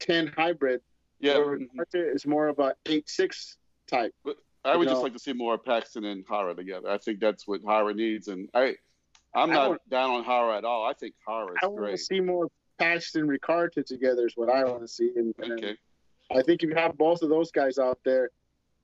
ten 0.00 0.26
hybrid. 0.26 0.80
Yeah, 1.20 1.38
Where 1.38 1.58
is 1.92 2.26
more 2.26 2.48
of 2.48 2.58
a 2.58 2.74
eight 2.86 3.08
six 3.08 3.56
type. 3.86 4.14
But 4.24 4.36
I 4.64 4.76
would 4.76 4.84
you 4.84 4.90
just 4.90 5.02
like 5.02 5.12
to 5.12 5.18
see 5.18 5.32
more 5.32 5.58
Paxton 5.58 6.04
and 6.04 6.26
Jara 6.26 6.54
together. 6.54 6.90
I 6.90 6.98
think 6.98 7.20
that's 7.20 7.46
what 7.46 7.62
Jara 7.64 7.94
needs, 7.94 8.28
and 8.28 8.48
I, 8.52 8.74
I'm 9.34 9.50
not 9.50 9.80
down 9.88 10.10
on 10.10 10.24
Jara 10.24 10.58
at 10.58 10.64
all. 10.64 10.84
I 10.84 10.92
think 10.92 11.14
Jara 11.26 11.52
is 11.52 11.58
I 11.62 11.66
want 11.66 11.90
to 11.90 11.98
see 11.98 12.20
more 12.20 12.48
Paxton 12.78 13.26
Ricardo 13.26 13.82
together 13.82 14.26
is 14.26 14.32
what 14.36 14.50
I 14.50 14.64
want 14.64 14.82
to 14.82 14.88
see. 14.88 15.12
And, 15.16 15.34
and 15.38 15.52
Okay. 15.52 15.76
I 16.30 16.42
think 16.42 16.62
if 16.62 16.70
you 16.70 16.74
have 16.74 16.98
both 16.98 17.22
of 17.22 17.28
those 17.28 17.50
guys 17.50 17.78
out 17.78 17.98
there, 18.04 18.30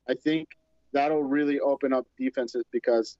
I 0.08 0.14
think 0.14 0.48
that'll 0.92 1.22
really 1.22 1.60
open 1.60 1.92
up 1.92 2.06
defenses 2.18 2.64
because, 2.70 3.16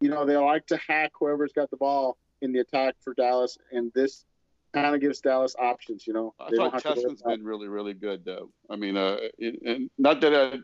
you 0.00 0.08
know, 0.08 0.24
they 0.24 0.36
like 0.36 0.66
to 0.66 0.76
hack 0.76 1.12
whoever's 1.18 1.52
got 1.52 1.70
the 1.70 1.76
ball 1.76 2.16
in 2.42 2.52
the 2.52 2.60
attack 2.60 2.94
for 3.00 3.14
Dallas, 3.14 3.58
and 3.72 3.92
this 3.94 4.24
kind 4.72 4.94
of 4.94 5.00
gives 5.00 5.20
Dallas 5.20 5.54
options. 5.58 6.06
You 6.06 6.12
know, 6.12 6.34
I 6.38 6.50
They 6.50 6.56
thought 6.56 6.72
don't 6.72 6.72
have 6.74 6.82
to 6.82 6.88
worry 6.88 6.96
Tessmann's 7.02 7.20
about- 7.22 7.30
been 7.36 7.44
really, 7.44 7.68
really 7.68 7.94
good, 7.94 8.24
though. 8.24 8.50
I 8.68 8.76
mean, 8.76 8.96
uh, 8.96 9.18
it- 9.38 9.62
and 9.62 9.90
not 9.98 10.20
that 10.20 10.34
I 10.34 10.58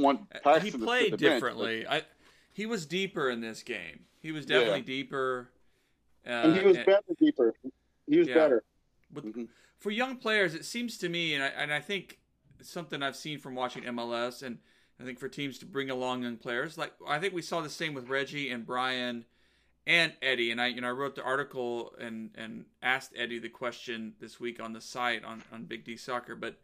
want 0.00 0.28
Paxton 0.30 0.62
he 0.80 0.84
played 0.84 1.04
sit 1.04 1.10
the 1.12 1.16
bench, 1.18 1.34
differently. 1.34 1.86
I 1.86 2.02
he 2.52 2.66
was 2.66 2.86
deeper 2.86 3.28
in 3.30 3.40
this 3.40 3.62
game. 3.62 4.06
He 4.20 4.32
was 4.32 4.46
Yeah. 4.48 4.58
definitely 4.60 4.82
deeper. 4.82 5.50
Uh, 6.26 6.30
and 6.30 6.56
he 6.56 6.64
was 6.66 6.76
and- 6.78 6.86
better 6.86 7.14
deeper. 7.18 7.54
He 8.06 8.18
was 8.18 8.28
Yeah. 8.28 8.34
better. 8.34 8.64
but- 9.12 9.24
Mhm. 9.24 9.48
for 9.78 9.90
young 9.92 10.16
players, 10.16 10.52
it 10.54 10.64
seems 10.64 10.98
to 10.98 11.08
me, 11.08 11.32
and 11.34 11.44
I, 11.44 11.46
and 11.48 11.72
I 11.72 11.78
think 11.80 12.18
something 12.60 13.02
I've 13.02 13.14
seen 13.14 13.38
from 13.38 13.54
watching 13.54 13.84
MLS, 13.84 14.42
and 14.42 14.58
I 15.00 15.04
think 15.04 15.18
for 15.18 15.28
teams 15.28 15.58
to 15.58 15.66
bring 15.66 15.90
along 15.90 16.22
young 16.22 16.36
players, 16.36 16.78
like 16.78 16.92
I 17.06 17.18
think 17.18 17.34
we 17.34 17.42
saw 17.42 17.60
the 17.60 17.68
same 17.68 17.94
with 17.94 18.08
Reggie 18.08 18.50
and 18.50 18.64
Brian 18.64 19.26
and 19.86 20.12
Eddie, 20.22 20.50
and 20.50 20.60
I 20.60 20.68
you 20.68 20.80
know 20.80 20.88
I 20.88 20.92
wrote 20.92 21.14
the 21.14 21.22
article 21.22 21.94
and 22.00 22.30
and 22.36 22.64
asked 22.82 23.12
Eddie 23.16 23.38
the 23.38 23.48
question 23.48 24.14
this 24.20 24.40
week 24.40 24.60
on 24.60 24.72
the 24.72 24.80
site 24.80 25.24
on 25.24 25.42
on 25.52 25.64
Big 25.64 25.84
D 25.84 25.96
Soccer, 25.96 26.34
but 26.34 26.56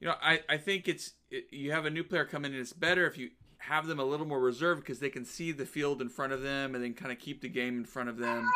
you 0.00 0.06
know 0.06 0.14
I 0.22 0.40
I 0.48 0.56
think 0.58 0.88
it's 0.88 1.12
it, 1.30 1.46
you 1.50 1.72
have 1.72 1.86
a 1.86 1.90
new 1.90 2.04
player 2.04 2.24
come 2.24 2.44
in, 2.44 2.52
and 2.52 2.60
it's 2.60 2.72
better 2.72 3.06
if 3.06 3.16
you 3.16 3.30
have 3.58 3.86
them 3.86 3.98
a 3.98 4.04
little 4.04 4.26
more 4.26 4.40
reserved 4.40 4.82
because 4.82 4.98
they 4.98 5.08
can 5.08 5.24
see 5.24 5.50
the 5.50 5.64
field 5.64 6.02
in 6.02 6.08
front 6.08 6.34
of 6.34 6.42
them 6.42 6.74
and 6.74 6.84
then 6.84 6.92
kind 6.92 7.10
of 7.10 7.18
keep 7.18 7.40
the 7.40 7.48
game 7.48 7.78
in 7.78 7.84
front 7.84 8.10
of 8.10 8.18
them. 8.18 8.46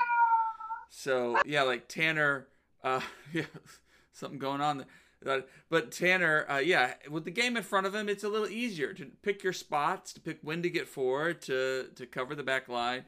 So 0.90 1.38
yeah, 1.46 1.62
like 1.62 1.88
Tanner, 1.88 2.46
uh, 2.84 3.00
yeah, 3.32 3.44
something 4.12 4.38
going 4.38 4.60
on 4.60 4.78
there. 4.78 4.86
Uh, 5.26 5.40
but 5.68 5.90
Tanner, 5.90 6.46
uh, 6.48 6.58
yeah, 6.58 6.94
with 7.10 7.24
the 7.24 7.30
game 7.30 7.56
in 7.56 7.62
front 7.62 7.86
of 7.86 7.94
him, 7.94 8.08
it's 8.08 8.24
a 8.24 8.28
little 8.28 8.48
easier 8.48 8.92
to 8.94 9.06
pick 9.22 9.42
your 9.42 9.52
spots, 9.52 10.12
to 10.12 10.20
pick 10.20 10.38
when 10.42 10.62
to 10.62 10.70
get 10.70 10.88
forward, 10.88 11.42
to 11.42 11.88
to 11.96 12.06
cover 12.06 12.34
the 12.34 12.42
back 12.42 12.68
line. 12.68 13.04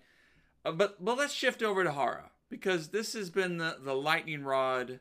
Uh, 0.64 0.72
but 0.72 1.02
but 1.04 1.16
let's 1.16 1.32
shift 1.32 1.62
over 1.62 1.84
to 1.84 1.90
Jara 1.90 2.30
because 2.48 2.88
this 2.88 3.12
has 3.12 3.30
been 3.30 3.58
the 3.58 3.76
the 3.80 3.94
lightning 3.94 4.42
rod 4.42 4.98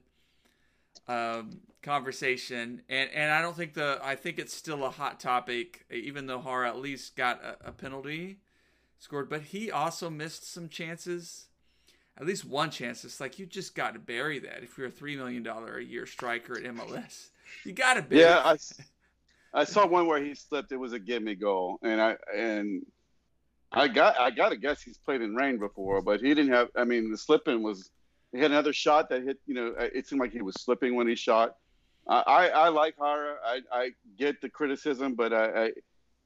um, 1.08 1.62
conversation, 1.82 2.84
and 2.88 3.10
and 3.10 3.32
I 3.32 3.42
don't 3.42 3.58
think 3.58 3.74
the 3.74 4.00
I 4.04 4.16
think 4.16 4.38
it's 4.38 4.54
still 4.54 4.86
a 4.86 4.92
hot 4.92 5.20
topic, 5.20 5.86
even 5.92 6.28
though 6.28 6.42
Jara 6.42 6.70
at 6.70 6.78
least 6.78 7.16
got 7.16 7.44
a, 7.44 7.70
a 7.70 7.72
penalty 7.72 8.40
scored, 9.00 9.30
but 9.30 9.44
he 9.44 9.72
also 9.72 10.10
missed 10.10 10.52
some 10.52 10.70
chances 10.70 11.49
at 12.20 12.26
least 12.26 12.46
one 12.46 12.70
chance. 12.70 13.06
It's 13.06 13.20
like 13.20 13.40
you 13.40 13.46
just 13.46 13.76
got 13.76 13.94
to 13.94 14.00
bury 14.00 14.40
that 14.40 14.62
if 14.62 14.78
you're 14.78 14.88
a 14.88 14.92
three 14.92 15.16
million 15.16 15.44
dollar 15.44 15.78
a 15.78 15.84
year 15.84 16.06
striker 16.06 16.58
at 16.58 16.64
MLS. 16.64 17.30
You 17.64 17.74
got 17.74 17.96
to 17.96 18.02
bury. 18.02 18.22
Yeah, 18.22 18.42
I, 18.44 18.58
I 19.54 19.64
saw 19.64 19.88
one 19.88 20.08
where 20.08 20.24
he 20.24 20.36
slipped. 20.36 20.72
It 20.72 20.78
was 20.78 20.94
a 20.94 21.00
gimme 21.00 21.36
goal, 21.36 21.80
and 21.82 22.02
I 22.02 22.18
and 22.36 22.86
I 23.72 23.88
got 23.88 24.20
I 24.20 24.32
got 24.32 24.50
to 24.50 24.58
guess 24.58 24.82
he's 24.82 24.98
played 24.98 25.22
in 25.22 25.36
rain 25.36 25.58
before, 25.58 26.02
but 26.02 26.20
he 26.20 26.30
didn't 26.30 26.52
have. 26.52 26.70
I 26.76 26.84
mean, 26.84 27.12
the 27.12 27.18
slipping 27.18 27.64
was. 27.64 27.90
He 28.32 28.38
had 28.38 28.52
another 28.52 28.74
shot 28.74 29.10
that 29.10 29.24
hit. 29.24 29.40
You 29.48 29.56
know, 29.56 29.74
uh, 29.80 29.88
it 29.94 30.08
seemed 30.08 30.22
like 30.22 30.32
he 30.32 30.44
was 30.44 30.56
slipping 30.60 30.96
when 30.96 31.08
he 31.08 31.16
shot. 31.16 31.56
I 32.08 32.20
I, 32.20 32.48
I 32.48 32.70
like 32.70 32.98
Jara. 32.98 33.38
I 33.44 33.62
I 33.72 33.90
get 34.18 34.42
the 34.42 34.50
criticism, 34.50 35.16
but 35.16 35.34
I, 35.34 35.66
I 35.66 35.72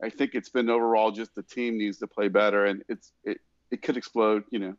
I 0.03 0.09
think 0.09 0.35
it's 0.35 0.49
been 0.49 0.69
overall 0.69 1.11
just 1.11 1.33
the 1.35 1.43
team 1.43 1.77
needs 1.77 1.99
to 1.99 2.07
play 2.07 2.27
better, 2.27 2.65
and 2.65 2.83
it's 2.89 3.13
it 3.23 3.39
it 3.71 3.81
could 3.81 3.95
explode. 3.95 4.43
You 4.49 4.59
know. 4.59 4.75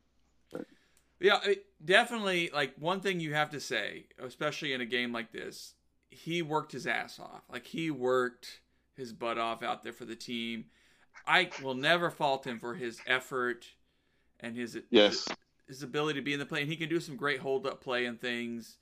Yeah, 1.20 1.38
it, 1.44 1.64
definitely. 1.84 2.50
Like 2.52 2.74
one 2.78 3.00
thing 3.00 3.20
you 3.20 3.34
have 3.34 3.50
to 3.50 3.60
say, 3.60 4.06
especially 4.18 4.72
in 4.72 4.80
a 4.80 4.86
game 4.86 5.12
like 5.12 5.32
this, 5.32 5.74
he 6.10 6.42
worked 6.42 6.72
his 6.72 6.86
ass 6.86 7.18
off. 7.18 7.42
Like 7.50 7.66
he 7.66 7.90
worked 7.90 8.60
his 8.96 9.12
butt 9.12 9.38
off 9.38 9.62
out 9.62 9.82
there 9.82 9.92
for 9.92 10.04
the 10.04 10.16
team. 10.16 10.66
I 11.26 11.50
will 11.62 11.74
never 11.74 12.10
fault 12.10 12.46
him 12.46 12.58
for 12.58 12.74
his 12.74 13.00
effort 13.06 13.66
and 14.40 14.56
his 14.56 14.78
Yes. 14.90 15.26
his 15.66 15.82
ability 15.82 16.18
to 16.20 16.24
be 16.24 16.34
in 16.34 16.38
the 16.38 16.46
play, 16.46 16.60
and 16.60 16.70
he 16.70 16.76
can 16.76 16.88
do 16.88 17.00
some 17.00 17.16
great 17.16 17.40
hold 17.40 17.66
up 17.66 17.82
play 17.82 18.04
and 18.04 18.20
things. 18.20 18.76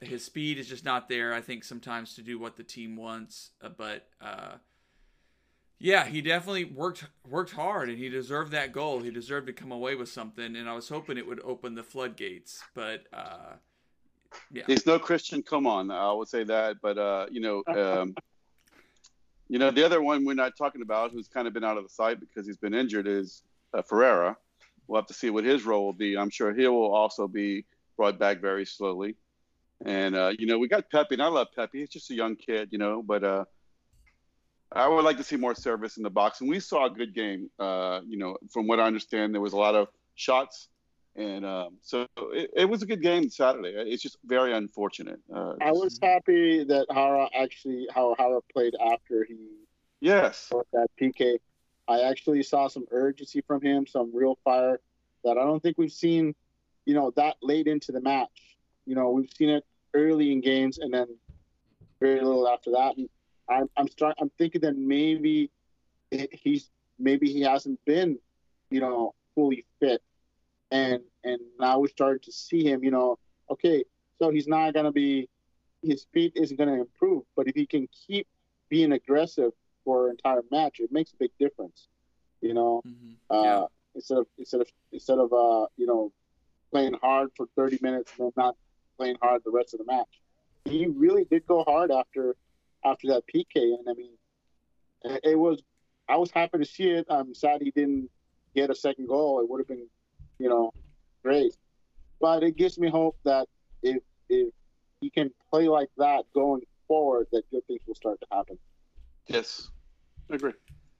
His 0.00 0.24
speed 0.24 0.58
is 0.58 0.68
just 0.68 0.84
not 0.84 1.08
there. 1.08 1.32
I 1.32 1.40
think 1.40 1.64
sometimes 1.64 2.14
to 2.14 2.22
do 2.22 2.38
what 2.38 2.56
the 2.56 2.62
team 2.64 2.96
wants, 2.96 3.50
uh, 3.62 3.70
but 3.70 4.08
uh, 4.20 4.56
yeah, 5.78 6.06
he 6.06 6.22
definitely 6.22 6.64
worked 6.64 7.04
worked 7.28 7.52
hard, 7.52 7.88
and 7.90 7.98
he 7.98 8.08
deserved 8.08 8.52
that 8.52 8.72
goal. 8.72 9.00
He 9.00 9.10
deserved 9.10 9.46
to 9.48 9.52
come 9.52 9.72
away 9.72 9.94
with 9.94 10.08
something, 10.08 10.56
and 10.56 10.68
I 10.68 10.74
was 10.74 10.88
hoping 10.88 11.18
it 11.18 11.26
would 11.26 11.40
open 11.44 11.74
the 11.74 11.82
floodgates. 11.82 12.62
But 12.74 13.04
uh, 13.12 13.54
yeah, 14.50 14.62
He's 14.66 14.86
no 14.86 14.98
Christian. 14.98 15.42
Come 15.42 15.66
on, 15.66 15.90
I 15.90 16.12
would 16.12 16.28
say 16.28 16.44
that. 16.44 16.76
But 16.80 16.96
uh, 16.96 17.26
you 17.30 17.40
know, 17.40 17.62
um, 17.68 18.14
you 19.48 19.58
know, 19.58 19.70
the 19.70 19.84
other 19.84 20.00
one 20.00 20.24
we're 20.24 20.34
not 20.34 20.56
talking 20.56 20.80
about, 20.80 21.12
who's 21.12 21.28
kind 21.28 21.46
of 21.46 21.52
been 21.52 21.64
out 21.64 21.76
of 21.76 21.84
the 21.84 21.90
sight 21.90 22.20
because 22.20 22.46
he's 22.46 22.56
been 22.56 22.74
injured, 22.74 23.06
is 23.06 23.42
uh, 23.74 23.82
Ferreira. 23.82 24.36
We'll 24.86 25.00
have 25.00 25.08
to 25.08 25.14
see 25.14 25.30
what 25.30 25.44
his 25.44 25.64
role 25.64 25.84
will 25.84 25.92
be. 25.92 26.16
I'm 26.16 26.30
sure 26.30 26.54
he 26.54 26.66
will 26.68 26.94
also 26.94 27.28
be 27.28 27.64
brought 27.96 28.18
back 28.18 28.40
very 28.40 28.64
slowly. 28.64 29.16
And 29.84 30.16
uh, 30.16 30.32
you 30.38 30.46
know, 30.46 30.58
we 30.58 30.68
got 30.68 30.90
Pepi, 30.90 31.16
and 31.16 31.22
I 31.22 31.26
love 31.26 31.48
Pepi. 31.54 31.80
He's 31.80 31.90
just 31.90 32.10
a 32.10 32.14
young 32.14 32.36
kid, 32.36 32.68
you 32.72 32.78
know, 32.78 33.02
but 33.02 33.22
uh, 33.22 33.44
I 34.72 34.88
would 34.88 35.04
like 35.04 35.16
to 35.18 35.24
see 35.24 35.36
more 35.36 35.54
service 35.54 35.96
in 35.96 36.02
the 36.02 36.10
box. 36.10 36.40
And 36.40 36.50
we 36.50 36.60
saw 36.60 36.86
a 36.86 36.90
good 36.90 37.14
game. 37.14 37.50
Uh, 37.58 38.00
you 38.06 38.18
know, 38.18 38.36
from 38.50 38.66
what 38.66 38.80
I 38.80 38.84
understand, 38.84 39.34
there 39.34 39.40
was 39.40 39.52
a 39.52 39.56
lot 39.56 39.74
of 39.74 39.88
shots. 40.14 40.68
And 41.14 41.46
um, 41.46 41.78
so 41.82 42.06
it, 42.32 42.50
it 42.54 42.64
was 42.66 42.82
a 42.82 42.86
good 42.86 43.00
game 43.00 43.30
Saturday. 43.30 43.72
It's 43.74 44.02
just 44.02 44.18
very 44.24 44.52
unfortunate. 44.52 45.18
Uh, 45.34 45.54
I 45.62 45.72
was 45.72 45.98
happy 46.02 46.64
that 46.64 46.86
Jara 46.92 47.28
actually 47.34 47.86
how 47.94 48.14
Jara 48.18 48.40
played 48.52 48.74
after 48.80 49.24
he 49.24 49.36
yes, 50.00 50.52
that 50.72 50.88
PK. 51.00 51.38
I 51.88 52.02
actually 52.02 52.42
saw 52.42 52.68
some 52.68 52.84
urgency 52.90 53.40
from 53.40 53.62
him, 53.62 53.86
some 53.86 54.10
real 54.14 54.38
fire 54.44 54.80
that 55.24 55.38
I 55.38 55.44
don't 55.44 55.62
think 55.62 55.78
we've 55.78 55.92
seen, 55.92 56.34
you 56.84 56.94
know, 56.94 57.12
that 57.16 57.36
late 57.42 57.66
into 57.66 57.92
the 57.92 58.00
match. 58.00 58.56
You 58.84 58.94
know, 58.94 59.10
we've 59.10 59.30
seen 59.36 59.50
it 59.50 59.64
early 59.94 60.32
in 60.32 60.40
games 60.40 60.78
and 60.78 60.92
then 60.92 61.06
very 62.00 62.20
little 62.20 62.48
after 62.48 62.72
that. 62.72 62.96
And 62.96 63.08
I'm 63.48 63.68
I'm 63.76 63.88
start 63.88 64.16
I'm 64.20 64.30
thinking 64.38 64.60
that 64.62 64.76
maybe 64.76 65.50
he's 66.32 66.70
maybe 66.98 67.30
he 67.32 67.40
hasn't 67.42 67.78
been, 67.84 68.18
you 68.70 68.80
know, 68.80 69.14
fully 69.34 69.64
fit, 69.80 70.02
and 70.70 71.00
and 71.24 71.40
now 71.58 71.78
we're 71.80 71.88
starting 71.88 72.22
to 72.24 72.32
see 72.32 72.64
him. 72.64 72.82
You 72.84 72.90
know, 72.90 73.18
okay, 73.50 73.84
so 74.20 74.30
he's 74.30 74.48
not 74.48 74.74
gonna 74.74 74.92
be, 74.92 75.28
his 75.82 76.02
speed 76.02 76.32
isn't 76.36 76.56
gonna 76.56 76.80
improve, 76.80 77.24
but 77.36 77.48
if 77.48 77.54
he 77.54 77.66
can 77.66 77.88
keep 78.06 78.26
being 78.68 78.92
aggressive 78.92 79.52
for 79.84 80.06
an 80.06 80.12
entire 80.12 80.42
match, 80.50 80.80
it 80.80 80.90
makes 80.92 81.12
a 81.12 81.16
big 81.18 81.30
difference. 81.38 81.88
You 82.40 82.54
know, 82.54 82.82
hmm 82.84 83.14
uh, 83.30 83.42
Yeah. 83.42 83.64
instead 83.94 84.18
of 84.18 84.26
instead 84.38 84.60
of 84.60 84.68
instead 84.92 85.18
of 85.18 85.32
uh, 85.32 85.66
you 85.76 85.86
know 85.86 86.12
playing 86.72 86.94
hard 86.94 87.30
for 87.36 87.46
30 87.56 87.78
minutes 87.80 88.12
and 88.18 88.26
then 88.26 88.32
not 88.36 88.56
playing 88.98 89.16
hard 89.22 89.42
the 89.44 89.50
rest 89.50 89.72
of 89.74 89.78
the 89.78 89.84
match. 89.86 90.20
He 90.64 90.86
really 90.86 91.24
did 91.24 91.46
go 91.46 91.62
hard 91.62 91.92
after 91.92 92.34
after 92.86 93.08
that 93.08 93.24
PK, 93.32 93.56
and 93.56 93.86
I 93.88 93.94
mean, 93.94 94.12
it, 95.04 95.20
it 95.32 95.38
was 95.38 95.62
I 96.08 96.16
was 96.16 96.30
happy 96.30 96.58
to 96.58 96.64
see 96.64 96.90
it. 96.90 97.06
I'm 97.10 97.34
sad 97.34 97.60
he 97.62 97.70
didn't 97.72 98.10
get 98.54 98.70
a 98.70 98.74
second 98.74 99.08
goal. 99.08 99.40
It 99.40 99.50
would 99.50 99.60
have 99.60 99.68
been, 99.68 99.88
you 100.38 100.48
know, 100.48 100.72
great. 101.22 101.52
But 102.20 102.42
it 102.42 102.56
gives 102.56 102.78
me 102.78 102.88
hope 102.88 103.16
that 103.24 103.48
if 103.82 104.02
if 104.28 104.52
he 105.00 105.10
can 105.10 105.30
play 105.50 105.68
like 105.68 105.90
that 105.98 106.24
going 106.34 106.62
forward, 106.88 107.26
that 107.32 107.42
good 107.50 107.66
things 107.66 107.80
will 107.86 107.94
start 107.94 108.20
to 108.20 108.26
happen. 108.32 108.58
yes, 109.26 109.70
I 110.30 110.36
agree. 110.36 110.52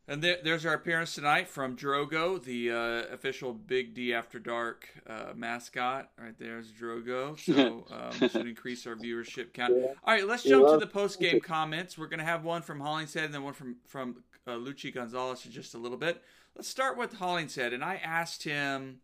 And 0.09 0.23
there, 0.23 0.37
there's 0.45 0.65
our 0.65 0.75
appearance 0.75 1.17
tonight 1.17 1.49
from 1.49 1.77
Drogo, 1.77 2.41
the 2.43 2.71
uh, 2.71 3.13
official 3.13 3.53
Big 3.53 3.93
D 3.93 4.15
After 4.15 4.39
Dark 4.39 4.89
uh, 5.09 5.33
mascot. 5.35 6.11
Right 6.17 6.35
there's 6.39 6.71
Drogo. 6.73 7.37
So 7.57 7.87
um, 7.91 8.29
should 8.29 8.47
increase 8.47 8.87
our 8.87 8.95
viewership 8.95 9.53
count. 9.53 9.75
Yeah. 9.77 9.87
All 10.05 10.15
right, 10.15 10.27
let's 10.27 10.45
Yeah. 10.45 10.51
jump 10.59 10.69
to 10.69 10.77
the 10.79 10.87
post 10.87 11.19
game 11.19 11.41
comments. 11.41 11.99
We're 11.99 12.07
gonna 12.07 12.25
have 12.25 12.45
one 12.45 12.63
from 12.63 12.79
Hollingshead 12.81 13.25
and 13.25 13.35
then 13.35 13.43
one 13.43 13.53
from 13.55 13.77
from 13.87 14.23
uh, 14.47 14.53
Luchi 14.53 14.95
Gonzalez 14.95 15.45
in 15.45 15.51
just 15.51 15.75
a 15.75 15.79
little 15.79 15.99
bit. 15.99 16.23
Let's 16.55 16.69
start 16.69 16.97
with 16.97 17.15
Hollingshead, 17.15 17.73
and 17.73 17.85
I 17.85 17.97
asked 17.97 18.45
him, 18.45 19.01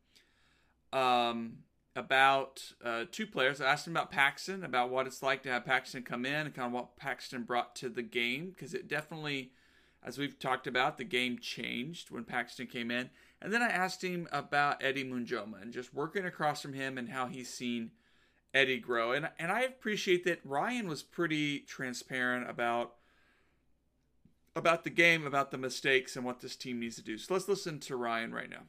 um, 0.92 1.58
about 1.94 2.62
uh, 2.82 3.04
two 3.10 3.26
players. 3.26 3.60
I 3.60 3.66
asked 3.70 3.86
him 3.86 3.94
about 3.94 4.10
Paxton, 4.10 4.64
about 4.64 4.90
what 4.90 5.06
it's 5.06 5.22
like 5.22 5.42
to 5.42 5.50
have 5.50 5.64
Paxton 5.66 6.02
come 6.04 6.24
in, 6.24 6.46
and 6.46 6.54
kind 6.54 6.66
of 6.68 6.72
what 6.72 6.96
Paxton 6.96 7.42
brought 7.42 7.74
to 7.76 7.88
the 7.88 8.02
game, 8.02 8.50
because 8.50 8.72
it 8.72 8.88
definitely, 8.88 9.52
as 10.04 10.18
we've 10.18 10.38
talked 10.38 10.66
about, 10.66 10.98
the 10.98 11.04
game 11.04 11.38
changed 11.38 12.10
when 12.10 12.24
Paxton 12.24 12.66
came 12.66 12.90
in. 12.90 13.10
And 13.40 13.52
then 13.52 13.62
I 13.62 13.68
asked 13.68 14.02
him 14.02 14.28
about 14.32 14.82
Eddie 14.82 15.04
Munjoma 15.04 15.60
and 15.60 15.72
just 15.72 15.94
working 15.94 16.24
across 16.24 16.62
from 16.62 16.72
him 16.72 16.98
and 16.98 17.08
how 17.08 17.26
he's 17.26 17.52
seen 17.52 17.92
Eddie 18.54 18.78
grow. 18.78 19.12
And 19.12 19.30
and 19.38 19.50
I 19.50 19.62
appreciate 19.62 20.24
that 20.24 20.40
Ryan 20.44 20.88
was 20.88 21.02
pretty 21.02 21.60
transparent 21.60 22.48
about 22.48 22.94
about 24.54 24.84
the 24.84 24.90
game, 24.90 25.26
about 25.26 25.50
the 25.50 25.58
mistakes, 25.58 26.14
and 26.14 26.24
what 26.24 26.40
this 26.40 26.56
team 26.56 26.78
needs 26.78 26.96
to 26.96 27.02
do. 27.02 27.16
So 27.16 27.32
let's 27.34 27.48
listen 27.48 27.80
to 27.80 27.96
Ryan 27.96 28.32
right 28.32 28.50
now. 28.50 28.64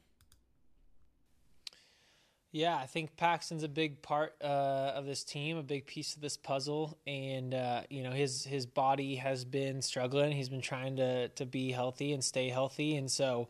Yeah, 2.54 2.78
I 2.78 2.86
think 2.86 3.18
Paxton's 3.18 3.64
a 3.64 3.68
big 3.68 4.04
part 4.04 4.36
uh, 4.40 4.94
of 4.94 5.08
this 5.08 5.24
team, 5.24 5.58
a 5.58 5.64
big 5.64 5.88
piece 5.88 6.16
of 6.16 6.22
this 6.22 6.38
puzzle, 6.38 7.00
and 7.08 7.52
uh, 7.52 7.82
you 7.90 8.04
know 8.04 8.12
his 8.12 8.44
his 8.44 8.68
body 8.68 9.16
has 9.16 9.44
been 9.44 9.82
struggling. 9.82 10.32
He's 10.32 10.50
been 10.50 10.62
trying 10.62 10.98
to 10.98 11.30
to 11.30 11.48
be 11.48 11.72
healthy 11.72 12.14
and 12.14 12.24
stay 12.24 12.50
healthy, 12.50 12.96
and 12.96 13.10
so 13.10 13.50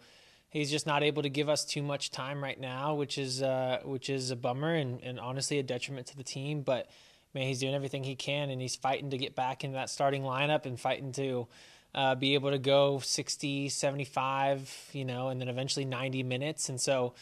he's 0.49 0.71
just 0.71 0.87
not 0.87 1.03
able 1.03 1.21
to 1.21 1.29
give 1.29 1.49
us 1.49 1.65
too 1.65 1.83
much 1.83 2.11
time 2.11 2.41
right 2.41 2.57
now, 2.57 2.95
which 2.95 3.17
is 3.17 3.43
uh, 3.43 3.81
which 3.83 4.09
is 4.09 4.31
a 4.31 4.37
bummer 4.37 4.73
and, 4.73 5.03
and 5.03 5.19
honestly 5.19 5.59
a 5.59 5.63
detriment 5.63 6.07
to 6.07 6.15
the 6.15 6.23
team. 6.23 6.61
But 6.61 6.89
man, 7.33 7.45
he's 7.45 7.59
doing 7.59 7.75
everything 7.75 8.05
he 8.05 8.15
can, 8.15 8.49
and 8.49 8.61
he's 8.61 8.77
fighting 8.77 9.09
to 9.09 9.17
get 9.17 9.35
back 9.35 9.65
into 9.65 9.75
that 9.75 9.89
starting 9.89 10.23
lineup 10.23 10.65
and 10.65 10.79
fighting 10.79 11.11
to 11.11 11.47
uh, 11.93 12.15
be 12.15 12.35
able 12.35 12.51
to 12.51 12.57
go 12.57 12.99
60, 12.99 13.67
75, 13.67 14.91
you 14.93 15.03
know, 15.03 15.27
and 15.27 15.41
then 15.41 15.49
eventually 15.49 15.83
90 15.83 16.23
minutes, 16.23 16.69
and 16.69 16.79
so 16.79 17.15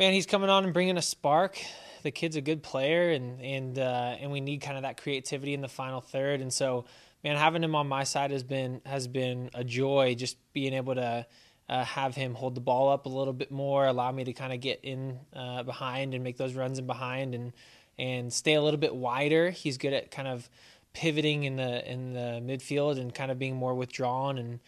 man, 0.00 0.14
he's 0.14 0.24
coming 0.24 0.48
on 0.48 0.64
and 0.64 0.72
bringing 0.72 0.96
a 0.96 1.02
spark. 1.02 1.58
The 2.02 2.10
kid's 2.10 2.34
a 2.34 2.40
good 2.40 2.62
player, 2.62 3.10
and 3.10 3.38
and 3.40 3.78
uh, 3.78 4.16
and 4.18 4.32
we 4.32 4.40
need 4.40 4.62
kind 4.62 4.78
of 4.78 4.82
that 4.84 5.00
creativity 5.00 5.52
in 5.52 5.60
the 5.60 5.68
final 5.68 6.00
third. 6.00 6.40
And 6.40 6.50
so, 6.50 6.86
man, 7.22 7.36
having 7.36 7.62
him 7.62 7.74
on 7.74 7.86
my 7.86 8.04
side 8.04 8.30
has 8.30 8.42
been 8.42 8.80
has 8.86 9.06
been 9.06 9.50
a 9.52 9.62
joy. 9.62 10.14
Just 10.14 10.38
being 10.54 10.72
able 10.72 10.94
to 10.94 11.26
uh, 11.68 11.84
have 11.84 12.14
him 12.14 12.34
hold 12.34 12.54
the 12.54 12.62
ball 12.62 12.88
up 12.88 13.04
a 13.04 13.10
little 13.10 13.34
bit 13.34 13.52
more, 13.52 13.86
allow 13.86 14.10
me 14.10 14.24
to 14.24 14.32
kind 14.32 14.54
of 14.54 14.60
get 14.60 14.80
in 14.82 15.20
uh, 15.36 15.62
behind 15.62 16.14
and 16.14 16.24
make 16.24 16.38
those 16.38 16.54
runs 16.54 16.78
in 16.78 16.86
behind, 16.86 17.34
and 17.34 17.52
and 17.98 18.32
stay 18.32 18.54
a 18.54 18.62
little 18.62 18.80
bit 18.80 18.94
wider. 18.94 19.50
He's 19.50 19.76
good 19.76 19.92
at 19.92 20.10
kind 20.10 20.28
of 20.28 20.48
pivoting 20.94 21.44
in 21.44 21.56
the 21.56 21.92
in 21.92 22.14
the 22.14 22.40
midfield 22.42 22.98
and 22.98 23.14
kind 23.14 23.30
of 23.30 23.38
being 23.38 23.54
more 23.54 23.74
withdrawn 23.74 24.38
and. 24.38 24.60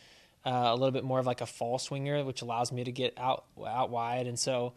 Uh, 0.44 0.70
a 0.70 0.74
little 0.74 0.90
bit 0.90 1.04
more 1.04 1.20
of 1.20 1.24
like 1.24 1.40
a 1.40 1.46
false 1.46 1.88
winger, 1.88 2.24
which 2.24 2.42
allows 2.42 2.72
me 2.72 2.82
to 2.82 2.90
get 2.90 3.14
out 3.16 3.44
out 3.64 3.90
wide, 3.90 4.26
and 4.26 4.36
so 4.36 4.72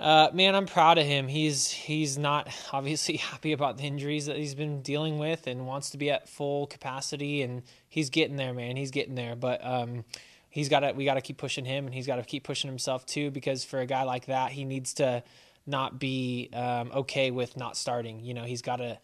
uh, 0.00 0.28
man, 0.32 0.54
I'm 0.54 0.66
proud 0.66 0.98
of 0.98 1.06
him. 1.06 1.26
He's 1.26 1.68
he's 1.68 2.16
not 2.16 2.48
obviously 2.72 3.16
happy 3.16 3.52
about 3.52 3.78
the 3.78 3.84
injuries 3.84 4.26
that 4.26 4.36
he's 4.36 4.54
been 4.54 4.82
dealing 4.82 5.18
with, 5.18 5.46
and 5.46 5.66
wants 5.66 5.90
to 5.90 5.98
be 5.98 6.10
at 6.10 6.28
full 6.28 6.66
capacity. 6.66 7.42
And 7.42 7.62
he's 7.88 8.10
getting 8.10 8.36
there, 8.36 8.54
man. 8.54 8.76
He's 8.76 8.90
getting 8.90 9.14
there. 9.14 9.34
But 9.34 9.64
um, 9.64 10.04
he's 10.50 10.68
got 10.68 10.80
to 10.80 10.92
we 10.92 11.04
got 11.04 11.14
to 11.14 11.20
keep 11.20 11.36
pushing 11.36 11.64
him, 11.64 11.86
and 11.86 11.94
he's 11.94 12.06
got 12.06 12.16
to 12.16 12.22
keep 12.22 12.44
pushing 12.44 12.68
himself 12.68 13.06
too. 13.06 13.30
Because 13.30 13.64
for 13.64 13.80
a 13.80 13.86
guy 13.86 14.04
like 14.04 14.26
that, 14.26 14.52
he 14.52 14.64
needs 14.64 14.94
to 14.94 15.22
not 15.66 15.98
be 15.98 16.48
um, 16.54 16.90
okay 16.94 17.30
with 17.30 17.56
not 17.56 17.76
starting. 17.76 18.20
You 18.20 18.34
know, 18.34 18.44
he's 18.44 18.62
got 18.62 18.76
to 18.76 18.98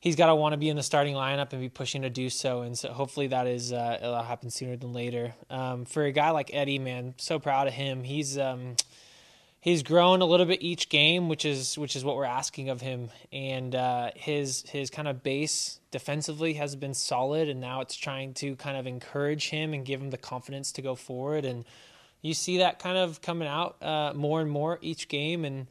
he's 0.00 0.16
got 0.16 0.26
to 0.26 0.34
want 0.34 0.54
to 0.54 0.56
be 0.56 0.70
in 0.70 0.76
the 0.76 0.82
starting 0.82 1.14
lineup 1.14 1.52
and 1.52 1.60
be 1.60 1.68
pushing 1.68 2.02
to 2.02 2.10
do 2.10 2.28
so. 2.28 2.62
And 2.62 2.78
so 2.78 2.92
hopefully 2.92 3.26
that 3.28 3.46
is 3.46 3.72
uh, 3.72 3.98
it'll 4.00 4.22
happen 4.22 4.50
sooner 4.50 4.76
than 4.76 4.94
later. 4.94 5.34
Um, 5.50 5.84
for 5.84 6.04
a 6.04 6.12
guy 6.12 6.30
like 6.30 6.50
Eddie, 6.52 6.78
man, 6.78 7.14
so 7.18 7.38
proud 7.38 7.68
of 7.68 7.74
him. 7.74 8.04
He's 8.04 8.38
um, 8.38 8.76
he's 9.64 9.82
grown 9.82 10.20
a 10.20 10.26
little 10.26 10.44
bit 10.44 10.62
each 10.62 10.90
game, 10.90 11.30
which 11.30 11.46
is 11.46 11.78
which 11.78 11.96
is 11.96 12.04
what 12.04 12.16
we're 12.16 12.26
asking 12.26 12.68
of 12.68 12.82
him. 12.82 13.08
And 13.32 13.74
uh, 13.74 14.10
his 14.14 14.62
his 14.68 14.90
kind 14.90 15.08
of 15.08 15.22
base 15.22 15.80
defensively 15.90 16.52
has 16.54 16.76
been 16.76 16.92
solid, 16.92 17.48
and 17.48 17.60
now 17.60 17.80
it's 17.80 17.96
trying 17.96 18.34
to 18.34 18.56
kind 18.56 18.76
of 18.76 18.86
encourage 18.86 19.48
him 19.48 19.72
and 19.72 19.84
give 19.84 20.00
him 20.00 20.10
the 20.10 20.18
confidence 20.18 20.72
to 20.72 20.82
go 20.82 20.94
forward. 20.94 21.46
And 21.46 21.64
you 22.20 22.34
see 22.34 22.58
that 22.58 22.78
kind 22.78 22.98
of 22.98 23.22
coming 23.22 23.48
out 23.48 23.82
uh, 23.82 24.12
more 24.14 24.42
and 24.42 24.50
more 24.50 24.78
each 24.82 25.08
game, 25.08 25.46
and 25.46 25.66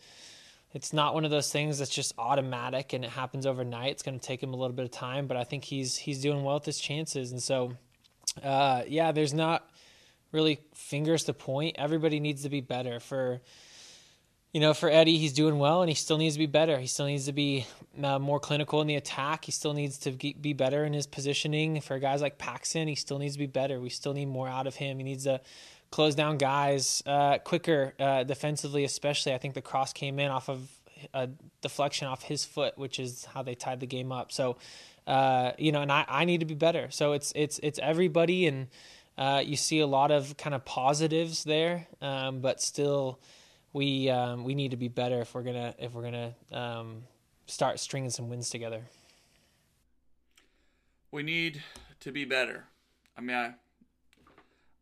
it's 0.74 0.92
not 0.92 1.14
one 1.14 1.24
of 1.24 1.30
those 1.30 1.52
things 1.52 1.78
that's 1.78 1.92
just 1.94 2.14
automatic 2.18 2.94
and 2.94 3.06
it 3.06 3.12
happens 3.12 3.46
overnight. 3.46 3.92
It's 3.92 4.02
going 4.02 4.20
to 4.20 4.26
take 4.26 4.42
him 4.42 4.56
a 4.56 4.58
little 4.58 4.76
bit 4.76 4.86
of 4.86 4.92
time, 4.92 5.28
but 5.28 5.38
I 5.38 5.44
think 5.44 5.64
he's 5.64 5.96
he's 5.96 6.20
doing 6.20 6.44
well 6.44 6.56
with 6.56 6.66
his 6.66 6.80
chances. 6.80 7.32
And 7.32 7.42
so, 7.42 7.74
uh, 8.42 8.82
yeah, 8.88 9.12
there's 9.12 9.36
not 9.36 9.70
really 10.32 10.62
fingers 10.74 11.26
to 11.26 11.34
point. 11.34 11.76
Everybody 11.78 12.20
needs 12.20 12.42
to 12.42 12.50
be 12.50 12.60
better 12.60 13.00
for 13.00 13.40
you 14.54 14.60
know, 14.60 14.76
for 14.76 14.88
Eddie, 14.88 15.18
he's 15.18 15.34
doing 15.34 15.58
well, 15.58 15.82
and 15.82 15.90
he 15.90 15.96
still 15.96 16.20
needs 16.20 16.36
to 16.36 16.40
be 16.40 16.46
better. 16.46 16.78
He 16.78 16.86
still 16.86 17.08
needs 17.08 17.26
to 17.26 17.34
be 17.34 17.66
uh, 18.02 18.20
more 18.20 18.40
clinical 18.40 18.82
in 18.82 18.88
the 18.88 18.96
attack. 18.96 19.46
He 19.46 19.52
still 19.52 19.74
needs 19.74 19.98
to 20.00 20.12
be 20.12 20.54
better 20.54 20.86
in 20.86 20.94
his 20.94 21.08
positioning. 21.08 21.82
For 21.82 21.98
guys 21.98 22.22
like 22.22 22.38
Paxton, 22.38 22.88
he 22.88 22.94
still 22.94 23.18
needs 23.18 23.34
to 23.34 23.40
be 23.40 23.48
better. 23.48 23.82
We 23.82 23.90
still 23.90 24.14
need 24.14 24.28
more 24.28 24.48
out 24.48 24.68
of 24.68 24.76
him. 24.76 24.98
He 24.98 25.04
needs 25.04 25.24
to 25.24 25.42
close 25.90 26.14
down 26.14 26.38
guys 26.38 27.02
uh, 27.08 27.40
quicker 27.40 27.96
uh, 28.00 28.24
defensively, 28.24 28.84
especially. 28.84 29.34
I 29.34 29.40
think 29.40 29.56
the 29.56 29.62
cross 29.62 29.92
came 29.92 30.20
in 30.20 30.30
off 30.30 30.50
of 30.50 30.70
a 31.16 31.30
deflection 31.62 32.08
off 32.08 32.22
his 32.22 32.46
foot, 32.46 32.78
which 32.78 33.00
is 33.00 33.26
how 33.26 33.42
they 33.42 33.56
tied 33.56 33.80
the 33.80 33.88
game 33.88 34.12
up. 34.12 34.32
So, 34.32 34.58
uh, 35.08 35.54
you 35.58 35.72
know, 35.72 35.82
and 35.82 35.92
I, 35.92 36.06
I 36.08 36.26
need 36.26 36.42
to 36.42 36.46
be 36.46 36.54
better. 36.54 36.88
So 36.92 37.14
it's 37.14 37.34
it's 37.36 37.60
it's 37.64 37.80
everybody, 37.80 38.46
and 38.46 38.68
uh, 39.18 39.42
you 39.44 39.56
see 39.56 39.80
a 39.80 39.88
lot 39.88 40.12
of 40.12 40.38
kind 40.38 40.54
of 40.54 40.64
positives 40.64 41.44
there, 41.44 41.88
um, 42.02 42.40
but 42.40 42.62
still 42.62 43.20
we 43.74 44.10
um, 44.10 44.44
we 44.44 44.56
need 44.56 44.72
to 44.72 44.78
be 44.78 44.88
better 44.88 45.22
if 45.22 45.34
we're 45.34 45.44
gonna 45.44 45.76
if 45.80 45.94
we're 45.94 46.04
gonna 46.04 46.36
um, 46.52 47.04
start 47.48 47.80
stringing 47.80 48.12
some 48.12 48.30
wins 48.30 48.50
together. 48.50 48.84
We 51.12 51.24
need 51.24 51.62
to 52.00 52.12
be 52.12 52.26
better. 52.26 52.66
I 53.16 53.22
mean, 53.22 53.54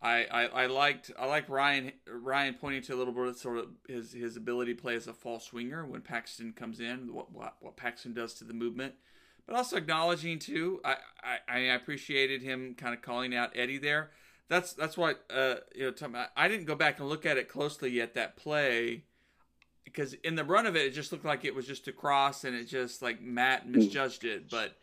I, 0.01 0.25
I, 0.31 0.45
I, 0.45 0.65
liked 0.67 1.11
I 1.19 1.25
like 1.25 1.49
Ryan 1.49 1.91
Ryan 2.07 2.53
pointing 2.53 2.81
to 2.83 2.95
a 2.95 2.97
little 2.97 3.13
bit 3.13 3.27
of 3.27 3.37
sort 3.37 3.57
of 3.57 3.67
his 3.87 4.13
his 4.13 4.37
ability 4.37 4.75
to 4.75 4.81
play 4.81 4.95
as 4.95 5.07
a 5.07 5.13
false 5.13 5.51
winger 5.51 5.85
when 5.85 6.01
Paxton 6.01 6.53
comes 6.53 6.79
in, 6.79 7.13
what 7.13 7.31
what, 7.31 7.55
what 7.59 7.77
Paxton 7.77 8.13
does 8.13 8.33
to 8.35 8.43
the 8.43 8.53
movement, 8.53 8.95
but 9.45 9.55
also 9.55 9.77
acknowledging 9.77 10.39
too. 10.39 10.81
I, 10.83 10.97
I 11.23 11.37
I 11.47 11.59
appreciated 11.59 12.41
him 12.41 12.75
kind 12.75 12.93
of 12.93 13.01
calling 13.01 13.35
out 13.35 13.51
Eddie 13.55 13.77
there 13.77 14.11
that's 14.51 14.73
that's 14.73 14.97
why 14.97 15.13
uh, 15.33 15.55
you 15.73 15.85
know 15.85 15.91
Tom, 15.91 16.13
I 16.35 16.49
didn't 16.49 16.65
go 16.65 16.75
back 16.75 16.99
and 16.99 17.07
look 17.07 17.25
at 17.25 17.37
it 17.37 17.47
closely 17.47 17.89
yet 17.89 18.15
that 18.15 18.35
play 18.35 19.05
because 19.85 20.13
in 20.13 20.35
the 20.35 20.43
run 20.43 20.65
of 20.65 20.75
it 20.75 20.85
it 20.85 20.89
just 20.89 21.13
looked 21.13 21.23
like 21.23 21.45
it 21.45 21.55
was 21.55 21.65
just 21.65 21.87
a 21.87 21.93
cross 21.93 22.43
and 22.43 22.53
it 22.53 22.65
just 22.65 23.01
like 23.01 23.21
Matt 23.21 23.63
hmm. 23.63 23.71
misjudged 23.71 24.25
it. 24.25 24.49
But 24.49 24.75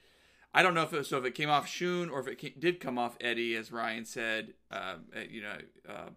I 0.54 0.62
don't 0.62 0.72
know 0.72 0.84
if 0.84 0.94
it 0.94 0.96
was, 0.96 1.08
so 1.08 1.18
if 1.18 1.26
it 1.26 1.34
came 1.34 1.50
off 1.50 1.66
Schön 1.66 2.10
or 2.10 2.20
if 2.20 2.28
it 2.28 2.38
came, 2.38 2.54
did 2.58 2.80
come 2.80 2.96
off 2.96 3.18
Eddie 3.20 3.56
as 3.56 3.70
Ryan 3.70 4.06
said 4.06 4.54
uh, 4.70 4.94
you 5.30 5.42
know 5.42 5.56
uh, 5.86 6.08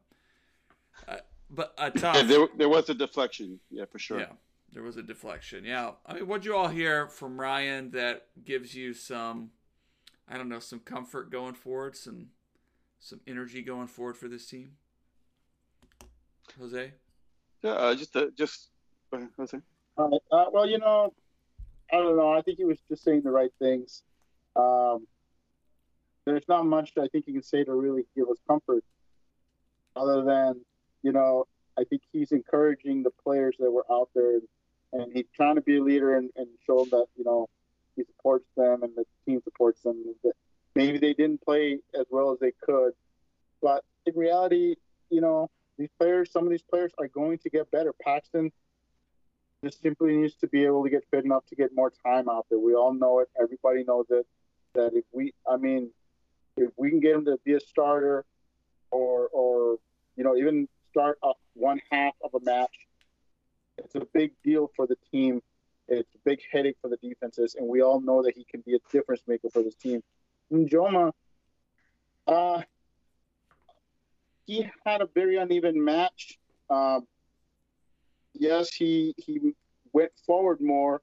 uh 1.09 1.17
but 1.49 1.73
a 1.77 1.91
tough 1.91 2.15
yeah, 2.15 2.23
there, 2.23 2.47
there 2.57 2.69
was 2.69 2.89
a 2.89 2.93
deflection. 2.93 3.59
Yeah 3.69 3.83
for 3.91 3.99
sure. 3.99 4.19
Yeah 4.19 4.31
there 4.71 4.83
was 4.83 4.95
a 4.95 5.03
deflection. 5.03 5.65
Yeah 5.65 5.91
I 6.05 6.13
mean 6.13 6.25
what'd 6.25 6.45
you 6.45 6.55
all 6.55 6.69
hear 6.69 7.09
from 7.09 7.37
Ryan 7.37 7.91
that 7.91 8.27
gives 8.45 8.73
you 8.75 8.93
some 8.93 9.49
I 10.25 10.37
don't 10.37 10.47
know 10.47 10.59
some 10.59 10.79
comfort 10.79 11.29
going 11.29 11.55
forward 11.55 11.97
some 11.97 12.27
some 13.01 13.19
energy 13.27 13.61
going 13.61 13.87
forward 13.87 14.15
for 14.15 14.29
this 14.29 14.45
team? 14.45 14.71
Jose? 16.57 16.93
Yeah, 17.63 17.71
uh, 17.71 17.95
just 17.95 18.15
uh, 18.15 18.27
just 18.37 18.69
Jose. 19.37 19.57
Uh, 19.97 20.09
uh, 20.31 20.45
well, 20.53 20.67
you 20.67 20.77
know, 20.77 21.13
I 21.91 21.97
don't 21.97 22.15
know. 22.15 22.31
I 22.31 22.41
think 22.41 22.57
he 22.57 22.63
was 22.63 22.77
just 22.87 23.03
saying 23.03 23.23
the 23.23 23.31
right 23.31 23.51
things. 23.59 24.03
Um, 24.55 25.07
there's 26.25 26.47
not 26.47 26.65
much 26.65 26.91
I 26.97 27.07
think 27.07 27.27
you 27.27 27.33
can 27.33 27.43
say 27.43 27.63
to 27.63 27.73
really 27.73 28.05
give 28.15 28.29
us 28.29 28.37
comfort, 28.47 28.83
other 29.95 30.23
than 30.23 30.61
you 31.03 31.11
know, 31.11 31.47
I 31.77 31.83
think 31.83 32.03
he's 32.13 32.31
encouraging 32.31 33.03
the 33.03 33.11
players 33.23 33.55
that 33.59 33.71
were 33.71 33.85
out 33.91 34.09
there, 34.13 34.39
and 34.93 35.11
he's 35.11 35.25
trying 35.35 35.55
to 35.55 35.61
be 35.61 35.77
a 35.77 35.83
leader 35.83 36.17
and, 36.17 36.29
and 36.35 36.47
show 36.65 36.85
that 36.85 37.07
you 37.17 37.23
know 37.23 37.49
he 37.95 38.03
supports 38.03 38.45
them 38.55 38.83
and 38.83 38.95
the 38.95 39.05
team 39.25 39.41
supports 39.43 39.81
them. 39.81 40.03
That 40.23 40.33
maybe 40.75 40.97
they 40.97 41.13
didn't 41.13 41.41
play 41.41 41.79
as 41.99 42.05
well 42.09 42.31
as 42.31 42.39
they 42.39 42.53
could. 42.63 42.93
But 43.61 43.83
in 44.05 44.15
reality, 44.15 44.75
you 45.09 45.21
know, 45.21 45.49
these 45.77 45.89
players, 45.99 46.31
some 46.31 46.43
of 46.43 46.49
these 46.49 46.61
players 46.61 46.91
are 46.97 47.07
going 47.07 47.37
to 47.39 47.49
get 47.49 47.69
better. 47.71 47.93
Paxton 48.01 48.51
just 49.63 49.81
simply 49.81 50.15
needs 50.15 50.35
to 50.35 50.47
be 50.47 50.65
able 50.65 50.83
to 50.83 50.89
get 50.89 51.03
fit 51.11 51.25
enough 51.25 51.45
to 51.47 51.55
get 51.55 51.75
more 51.75 51.91
time 52.05 52.29
out 52.29 52.45
there. 52.49 52.59
We 52.59 52.73
all 52.73 52.93
know 52.93 53.19
it. 53.19 53.29
Everybody 53.41 53.83
knows 53.83 54.05
it. 54.09 54.25
That 54.73 54.93
if 54.93 55.03
we, 55.11 55.33
I 55.49 55.57
mean, 55.57 55.91
if 56.57 56.71
we 56.77 56.89
can 56.89 56.99
get 56.99 57.15
him 57.15 57.25
to 57.25 57.37
be 57.43 57.53
a 57.53 57.59
starter, 57.59 58.25
or 58.91 59.27
or 59.31 59.77
you 60.15 60.23
know 60.23 60.35
even 60.35 60.67
start 60.89 61.17
up 61.23 61.37
one 61.53 61.81
half 61.91 62.13
of 62.23 62.33
a 62.33 62.43
match, 62.43 62.87
it's 63.77 63.95
a 63.95 64.05
big 64.13 64.31
deal 64.43 64.71
for 64.75 64.87
the 64.87 64.97
team. 65.11 65.41
It's 65.87 66.13
a 66.15 66.19
big 66.23 66.39
headache 66.51 66.77
for 66.81 66.89
the 66.89 66.97
defenses, 66.97 67.55
and 67.57 67.67
we 67.67 67.81
all 67.81 67.99
know 67.99 68.23
that 68.23 68.35
he 68.35 68.45
can 68.45 68.61
be 68.61 68.75
a 68.75 68.79
difference 68.91 69.21
maker 69.27 69.49
for 69.51 69.61
this 69.61 69.75
team. 69.75 70.01
Munjoma, 70.51 71.11
uh, 72.27 72.61
he 74.45 74.69
had 74.85 75.01
a 75.01 75.07
very 75.13 75.37
uneven 75.37 75.83
match. 75.83 76.37
Uh, 76.69 76.99
yes, 78.33 78.73
he 78.73 79.13
he 79.17 79.53
went 79.93 80.11
forward 80.25 80.61
more 80.61 81.01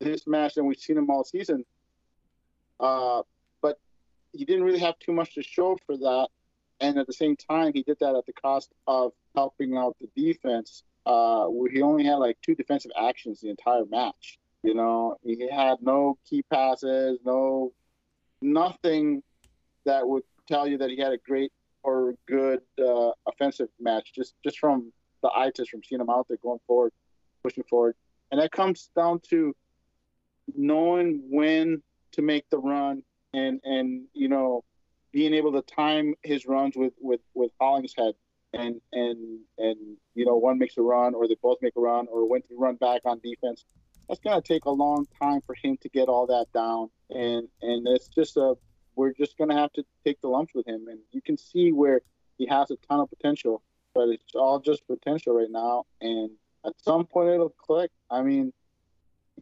this 0.00 0.26
match 0.26 0.54
than 0.54 0.66
we've 0.66 0.78
seen 0.78 0.96
him 0.96 1.10
all 1.10 1.24
season. 1.24 1.64
Uh, 2.78 3.22
but 3.60 3.78
he 4.32 4.44
didn't 4.44 4.64
really 4.64 4.78
have 4.78 4.98
too 4.98 5.12
much 5.12 5.34
to 5.34 5.42
show 5.42 5.78
for 5.86 5.96
that. 5.96 6.28
And 6.80 6.98
at 6.98 7.06
the 7.06 7.12
same 7.12 7.36
time, 7.36 7.72
he 7.74 7.82
did 7.82 7.98
that 8.00 8.14
at 8.14 8.24
the 8.24 8.32
cost 8.32 8.72
of 8.86 9.12
helping 9.34 9.76
out 9.76 9.96
the 10.00 10.08
defense. 10.16 10.82
Uh, 11.06 11.46
where 11.46 11.70
he 11.70 11.80
only 11.80 12.04
had 12.04 12.16
like 12.16 12.36
two 12.42 12.54
defensive 12.54 12.92
actions 12.98 13.40
the 13.40 13.48
entire 13.48 13.84
match. 13.86 14.38
You 14.62 14.74
know, 14.74 15.16
he 15.22 15.48
had 15.50 15.78
no 15.80 16.18
key 16.28 16.42
passes, 16.42 17.18
no 17.24 17.72
nothing 18.42 19.22
that 19.84 20.06
would 20.06 20.22
tell 20.48 20.66
you 20.66 20.78
that 20.78 20.90
he 20.90 20.98
had 20.98 21.12
a 21.12 21.18
great 21.18 21.52
or 21.82 22.14
good 22.26 22.60
uh, 22.78 23.10
offensive 23.26 23.68
match. 23.80 24.12
Just 24.14 24.34
just 24.44 24.58
from 24.58 24.92
the 25.22 25.30
eye 25.34 25.50
test 25.54 25.70
from 25.70 25.82
seeing 25.82 26.00
him 26.00 26.10
out 26.10 26.26
there 26.28 26.38
going 26.42 26.60
forward, 26.66 26.92
pushing 27.42 27.64
forward, 27.64 27.94
and 28.30 28.40
that 28.40 28.52
comes 28.52 28.90
down 28.96 29.20
to 29.30 29.54
knowing 30.56 31.22
when 31.30 31.82
to 32.12 32.22
make 32.22 32.48
the 32.50 32.58
run 32.58 33.02
and 33.32 33.60
and 33.64 34.06
you 34.14 34.28
know 34.28 34.64
being 35.12 35.34
able 35.34 35.52
to 35.52 35.62
time 35.62 36.14
his 36.22 36.46
runs 36.46 36.76
with 36.76 36.92
with 37.00 37.20
with 37.34 37.50
Hollingshead 37.60 38.14
and 38.52 38.80
and 38.92 39.40
and 39.58 39.78
you 40.14 40.24
know 40.24 40.36
one 40.36 40.58
makes 40.58 40.76
a 40.76 40.82
run 40.82 41.14
or 41.14 41.28
they 41.28 41.36
both 41.42 41.58
make 41.62 41.74
a 41.76 41.80
run 41.80 42.06
or 42.10 42.28
when 42.28 42.42
to 42.42 42.56
run 42.58 42.76
back 42.76 43.00
on 43.04 43.20
defense 43.20 43.64
that's 44.08 44.20
going 44.20 44.40
to 44.40 44.46
take 44.46 44.64
a 44.64 44.70
long 44.70 45.06
time 45.20 45.40
for 45.46 45.54
him 45.62 45.76
to 45.80 45.88
get 45.88 46.08
all 46.08 46.26
that 46.26 46.46
down 46.52 46.90
and 47.10 47.48
and 47.62 47.86
it's 47.88 48.08
just 48.08 48.36
a 48.36 48.54
we're 48.96 49.12
just 49.12 49.36
going 49.38 49.48
to 49.50 49.56
have 49.56 49.72
to 49.72 49.84
take 50.04 50.20
the 50.20 50.28
lumps 50.28 50.52
with 50.54 50.66
him 50.66 50.86
and 50.88 50.98
you 51.12 51.22
can 51.22 51.36
see 51.36 51.72
where 51.72 52.00
he 52.38 52.46
has 52.46 52.70
a 52.70 52.76
ton 52.88 53.00
of 53.00 53.08
potential 53.10 53.62
but 53.94 54.08
it's 54.08 54.34
all 54.34 54.58
just 54.60 54.86
potential 54.86 55.34
right 55.34 55.50
now 55.50 55.84
and 56.00 56.30
at 56.66 56.72
some 56.82 57.04
point 57.06 57.30
it'll 57.30 57.50
click 57.50 57.90
i 58.10 58.22
mean 58.22 58.52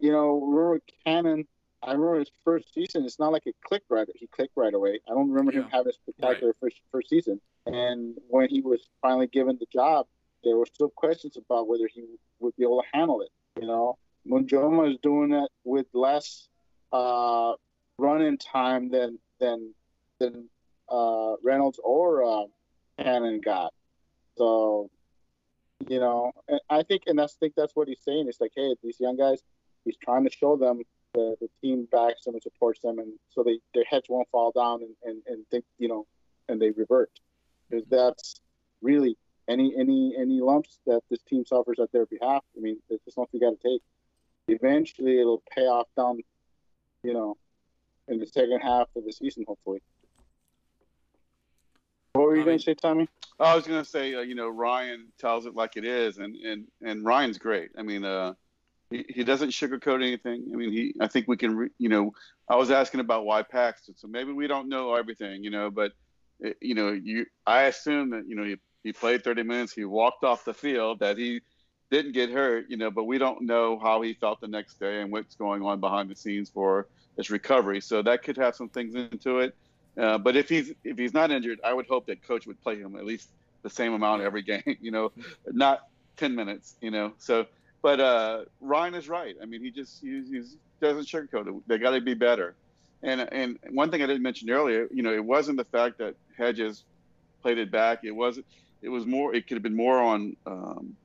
you 0.01 0.13
know 0.13 0.41
remember 0.41 0.81
cannon 1.05 1.47
I 1.81 1.93
remember 1.93 2.19
his 2.19 2.31
first 2.45 2.75
season. 2.75 3.05
It's 3.05 3.21
not 3.21 3.31
like 3.31 3.47
it 3.47 3.55
clicked 3.65 3.87
right. 3.89 4.09
He 4.17 4.27
clicked 4.27 4.55
right 4.57 4.75
away. 4.75 4.99
I 5.09 5.13
don't 5.13 5.31
remember 5.31 5.53
Yeah. 5.53 5.61
him 5.61 5.69
having 5.71 5.91
a 5.91 5.93
spectacular 5.93 6.49
Right. 6.49 6.57
first 6.61 6.81
first 6.91 7.09
season. 7.09 7.41
And 7.67 8.19
when 8.29 8.49
he 8.49 8.63
was 8.63 8.89
finally 9.01 9.29
given 9.29 9.59
the 9.61 9.67
job, 9.73 10.09
there 10.43 10.57
were 10.57 10.67
still 10.67 10.89
questions 10.91 11.37
about 11.37 11.69
whether 11.69 11.87
he 11.87 12.05
would 12.41 12.57
be 12.57 12.65
able 12.65 12.83
to 12.83 12.89
handle 12.93 13.21
it. 13.21 13.31
You 13.61 13.69
know, 13.69 13.97
Munjoma 14.27 14.91
is 14.91 14.99
doing 15.05 15.29
that 15.31 15.51
with 15.63 15.87
less 15.93 16.49
uh, 16.93 17.53
run-in 17.99 18.39
time 18.39 18.91
than 18.91 19.19
than 19.41 19.75
than 20.19 20.49
uh, 20.89 21.35
Reynolds 21.43 21.79
or 21.83 22.25
uh, 22.25 22.47
Cannon 23.03 23.41
got. 23.41 23.73
So, 24.37 24.91
you 25.89 26.01
know, 26.01 26.33
and 26.49 26.61
I 26.71 26.83
think, 26.83 27.03
and 27.07 27.19
that's 27.19 27.37
I 27.37 27.39
think 27.41 27.55
that's 27.57 27.75
what 27.75 27.89
he's 27.89 28.01
saying. 28.05 28.27
It's 28.29 28.41
like, 28.41 28.53
hey, 28.55 28.75
these 28.83 29.01
young 29.01 29.17
guys, 29.17 29.43
he's 29.85 29.97
trying 29.97 30.25
to 30.25 30.31
show 30.31 30.57
them 30.57 30.83
the, 31.15 31.37
the 31.41 31.49
team 31.61 31.89
backs 31.91 32.25
them 32.25 32.35
and 32.35 32.43
supports 32.43 32.81
them, 32.81 32.99
and 32.99 33.13
so 33.31 33.43
they 33.43 33.59
their 33.75 33.85
heads 33.85 34.07
won't 34.09 34.29
fall 34.31 34.53
down 34.53 34.83
and, 34.83 34.95
and, 35.05 35.23
and 35.27 35.47
think 35.51 35.65
you 35.79 35.89
know, 35.89 36.07
and 36.49 36.61
they 36.61 36.71
revert. 36.71 37.11
Because 37.69 37.87
that's 37.89 38.41
really 38.81 39.17
any 39.49 39.75
any 39.77 40.15
any 40.19 40.41
lumps 40.41 40.79
that 40.87 41.03
this 41.11 41.23
team 41.23 41.45
suffers 41.45 41.79
at 41.81 41.91
their 41.93 42.07
behalf. 42.07 42.45
I 42.57 42.61
mean, 42.61 42.79
it's 42.89 43.05
just 43.05 43.17
something 43.17 43.41
you 43.41 43.47
got 43.47 43.61
to 43.61 43.69
take. 43.69 43.83
Eventually, 44.49 45.21
it'll 45.21 45.43
pay 45.55 45.63
off 45.63 45.89
down, 45.97 46.21
you 47.09 47.15
know, 47.15 47.39
in 48.07 48.19
the 48.19 48.27
second 48.27 48.61
half 48.61 48.89
of 48.95 49.05
the 49.07 49.13
season, 49.13 49.45
hopefully. 49.49 49.81
What 52.13 52.27
were 52.27 52.37
you 52.37 52.45
going 52.45 52.59
to 52.59 52.63
say, 52.63 52.75
Tommy? 52.75 53.09
I 53.41 53.55
was 53.55 53.67
gonna 53.67 53.85
say, 53.85 54.15
uh, 54.15 54.21
you 54.21 54.35
know, 54.35 54.49
Ryan 54.49 55.07
tells 55.19 55.47
it 55.47 55.55
like 55.55 55.77
it 55.77 55.85
is, 55.85 56.19
and 56.19 56.35
and 56.37 56.65
and 56.83 57.05
Ryan's 57.05 57.39
great. 57.39 57.71
I 57.79 57.83
mean, 57.83 58.05
uh, 58.05 58.35
he, 58.91 59.05
he 59.09 59.23
doesn't 59.23 59.51
sugarcoat 59.51 60.03
anything. 60.03 60.51
I 60.53 60.57
mean, 60.57 60.73
he. 60.73 60.95
I 61.01 61.07
think 61.07 61.29
we 61.29 61.37
can, 61.37 61.57
re, 61.57 61.69
you 61.79 61.89
know, 61.89 62.13
I 62.49 62.57
was 62.57 62.73
asking 62.73 62.99
about 62.99 63.25
why 63.25 63.43
Paxton, 63.43 63.95
so 63.97 64.09
maybe 64.09 64.33
we 64.33 64.49
don't 64.49 64.69
know 64.69 64.97
everything, 64.97 65.45
you 65.45 65.51
know, 65.51 65.71
but 65.71 65.93
uh, 66.45 66.51
you 66.61 66.75
know, 66.75 66.91
you. 66.91 67.27
I 67.47 67.63
assume 67.65 68.11
that 68.11 68.27
you 68.27 68.35
know 68.35 68.43
he, 68.43 68.57
he 68.83 68.93
played 68.93 69.23
30 69.23 69.45
minutes, 69.45 69.73
he 69.73 69.85
walked 69.85 70.25
off 70.25 70.45
the 70.45 70.55
field, 70.55 70.99
that 70.99 71.17
he 71.17 71.41
didn't 71.93 72.13
get 72.13 72.31
hurt, 72.31 72.67
you 72.69 72.77
know, 72.77 72.91
but 72.91 73.05
we 73.05 73.19
don't 73.19 73.43
know 73.43 73.79
how 73.79 74.03
he 74.03 74.15
felt 74.15 74.41
the 74.41 74.49
next 74.49 74.81
day 74.81 75.01
and 75.01 75.13
what's 75.13 75.37
going 75.37 75.63
on 75.63 75.79
behind 75.79 76.11
the 76.11 76.17
scenes 76.17 76.51
for 76.51 76.89
his 77.19 77.31
recovery. 77.31 77.83
So 77.83 78.01
that 78.01 78.23
could 78.23 78.39
have 78.39 78.57
some 78.57 78.71
things 78.71 78.95
into 78.95 79.41
it. 79.41 79.55
Uh, 79.99 80.17
but 80.17 80.37
if 80.37 80.49
he's 80.49 80.73
if 80.85 80.97
he's 80.97 81.13
not 81.13 81.31
injured, 81.31 81.61
I 81.63 81.75
would 81.75 81.87
hope 81.87 82.07
that 82.07 82.27
coach 82.27 82.47
would 82.47 82.63
play 82.63 82.79
him 82.79 82.97
at 82.97 83.05
least 83.05 83.29
the 83.63 83.69
same 83.69 83.93
amount 83.93 84.23
every 84.23 84.43
game. 84.53 84.79
You 84.81 84.93
know, 84.93 85.13
not 85.53 85.89
10 86.17 86.35
minutes. 86.35 86.77
You 86.81 86.91
know, 86.91 87.13
so 87.19 87.47
but 87.83 88.01
uh, 88.01 88.45
Ryan 88.61 88.95
is 88.95 89.09
right. 89.09 89.37
I 89.43 89.45
mean, 89.45 89.63
he 89.63 89.71
just 89.71 90.01
he, 90.01 90.23
he's, 90.31 90.57
doesn't 90.81 91.07
sugarcoat 91.07 91.49
it. 91.49 91.55
They 91.67 91.77
got 91.79 91.91
to 91.91 92.01
be 92.01 92.15
better. 92.15 92.55
And 93.03 93.21
and 93.33 93.59
one 93.71 93.91
thing 93.91 94.03
I 94.03 94.07
didn't 94.07 94.23
mention 94.23 94.49
earlier, 94.49 94.89
you 94.93 95.03
know, 95.03 95.13
it 95.13 95.25
wasn't 95.25 95.59
the 95.59 95.65
fact 95.65 95.99
that 95.99 96.15
Hedges 96.37 96.85
played 97.43 97.59
it 97.59 97.71
back. 97.71 98.05
It 98.05 98.13
wasn't. 98.13 98.47
It 98.81 98.89
was 98.89 99.05
more. 99.05 99.35
It 99.35 99.49
could 99.49 99.57
have 99.57 99.63
been 99.65 99.77
more 99.77 99.99
on 99.99 100.37
um, 100.47 100.97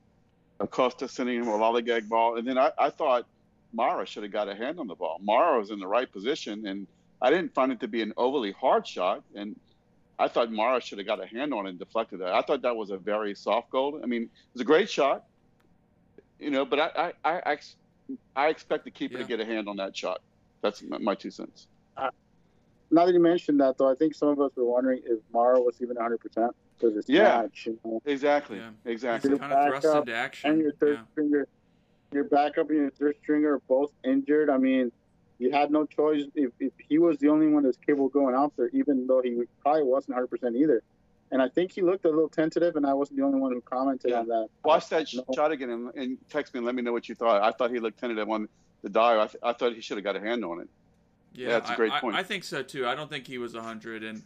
Acosta 0.60 1.08
sending 1.08 1.40
him 1.40 1.48
a 1.48 1.58
lollygag 1.58 2.08
ball. 2.08 2.36
And 2.36 2.46
then 2.46 2.56
I, 2.56 2.70
I 2.78 2.90
thought 2.90 3.26
Maurer 3.74 4.06
should 4.06 4.22
have 4.22 4.32
got 4.32 4.48
a 4.48 4.54
hand 4.54 4.78
on 4.78 4.86
the 4.86 4.94
ball. 4.94 5.18
Maurer 5.22 5.58
was 5.58 5.70
in 5.70 5.78
the 5.78 5.86
right 5.86 6.10
position, 6.10 6.66
and 6.66 6.86
I 7.20 7.30
didn't 7.30 7.52
find 7.54 7.72
it 7.72 7.80
to 7.80 7.88
be 7.88 8.02
an 8.02 8.12
overly 8.16 8.52
hard 8.52 8.86
shot. 8.86 9.22
And 9.34 9.58
I 10.18 10.28
thought 10.28 10.50
Maurer 10.52 10.80
should 10.80 10.98
have 10.98 11.06
got 11.06 11.22
a 11.22 11.26
hand 11.26 11.52
on 11.52 11.66
it 11.66 11.70
and 11.70 11.78
deflected 11.78 12.20
it. 12.20 12.26
I 12.28 12.42
thought 12.42 12.62
that 12.62 12.76
was 12.76 12.90
a 12.90 12.96
very 12.96 13.34
soft 13.34 13.70
goal. 13.70 14.00
I 14.02 14.06
mean, 14.06 14.22
it 14.22 14.28
was 14.52 14.60
a 14.62 14.64
great 14.64 14.88
shot, 14.88 15.24
you 16.38 16.50
know, 16.50 16.64
but 16.64 16.78
I 16.78 16.86
I, 16.96 17.12
I, 17.24 17.38
I, 17.40 17.52
ex- 17.52 17.76
I 18.36 18.48
expect 18.48 18.84
the 18.84 18.90
keeper 18.90 19.14
Yeah. 19.14 19.22
to 19.22 19.28
get 19.28 19.40
a 19.40 19.44
hand 19.44 19.68
on 19.68 19.76
that 19.76 19.96
shot. 19.96 20.20
That's 20.62 20.82
my, 20.82 20.98
my 20.98 21.14
two 21.14 21.30
cents. 21.30 21.66
Uh, 21.96 22.10
now 22.90 23.06
that 23.06 23.12
you 23.12 23.20
mentioned 23.20 23.60
that, 23.60 23.76
though, 23.78 23.90
I 23.90 23.94
think 23.96 24.14
some 24.14 24.28
of 24.28 24.40
us 24.40 24.52
were 24.56 24.64
wondering 24.64 25.02
if 25.04 25.18
Maurer 25.32 25.60
was 25.60 25.80
even 25.82 25.96
100% 25.96 26.18
because 26.78 26.96
it's 26.96 27.08
Yeah. 27.08 27.42
match, 27.42 27.66
you 27.66 27.78
know. 27.84 28.00
Exactly. 28.04 28.58
Yeah. 28.58 28.70
Exactly. 28.84 29.30
He's 29.30 29.38
kind 29.40 29.52
of 29.52 29.66
thrust 29.80 29.86
into 29.96 30.14
action. 30.14 30.50
and 30.50 30.60
your 30.60 30.72
third 30.72 30.98
yeah. 30.98 31.04
stringer, 31.12 31.48
your 32.14 32.24
backup 32.24 32.70
and 32.70 32.78
your 32.78 32.90
third 32.90 33.16
stringer 33.22 33.54
are 33.54 33.58
both 33.68 33.92
injured. 34.04 34.48
I 34.48 34.56
mean, 34.56 34.92
you 35.38 35.50
had 35.50 35.70
no 35.70 35.84
choice. 35.84 36.22
If, 36.34 36.52
if 36.60 36.72
he 36.88 36.98
was 36.98 37.18
the 37.18 37.28
only 37.28 37.48
one 37.48 37.64
that's 37.64 37.76
capable 37.76 38.06
of 38.06 38.12
going 38.12 38.34
out 38.34 38.52
there, 38.56 38.68
even 38.72 39.06
though 39.06 39.20
he 39.22 39.42
probably 39.60 39.82
wasn't 39.82 40.16
100% 40.16 40.56
either. 40.56 40.82
And 41.32 41.42
I 41.42 41.48
think 41.48 41.72
he 41.72 41.82
looked 41.82 42.04
a 42.04 42.08
little 42.08 42.28
tentative, 42.28 42.76
and 42.76 42.86
I 42.86 42.94
wasn't 42.94 43.18
the 43.18 43.24
only 43.24 43.40
one 43.40 43.52
who 43.52 43.60
commented 43.60 44.12
Yeah. 44.12 44.20
on 44.20 44.28
that. 44.28 44.48
Watch 44.64 44.88
that 44.90 45.08
No. 45.12 45.24
shot 45.34 45.50
again 45.50 45.70
and, 45.70 45.94
and 45.96 46.18
text 46.30 46.54
me 46.54 46.58
and 46.58 46.66
let 46.66 46.74
me 46.74 46.82
know 46.82 46.92
what 46.92 47.08
you 47.08 47.14
thought. 47.16 47.42
I 47.42 47.50
thought 47.50 47.70
he 47.70 47.80
looked 47.80 47.98
tentative 47.98 48.28
on 48.30 48.48
the 48.82 48.88
dive. 48.90 49.18
I, 49.18 49.26
th- 49.26 49.42
I 49.42 49.52
thought 49.52 49.74
he 49.74 49.80
should 49.80 49.96
have 49.96 50.04
got 50.04 50.14
a 50.16 50.20
hand 50.20 50.44
on 50.44 50.60
it. 50.60 50.68
Yeah, 51.32 51.48
Yeah, 51.48 51.56
it's 51.56 51.70
a 51.70 51.74
great 51.74 51.90
I, 51.92 51.96
I- 51.96 52.00
point. 52.00 52.14
I, 52.16 52.22
think 52.22 52.44
so 52.44 52.62
too. 52.62 52.86
I 52.86 52.94
don't 52.94 53.10
think 53.10 53.26
he 53.26 53.38
was 53.38 53.54
hundred, 53.56 54.04
and 54.04 54.22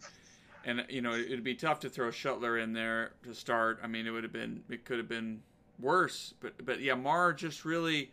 and 0.65 0.85
you 0.89 1.01
know 1.01 1.13
it'd 1.15 1.43
be 1.43 1.55
tough 1.55 1.79
to 1.79 1.89
throw 1.89 2.09
Shuttler 2.09 2.61
in 2.61 2.73
there 2.73 3.13
to 3.23 3.33
start. 3.33 3.79
I 3.81 3.87
mean, 3.87 4.05
it 4.05 4.11
would 4.11 4.23
have 4.23 4.33
been 4.33 4.61
it 4.69 4.85
could 4.85 4.99
have 4.99 5.09
been 5.09 5.41
worse, 5.79 6.33
but 6.41 6.65
but 6.65 6.81
yeah, 6.81 6.95
Mar 6.95 7.33
just 7.33 7.65
really, 7.65 8.11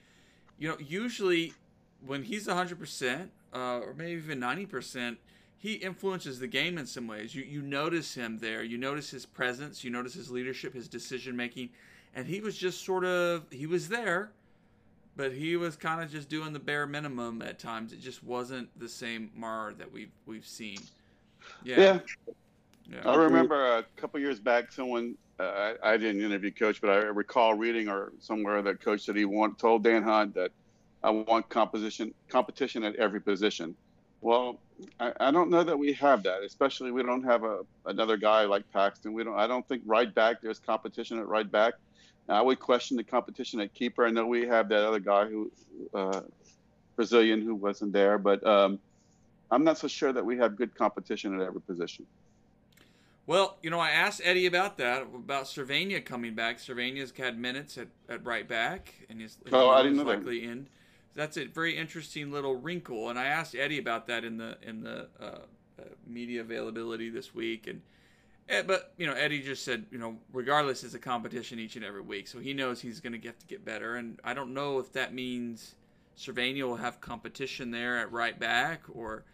you 0.58 0.68
know, 0.68 0.76
usually 0.78 1.52
when 2.04 2.22
he's 2.22 2.46
hundred 2.48 2.78
percent 2.78 3.30
uh, 3.54 3.80
or 3.80 3.94
maybe 3.96 4.12
even 4.12 4.40
ninety 4.40 4.66
percent. 4.66 5.18
He 5.58 5.72
influences 5.72 6.38
the 6.38 6.46
game 6.46 6.76
in 6.78 6.86
some 6.86 7.08
ways. 7.08 7.34
You 7.34 7.42
you 7.42 7.62
notice 7.62 8.14
him 8.14 8.38
there. 8.38 8.62
You 8.62 8.76
notice 8.78 9.10
his 9.10 9.24
presence. 9.24 9.82
You 9.82 9.90
notice 9.90 10.12
his 10.14 10.30
leadership, 10.30 10.74
his 10.74 10.86
decision 10.86 11.34
making, 11.34 11.70
and 12.14 12.26
he 12.26 12.40
was 12.40 12.56
just 12.56 12.84
sort 12.84 13.04
of 13.04 13.46
he 13.50 13.66
was 13.66 13.88
there, 13.88 14.30
but 15.16 15.32
he 15.32 15.56
was 15.56 15.74
kind 15.74 16.02
of 16.02 16.10
just 16.10 16.28
doing 16.28 16.52
the 16.52 16.58
bare 16.58 16.86
minimum 16.86 17.40
at 17.42 17.58
times. 17.58 17.92
It 17.92 18.00
just 18.00 18.22
wasn't 18.22 18.68
the 18.78 18.88
same 18.88 19.30
Mar 19.34 19.72
that 19.78 19.90
we've 19.90 20.12
we've 20.26 20.46
seen. 20.46 20.78
Yeah, 21.64 21.80
Yeah. 21.80 21.98
yeah. 22.92 23.10
I 23.10 23.16
remember 23.16 23.78
a 23.78 23.84
couple 23.96 24.20
years 24.20 24.38
back, 24.38 24.70
someone 24.70 25.16
uh, 25.38 25.74
I, 25.82 25.92
I 25.92 25.96
didn't 25.96 26.22
interview 26.22 26.50
Coach, 26.50 26.80
but 26.80 26.90
I 26.90 26.96
recall 26.96 27.54
reading 27.54 27.88
or 27.88 28.12
somewhere 28.20 28.62
that 28.62 28.80
Coach 28.80 29.02
said 29.02 29.16
he 29.16 29.24
want, 29.24 29.58
told 29.58 29.84
Dan 29.84 30.02
Hunt 30.02 30.34
that 30.34 30.50
I 31.02 31.10
want 31.10 31.48
composition 31.48 32.14
competition 32.28 32.84
at 32.84 32.96
every 32.96 33.20
position. 33.20 33.76
Well, 34.20 34.58
I, 34.98 35.12
I 35.20 35.30
don't 35.30 35.50
know 35.50 35.62
that 35.62 35.78
we 35.78 35.92
have 35.94 36.22
that, 36.24 36.42
especially 36.42 36.90
we 36.90 37.02
don't 37.02 37.22
have 37.22 37.44
a 37.44 37.60
another 37.84 38.16
guy 38.16 38.44
like 38.44 38.70
Paxton. 38.72 39.12
We 39.12 39.24
don't. 39.24 39.38
I 39.38 39.46
don't 39.46 39.66
think 39.68 39.82
right 39.84 40.12
back 40.12 40.40
there's 40.40 40.58
competition 40.58 41.18
at 41.18 41.28
right 41.28 41.50
back. 41.50 41.74
I 42.28 42.42
would 42.42 42.58
question 42.58 42.96
the 42.96 43.04
competition 43.04 43.60
at 43.60 43.72
keeper. 43.72 44.04
I 44.04 44.10
know 44.10 44.26
we 44.26 44.46
have 44.48 44.68
that 44.70 44.84
other 44.84 44.98
guy 44.98 45.26
who 45.26 45.52
uh, 45.94 46.22
Brazilian 46.96 47.42
who 47.42 47.54
wasn't 47.54 47.92
there, 47.92 48.18
but 48.18 48.44
um, 48.44 48.80
I'm 49.50 49.62
not 49.64 49.78
so 49.78 49.86
sure 49.86 50.12
that 50.12 50.24
we 50.24 50.36
have 50.38 50.56
good 50.56 50.74
competition 50.74 51.38
at 51.40 51.46
every 51.46 51.60
position. 51.60 52.06
Well, 53.26 53.58
you 53.62 53.70
know, 53.70 53.80
I 53.80 53.90
asked 53.90 54.20
Eddie 54.24 54.46
about 54.46 54.78
that, 54.78 55.02
about 55.02 55.44
Servania 55.44 56.04
coming 56.04 56.34
back. 56.34 56.58
Servania's 56.58 57.12
had 57.16 57.38
minutes 57.38 57.76
at, 57.76 57.88
at 58.08 58.24
right 58.24 58.46
back, 58.46 58.94
and 59.10 59.20
he's, 59.20 59.36
Oh, 59.52 59.68
I 59.68 59.82
didn't 59.82 59.96
know 59.96 60.04
that. 60.04 60.18
likely 60.18 60.44
in. 60.44 60.68
That's 61.14 61.36
a 61.36 61.46
very 61.46 61.76
interesting 61.76 62.30
little 62.30 62.54
wrinkle, 62.54 63.08
and 63.10 63.18
I 63.18 63.26
asked 63.26 63.54
Eddie 63.54 63.78
about 63.78 64.06
that 64.08 64.22
in 64.24 64.36
the 64.36 64.58
in 64.62 64.82
the 64.82 65.08
uh, 65.18 65.24
uh, 65.24 65.82
media 66.06 66.42
availability 66.42 67.10
this 67.10 67.34
week, 67.34 67.66
and 67.66 67.80
Eh, 68.48 68.62
But 68.62 68.92
you 68.96 69.06
know, 69.06 69.14
Eddie 69.14 69.42
just 69.42 69.64
said, 69.64 69.86
you 69.90 69.98
know, 69.98 70.18
regardless, 70.32 70.84
it's 70.84 70.94
a 70.94 71.00
competition 71.00 71.58
each 71.58 71.74
and 71.74 71.84
every 71.84 72.02
week, 72.02 72.28
so 72.28 72.38
he 72.38 72.52
knows 72.54 72.80
he's 72.80 73.00
going 73.00 73.12
to 73.14 73.18
get 73.18 73.40
to 73.40 73.46
get 73.46 73.64
better. 73.64 73.96
And 73.96 74.20
I 74.22 74.34
don't 74.34 74.54
know 74.54 74.78
if 74.78 74.92
that 74.92 75.12
means 75.14 75.74
Servania 76.16 76.62
will 76.62 76.76
have 76.76 77.00
competition 77.00 77.72
there 77.72 77.98
at 77.98 78.12
right 78.12 78.38
back, 78.38 78.82
or 78.92 79.24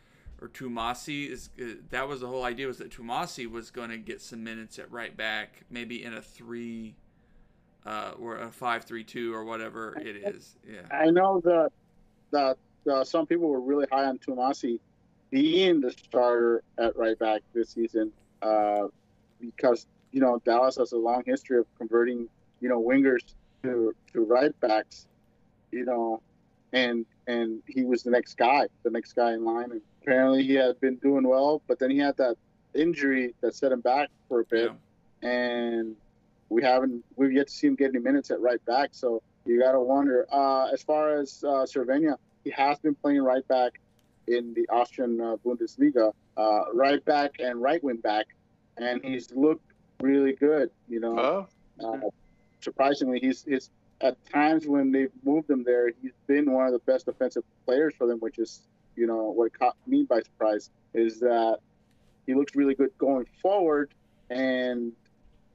or 0.43 0.49
Tumasi 0.49 1.31
is. 1.31 1.51
Uh, 1.59 1.77
that 1.91 2.09
was 2.09 2.21
the 2.21 2.27
whole 2.27 2.45
idea 2.45 2.67
was 2.67 2.79
that 2.79 2.91
Tumasi 2.91 3.49
was 3.49 3.71
going 3.71 3.91
to 3.91 3.97
get 3.97 4.21
some 4.21 4.43
minutes 4.43 4.79
at 4.79 4.91
right 4.91 5.17
back, 5.17 5.63
maybe 5.71 6.03
in 6.03 6.15
a 6.15 6.21
three, 6.21 6.97
uh, 7.87 8.13
or 8.19 8.39
a 8.39 8.51
five-three-two 8.51 9.33
or 9.33 9.45
whatever 9.45 9.97
it 10.01 10.17
is. 10.17 10.57
Yeah. 10.69 10.81
I 10.91 11.11
know 11.11 11.41
that 11.45 11.71
that 12.33 12.59
uh, 12.91 13.05
some 13.05 13.27
people 13.27 13.49
were 13.49 13.61
really 13.61 13.87
high 13.91 14.05
on 14.05 14.19
Tumasi 14.19 14.81
being 15.31 15.81
the 15.81 15.93
starter 15.93 16.63
at 16.79 16.97
right 16.97 17.19
back 17.19 17.43
this 17.55 17.71
season 17.71 18.13
uh, 18.43 18.89
because 19.41 19.87
you 20.11 20.21
know 20.21 20.43
Dallas 20.45 20.77
has 20.77 20.93
a 20.93 20.99
long 20.99 21.23
history 21.25 21.59
of 21.59 21.67
converting 21.79 22.29
you 22.61 22.69
know 22.69 22.83
wingers 22.83 23.23
to 23.63 23.95
to 24.13 24.25
right 24.25 24.59
backs, 24.61 25.07
you 25.71 25.85
know, 25.85 26.21
and 26.73 27.07
and 27.29 27.63
he 27.69 27.85
was 27.85 28.03
the 28.03 28.11
next 28.11 28.37
guy, 28.37 28.67
the 28.83 28.91
next 28.91 29.13
guy 29.13 29.35
in 29.35 29.45
line, 29.45 29.71
and 29.71 29.81
apparently 30.03 30.43
he 30.45 30.55
had 30.55 30.79
been 30.81 30.97
doing 30.97 31.27
well, 31.27 31.63
but 31.67 31.79
then 31.79 31.91
he 31.91 31.99
had 31.99 32.17
that 32.17 32.37
injury 32.75 33.35
that 33.41 33.55
set 33.55 33.73
him 33.73 33.81
back 33.81 34.09
for 34.29 34.41
a 34.41 34.45
bit, 34.45 34.71
and 35.23 35.97
we 36.49 36.63
haven't 36.63 37.05
we've 37.17 37.33
yet 37.33 37.47
to 37.49 37.53
see 37.53 37.67
him 37.67 37.75
get 37.75 37.91
any 37.91 37.99
minutes 37.99 38.31
at 38.31 38.41
right 38.41 38.65
back, 38.67 38.91
so 38.93 39.23
you 39.45 39.61
got 39.61 39.73
to 39.73 39.81
wonder. 39.81 40.27
Uh, 40.33 40.67
as 40.73 40.83
far 40.83 41.19
as 41.19 41.43
uh, 41.45 41.65
Servania, 41.65 42.17
he 42.45 42.51
has 42.51 42.79
been 42.79 42.95
playing 42.95 43.23
right 43.23 43.47
back 43.49 43.81
in 44.27 44.55
the 44.55 44.69
Austrian 44.69 45.21
uh, 45.21 45.37
Bundesliga, 45.45 46.13
uh, 46.37 46.61
right 46.73 47.05
back 47.05 47.37
and 47.41 47.61
right 47.61 47.83
wing 47.83 47.97
back, 47.97 48.27
and 48.77 49.05
he's 49.05 49.31
looked 49.33 49.65
really 50.01 50.33
good. 50.33 50.71
You 50.89 51.01
know, 51.01 51.47
Oh, 51.81 51.95
uh, 51.95 51.99
surprisingly, 52.61 53.19
he's, 53.21 53.45
he's 53.45 53.71
at 54.01 54.17
times 54.31 54.67
when 54.67 54.91
they've 54.93 55.13
moved 55.25 55.51
him 55.51 55.65
there, 55.65 55.91
he's 56.03 56.13
been 56.27 56.51
one 56.51 56.67
of 56.67 56.73
the 56.73 56.79
best 56.81 57.07
defensive 57.07 57.45
players 57.67 57.95
for 57.97 58.07
them, 58.07 58.19
which 58.19 58.39
is 58.39 58.63
you 58.97 59.07
know 59.07 59.31
what 59.31 59.57
caught 59.59 59.77
me 59.87 60.05
by 60.05 60.21
surprise 60.21 60.71
is 60.95 61.21
that 61.21 61.59
he 62.27 62.35
looks 62.35 62.55
really 62.55 62.75
good 62.75 62.91
going 62.99 63.27
forward, 63.41 63.93
and 64.31 64.93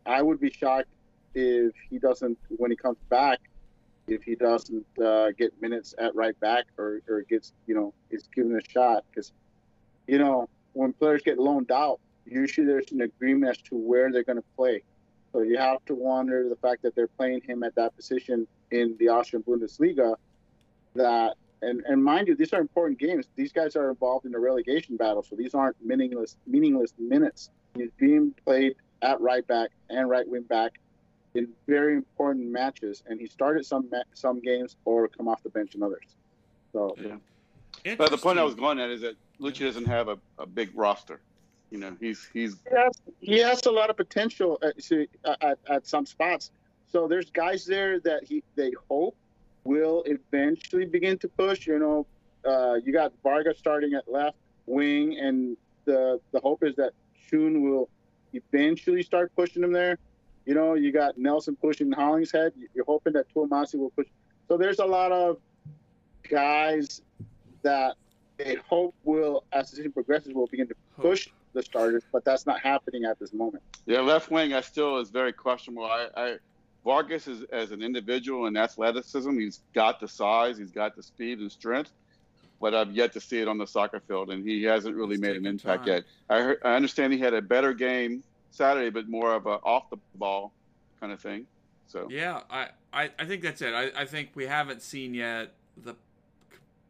I 0.06 0.22
would 0.22 0.40
be 0.40 0.52
shocked 0.52 0.90
if 1.34 1.74
he 1.90 2.00
doesn't 2.00 2.38
when 2.50 2.72
he 2.72 2.78
comes 2.78 2.98
back 3.10 3.40
if 4.08 4.24
he 4.24 4.36
doesn't 4.36 4.86
uh, 5.04 5.32
get 5.38 5.54
minutes 5.62 5.94
at 5.98 6.16
right 6.16 6.38
back 6.40 6.66
or, 6.78 7.02
or 7.10 7.22
gets, 7.24 7.52
you 7.68 7.76
know, 7.76 7.94
is 8.10 8.28
given 8.34 8.56
a 8.58 8.72
shot. 8.72 9.04
Because, 9.10 9.34
you 10.08 10.18
know, 10.18 10.50
when 10.74 10.94
players 10.94 11.22
get 11.22 11.38
loaned 11.38 11.72
out, 11.72 12.00
usually 12.26 12.66
there's 12.66 12.92
an 12.92 13.02
agreement 13.02 13.52
as 13.52 13.58
to 13.64 13.76
where 13.76 14.12
they're 14.12 14.24
going 14.24 14.38
to 14.38 14.46
play. 14.56 14.82
So 15.34 15.42
you 15.42 15.58
have 15.58 15.84
to 15.86 15.96
wonder 15.96 16.48
the 16.48 16.56
fact 16.56 16.84
that 16.84 16.96
they're 16.96 17.08
playing 17.08 17.42
him 17.42 17.64
at 17.64 17.76
that 17.76 17.96
position 17.96 18.48
in 18.72 18.96
the 18.98 19.10
Austrian 19.10 19.44
Bundesliga. 19.44 20.16
That 20.96 21.36
and, 21.62 21.84
and 21.86 22.04
mind 22.04 22.28
you, 22.28 22.36
these 22.36 22.54
are 22.54 22.62
important 22.62 23.00
games. 23.00 23.28
These 23.36 23.52
guys 23.52 23.76
are 23.76 23.90
involved 23.90 24.26
in 24.26 24.36
a 24.36 24.40
relegation 24.40 24.98
battle, 24.98 25.24
so 25.24 25.36
these 25.36 25.54
aren't 25.54 25.76
meaningless 25.84 26.36
meaningless 26.46 26.94
minutes. 26.98 27.50
He's 27.76 27.92
being 27.98 28.34
played 28.46 28.76
at 29.02 29.20
right 29.22 29.46
back 29.46 29.70
and 29.90 30.10
right 30.10 30.28
wing 30.28 30.44
back 30.44 30.80
in 31.36 31.50
very 31.68 31.96
important 31.96 32.50
matches, 32.50 33.04
and 33.08 33.20
he 33.20 33.28
started 33.28 33.66
some 33.66 33.90
some 34.14 34.40
games 34.42 34.76
or 34.86 35.08
come 35.08 35.28
off 35.28 35.44
the 35.44 35.50
bench 35.50 35.76
in 35.76 35.84
others. 35.84 36.16
So 36.74 36.96
yeah. 37.02 37.96
But 37.96 38.12
the 38.12 38.18
point 38.18 38.40
I 38.40 38.44
was 38.44 38.56
going 38.56 38.80
at 38.80 38.90
is 38.90 39.02
that 39.02 39.16
Luchi 39.40 39.60
doesn't 39.60 39.86
have 39.86 40.08
a, 40.08 40.18
a 40.40 40.46
big 40.46 40.72
roster. 40.76 41.22
You 41.70 41.80
know, 41.80 41.96
he's 42.00 42.28
he's 42.34 42.58
he 42.70 42.76
has, 42.76 43.02
he 43.20 43.40
has 43.40 43.66
a 43.66 43.72
lot 43.72 43.90
of 43.90 43.98
potential 43.98 44.58
at, 44.64 44.82
see, 44.82 45.08
uh, 45.26 45.36
at, 45.42 45.60
at 45.70 45.88
some 45.88 46.06
spots. 46.06 46.52
So 46.92 47.08
there's 47.08 47.30
guys 47.30 47.66
there 47.66 48.00
that 48.02 48.24
he 48.24 48.44
they 48.56 48.72
hope 48.90 49.16
will 49.68 50.04
eventually 50.06 50.86
begin 50.86 51.18
to 51.20 51.28
push. 51.28 51.68
You 51.68 51.80
know, 51.80 52.08
uh, 52.50 52.76
you 52.84 52.94
got 52.94 53.12
Vargas 53.22 53.58
starting 53.60 53.94
at 53.94 54.10
left 54.12 54.38
wing, 54.66 55.18
and 55.20 55.58
the 55.86 56.20
the 56.32 56.40
hope 56.40 56.64
is 56.64 56.76
that 56.78 56.94
Schön 57.26 57.62
will 57.62 57.90
eventually 58.34 59.04
start 59.04 59.32
pushing 59.36 59.64
him 59.64 59.74
there. 59.74 59.98
You 60.46 60.54
know, 60.54 60.76
you 60.76 60.92
got 60.92 61.18
Nelson 61.18 61.56
pushing 61.58 61.92
Hollingshead. 61.92 62.54
You're 62.74 62.86
hoping 62.86 63.14
that 63.14 63.26
Tuamasi 63.34 63.76
will 63.76 63.90
push. 63.90 64.08
So 64.48 64.58
there's 64.58 64.80
a 64.80 64.86
lot 64.86 65.12
of 65.12 65.38
guys 66.30 67.02
that 67.64 67.96
they 68.38 68.56
hope 68.70 68.96
will, 69.04 69.44
as 69.52 69.72
the 69.72 69.78
season 69.78 69.92
progresses, 69.92 70.34
will 70.34 70.48
begin 70.48 70.68
to 70.70 70.76
push 70.98 71.28
the 71.54 71.62
starters, 71.62 72.04
but 72.14 72.24
that's 72.24 72.46
not 72.46 72.62
happening 72.62 73.04
at 73.04 73.20
this 73.20 73.34
moment. 73.34 73.64
yeah 73.86 74.00
left 74.00 74.32
wing. 74.32 74.54
I 74.54 74.62
still 74.62 75.00
is 75.00 75.10
very 75.10 75.34
questionable. 75.34 75.86
I, 75.86 76.08
I 76.16 76.38
Vargas 76.88 77.28
is 77.28 77.44
as 77.52 77.72
an 77.72 77.84
individual 77.84 78.46
and 78.46 78.58
athleticism, 78.58 79.38
he's 79.38 79.60
got 79.76 80.00
the 80.00 80.08
size, 80.08 80.58
he's 80.58 80.72
got 80.72 80.96
the 80.96 81.04
speed 81.04 81.40
and 81.40 81.52
strength, 81.52 81.92
but 82.62 82.74
I've 82.74 82.92
yet 82.92 83.12
to 83.12 83.20
see 83.20 83.40
it 83.42 83.50
on 83.50 83.58
the 83.58 83.68
soccer 83.68 84.00
field, 84.00 84.30
and 84.30 84.48
he 84.48 84.64
hasn't 84.64 84.96
really 84.96 85.16
It's 85.16 85.22
made 85.22 85.36
an 85.36 85.46
impact 85.46 85.86
time. 85.86 85.96
yet. 85.96 86.04
I 86.30 86.40
heard, 86.42 86.60
I 86.64 86.76
understand 86.76 87.12
he 87.12 87.20
had 87.20 87.34
a 87.34 87.42
better 87.42 87.74
game 87.74 88.24
Saturday, 88.52 88.90
but 88.90 89.10
more 89.10 89.34
of 89.36 89.48
a 89.48 89.60
off 89.74 89.90
the 89.90 89.98
ball 90.16 90.54
kind 91.02 91.12
of 91.12 91.20
thing. 91.20 91.46
So 91.88 92.08
Yeah, 92.10 92.44
I, 92.50 92.70
I, 92.94 93.12
I 93.20 93.26
think 93.26 93.42
that's 93.42 93.62
it. 93.62 93.74
I, 93.74 93.92
I 94.04 94.06
think 94.06 94.30
we 94.34 94.46
haven't 94.46 94.82
seen 94.82 95.14
yet 95.14 95.52
the 95.84 95.96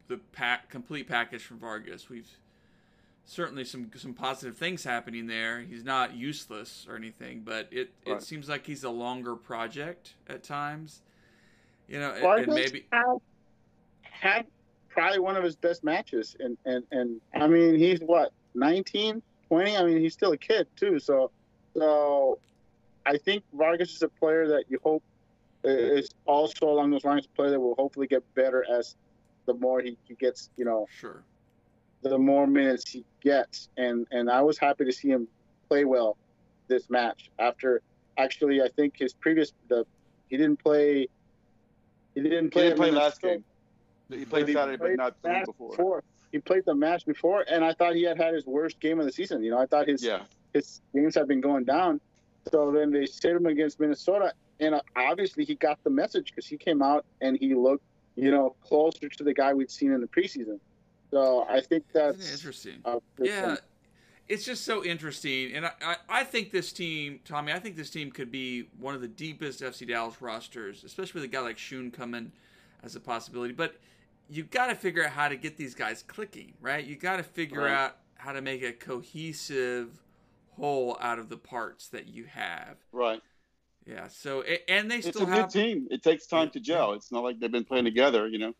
the 0.06 0.18
pack, 0.32 0.70
complete 0.70 1.08
package 1.08 1.42
from 1.42 1.58
Vargas. 1.58 2.08
We've 2.08 2.30
certainly 3.28 3.62
some 3.62 3.90
some 3.94 4.14
positive 4.14 4.56
things 4.56 4.82
happening 4.82 5.26
there. 5.26 5.60
He's 5.60 5.84
not 5.84 6.16
useless 6.16 6.86
or 6.88 6.96
anything, 6.96 7.42
but 7.44 7.68
it, 7.70 7.90
it 8.06 8.22
seems 8.22 8.48
like 8.48 8.66
he's 8.66 8.84
a 8.84 8.90
longer 8.90 9.36
project 9.36 10.14
at 10.28 10.42
times. 10.42 11.02
You 11.86 12.00
know, 12.00 12.12
and- 12.12 12.22
Vargas 12.22 12.46
and 12.46 12.54
maybe 12.54 12.86
had, 12.90 13.18
had 14.02 14.46
probably 14.88 15.20
one 15.20 15.36
of 15.36 15.44
his 15.44 15.56
best 15.56 15.84
matches, 15.84 16.36
and 16.40 16.56
and 16.64 16.82
and 16.90 17.20
I 17.34 17.46
mean 17.46 17.76
he's 17.76 18.00
what 18.00 18.32
19, 18.54 19.22
20. 19.48 19.76
I 19.76 19.84
mean 19.84 20.00
he's 20.00 20.14
still 20.14 20.32
a 20.32 20.38
kid 20.38 20.66
too. 20.76 20.98
So 20.98 21.30
so 21.74 22.38
I 23.06 23.18
think 23.18 23.44
Vargas 23.52 23.94
is 23.94 24.02
a 24.02 24.08
player 24.08 24.48
that 24.48 24.64
you 24.68 24.78
hope 24.82 25.02
is 25.64 26.10
also 26.24 26.68
along 26.68 26.90
those 26.90 27.04
lines, 27.04 27.26
a 27.26 27.36
player 27.36 27.50
that 27.50 27.60
will 27.60 27.74
hopefully 27.74 28.06
get 28.06 28.22
better 28.34 28.64
as 28.70 28.96
the 29.46 29.54
more 29.54 29.80
he, 29.80 29.96
he 30.04 30.14
gets, 30.14 30.50
you 30.56 30.64
know, 30.64 30.86
sure. 31.00 31.22
The 32.02 32.18
more 32.18 32.46
minutes 32.46 32.90
he 32.90 33.04
gets. 33.20 33.68
And 33.76 34.06
and 34.10 34.30
I 34.30 34.42
was 34.42 34.58
happy 34.58 34.84
to 34.84 34.92
see 34.92 35.08
him 35.08 35.28
play 35.68 35.84
well 35.84 36.16
this 36.68 36.88
match. 36.90 37.30
After 37.38 37.82
actually, 38.16 38.62
I 38.62 38.68
think 38.76 38.94
his 38.96 39.12
previous 39.12 39.52
the 39.68 39.84
he 40.28 40.36
didn't 40.36 40.62
play. 40.62 41.08
He 42.14 42.22
didn't 42.22 42.44
he 42.44 42.50
play, 42.50 42.62
didn't 42.64 42.78
play 42.78 42.90
last 42.90 43.22
Minnesota, 43.22 43.44
game. 44.10 44.18
He 44.20 44.24
played 44.24 44.48
he 44.48 44.54
Saturday, 44.54 44.76
but 44.76 44.84
played 44.86 44.96
not 44.96 45.22
the 45.22 45.28
the 45.28 45.34
match 45.34 45.46
before. 45.46 46.02
He 46.32 46.38
played 46.38 46.64
the 46.66 46.74
match 46.74 47.06
before, 47.06 47.44
and 47.48 47.64
I 47.64 47.72
thought 47.72 47.94
he 47.94 48.02
had 48.02 48.18
had 48.18 48.34
his 48.34 48.44
worst 48.46 48.80
game 48.80 48.98
of 49.00 49.06
the 49.06 49.12
season. 49.12 49.42
You 49.42 49.50
know, 49.50 49.58
I 49.58 49.66
thought 49.66 49.88
his 49.88 50.02
Yeah, 50.02 50.22
his 50.52 50.80
games 50.94 51.14
have 51.14 51.28
been 51.28 51.40
going 51.40 51.64
down. 51.64 52.00
So 52.50 52.72
then 52.72 52.90
they 52.90 53.06
sit 53.06 53.32
him 53.32 53.46
against 53.46 53.78
Minnesota, 53.78 54.32
and 54.60 54.74
uh, 54.74 54.80
obviously 54.96 55.44
he 55.44 55.54
got 55.54 55.82
the 55.84 55.90
message 55.90 56.30
because 56.30 56.46
he 56.46 56.56
came 56.56 56.82
out 56.82 57.04
and 57.20 57.36
he 57.38 57.54
looked, 57.54 57.84
you 58.16 58.30
know, 58.30 58.56
closer 58.62 59.08
to 59.08 59.24
the 59.24 59.34
guy 59.34 59.52
we'd 59.52 59.70
seen 59.70 59.92
in 59.92 60.00
the 60.00 60.06
preseason. 60.06 60.58
So 61.10 61.46
I 61.48 61.60
think 61.60 61.84
that's 61.92 62.30
interesting? 62.32 62.82
Yeah, 63.18 63.56
it's 64.28 64.44
just 64.44 64.64
so 64.64 64.84
interesting, 64.84 65.54
and 65.54 65.66
I, 65.66 65.72
I, 65.80 65.96
I 66.08 66.24
think 66.24 66.50
this 66.50 66.72
team, 66.72 67.20
Tommy, 67.24 67.52
I 67.52 67.58
think 67.58 67.76
this 67.76 67.90
team 67.90 68.10
could 68.10 68.30
be 68.30 68.68
one 68.78 68.94
of 68.94 69.00
the 69.00 69.08
deepest 69.08 69.62
FC 69.62 69.88
Dallas 69.88 70.20
rosters, 70.20 70.84
especially 70.84 71.20
with 71.22 71.30
a 71.30 71.32
guy 71.32 71.40
like 71.40 71.56
Schön 71.56 71.92
coming 71.92 72.32
as 72.82 72.94
a 72.94 73.00
possibility. 73.00 73.54
But 73.54 73.76
you 74.28 74.42
got 74.44 74.66
to 74.66 74.74
figure 74.74 75.04
out 75.04 75.10
how 75.12 75.28
to 75.28 75.36
get 75.36 75.56
these 75.56 75.74
guys 75.74 76.02
clicking, 76.06 76.52
right? 76.60 76.84
You 76.84 76.96
got 76.96 77.16
to 77.16 77.22
figure 77.22 77.62
Right. 77.62 77.72
out 77.72 77.96
how 78.16 78.32
to 78.32 78.42
make 78.42 78.62
a 78.62 78.72
cohesive 78.72 80.02
whole 80.56 80.98
out 81.00 81.18
of 81.18 81.28
the 81.30 81.36
parts 81.38 81.88
that 81.88 82.08
you 82.08 82.24
have. 82.24 82.76
right. 82.92 83.22
Yeah. 83.86 84.08
So 84.08 84.42
and 84.68 84.90
they 84.90 85.00
still 85.00 85.22
It's 85.22 85.22
a 85.22 85.26
have, 85.26 85.50
good 85.50 85.50
team. 85.50 85.88
It 85.90 86.02
takes 86.02 86.26
time 86.26 86.50
to 86.50 86.60
gel. 86.60 86.92
It's 86.92 87.10
not 87.10 87.22
like 87.24 87.40
they've 87.40 87.50
been 87.50 87.64
playing 87.64 87.84
together, 87.86 88.28
you 88.28 88.38
know. 88.38 88.52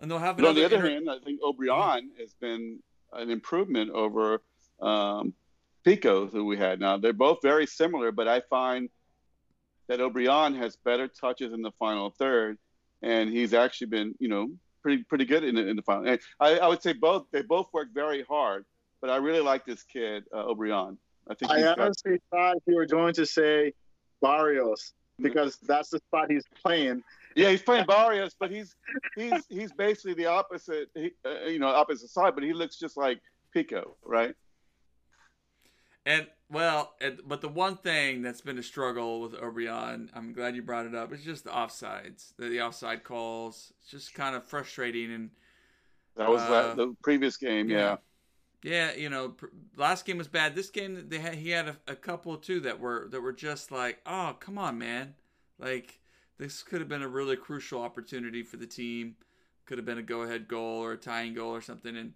And 0.00 0.10
they'll 0.10 0.18
have. 0.18 0.36
But 0.36 0.46
on 0.46 0.54
the 0.54 0.64
other 0.64 0.76
inter- 0.76 0.90
hand, 0.90 1.10
I 1.10 1.18
think 1.18 1.40
Obrian 1.42 2.08
has 2.18 2.32
been 2.40 2.80
an 3.12 3.30
improvement 3.30 3.90
over 3.90 4.42
um, 4.80 5.34
Picault, 5.84 6.28
who 6.28 6.44
we 6.44 6.56
had. 6.56 6.80
Now 6.80 6.96
they're 6.96 7.12
both 7.12 7.40
very 7.42 7.66
similar, 7.66 8.12
but 8.12 8.28
I 8.28 8.40
find 8.40 8.88
that 9.88 10.00
Obrian 10.00 10.56
has 10.56 10.76
better 10.76 11.08
touches 11.08 11.52
in 11.52 11.62
the 11.62 11.72
final 11.72 12.10
third, 12.10 12.58
and 13.02 13.28
he's 13.30 13.52
actually 13.52 13.88
been, 13.88 14.14
you 14.18 14.28
know, 14.28 14.50
pretty 14.82 15.02
pretty 15.04 15.24
good 15.24 15.44
in 15.44 15.54
the, 15.54 15.66
in 15.66 15.76
the 15.76 15.82
final. 15.82 16.06
And 16.08 16.20
I, 16.38 16.58
I 16.58 16.68
would 16.68 16.82
say 16.82 16.92
both 16.92 17.26
they 17.32 17.42
both 17.42 17.68
work 17.72 17.88
very 17.92 18.22
hard, 18.22 18.64
but 19.00 19.10
I 19.10 19.16
really 19.16 19.40
like 19.40 19.66
this 19.66 19.82
kid 19.82 20.24
uh, 20.32 20.44
Obrian. 20.44 20.96
I 21.28 21.34
think 21.34 21.52
he's 21.52 21.60
I 21.60 21.74
got, 21.74 21.78
honestly 21.78 22.20
thought 22.30 22.56
you 22.66 22.74
were 22.74 22.86
going 22.86 23.14
to 23.14 23.26
say 23.26 23.72
Barrios 24.22 24.94
because 25.20 25.58
that's 25.58 25.90
the 25.90 25.98
spot 25.98 26.30
he's 26.30 26.44
playing. 26.62 27.02
Yeah, 27.36 27.50
he's 27.50 27.62
playing 27.62 27.86
Barrios, 27.86 28.34
but 28.38 28.50
he's 28.50 28.74
he's 29.16 29.44
he's 29.48 29.72
basically 29.72 30.14
the 30.14 30.26
opposite, 30.26 30.88
he, 30.94 31.12
uh, 31.24 31.46
you 31.46 31.58
know, 31.58 31.68
opposite 31.68 32.10
side. 32.10 32.34
But 32.34 32.44
he 32.44 32.52
looks 32.52 32.76
just 32.78 32.96
like 32.96 33.20
Picault, 33.52 33.96
right? 34.04 34.34
And 36.06 36.26
Well, 36.50 36.94
but 37.26 37.40
the 37.40 37.48
one 37.48 37.76
thing 37.76 38.22
that's 38.22 38.40
been 38.40 38.58
a 38.58 38.62
struggle 38.62 39.20
with 39.20 39.34
Obrian, 39.34 40.08
I'm 40.14 40.32
glad 40.32 40.56
you 40.56 40.62
brought 40.62 40.86
it 40.86 40.94
up, 40.94 41.12
It's 41.12 41.22
just 41.22 41.44
the 41.44 41.50
offsides, 41.50 42.32
the, 42.36 42.48
the 42.48 42.62
offside 42.62 43.04
calls. 43.04 43.72
It's 43.80 43.90
just 43.90 44.14
kind 44.14 44.34
of 44.34 44.44
frustrating. 44.44 45.12
And 45.12 45.30
that 46.16 46.28
was 46.28 46.42
uh, 46.42 46.74
the 46.74 46.96
previous 47.02 47.36
game, 47.36 47.70
yeah. 47.70 47.98
yeah. 48.64 48.94
you 48.94 49.08
know, 49.08 49.36
last 49.76 50.06
game 50.06 50.18
was 50.18 50.26
bad. 50.26 50.56
This 50.56 50.70
game, 50.70 51.04
they 51.08 51.18
had, 51.18 51.34
he 51.34 51.50
had 51.50 51.68
a, 51.68 51.76
a 51.86 51.94
couple 51.94 52.36
too 52.36 52.60
that 52.60 52.80
were 52.80 53.06
that 53.10 53.20
were 53.20 53.32
just 53.32 53.70
like, 53.70 54.00
oh, 54.04 54.36
come 54.40 54.58
on, 54.58 54.78
man, 54.78 55.14
like 55.58 55.99
this 56.40 56.62
could 56.62 56.80
have 56.80 56.88
been 56.88 57.02
a 57.02 57.08
really 57.08 57.36
crucial 57.36 57.82
opportunity 57.82 58.42
for 58.42 58.56
the 58.56 58.66
team. 58.66 59.14
Could 59.66 59.78
have 59.78 59.84
been 59.84 59.98
a 59.98 60.02
go-ahead 60.02 60.48
goal 60.48 60.82
or 60.82 60.92
a 60.92 60.96
tying 60.96 61.34
goal 61.34 61.54
or 61.54 61.60
something, 61.60 61.96
and 61.96 62.14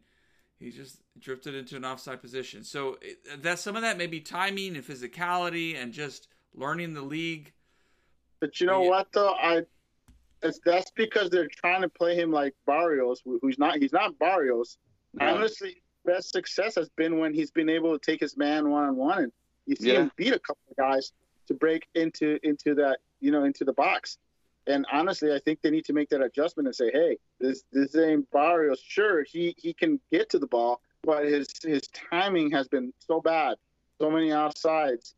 he 0.59 0.71
just 0.71 1.01
drifted 1.19 1.55
into 1.55 1.77
an 1.77 1.85
offside 1.85 2.23
position. 2.23 2.65
So 2.65 2.99
that 3.39 3.59
some 3.59 3.77
of 3.77 3.83
that 3.83 3.99
may 3.99 4.07
be 4.07 4.21
timing 4.21 4.77
and 4.77 4.85
physicality 4.85 5.81
and 5.81 5.93
just 5.93 6.29
learning 6.55 6.95
the 6.95 7.03
league. 7.03 7.53
But 8.41 8.61
you 8.61 8.67
know 8.67 8.83
yeah. 8.83 8.89
what 8.89 9.13
though, 9.13 9.35
I 9.35 9.65
it's, 10.43 10.59
that's 10.65 10.91
because 10.91 11.31
they're 11.31 11.49
trying 11.49 11.83
to 11.83 11.89
play 11.89 12.17
him 12.17 12.31
like 12.31 12.55
Barrios, 12.67 13.23
who's 13.25 13.59
not. 13.59 13.79
He's 13.79 13.93
not 13.93 14.19
Barrios. 14.19 14.79
No. 15.13 15.35
Honestly, 15.35 15.83
best 16.05 16.33
success 16.33 16.75
has 16.77 16.89
been 16.91 17.19
when 17.19 17.33
he's 17.35 17.51
been 17.51 17.69
able 17.69 17.97
to 17.97 17.99
take 17.99 18.21
his 18.21 18.37
man 18.37 18.71
one 18.71 18.85
on 18.85 18.97
one, 18.97 19.19
and 19.25 19.33
you 19.67 19.77
see 19.77 19.93
yeah. 19.93 20.01
him 20.01 20.13
beat 20.17 20.33
a 20.33 20.39
couple 20.39 20.63
of 20.71 20.77
guys 20.77 21.13
to 21.47 21.55
break 21.55 21.87
into 21.95 22.39
into 22.43 22.75
that 22.75 22.99
you 23.25 23.33
know 23.33 23.45
into 23.45 23.65
the 23.65 23.73
box. 23.73 24.19
And 24.67 24.87
honestly, 24.93 25.33
I 25.33 25.39
think 25.45 25.61
they 25.63 25.71
need 25.71 25.85
to 25.87 25.93
make 25.93 26.09
that 26.11 26.23
adjustment 26.23 26.67
and 26.67 26.77
say, 26.77 26.91
hey, 26.93 27.19
this 27.41 27.65
this 27.73 27.97
ain't 27.97 28.31
Barrios. 28.31 28.81
Sure, 28.81 29.25
he 29.25 29.55
he 29.59 29.73
can 29.73 30.01
get 30.13 30.31
to 30.31 30.39
the 30.39 30.47
ball, 30.47 30.81
but 31.03 31.25
his 31.25 31.49
his 31.63 31.89
timing 31.89 32.51
has 32.51 32.69
been 32.69 32.93
so 32.99 33.21
bad, 33.21 33.57
so 34.01 34.11
many 34.11 34.29
offsides 34.29 35.15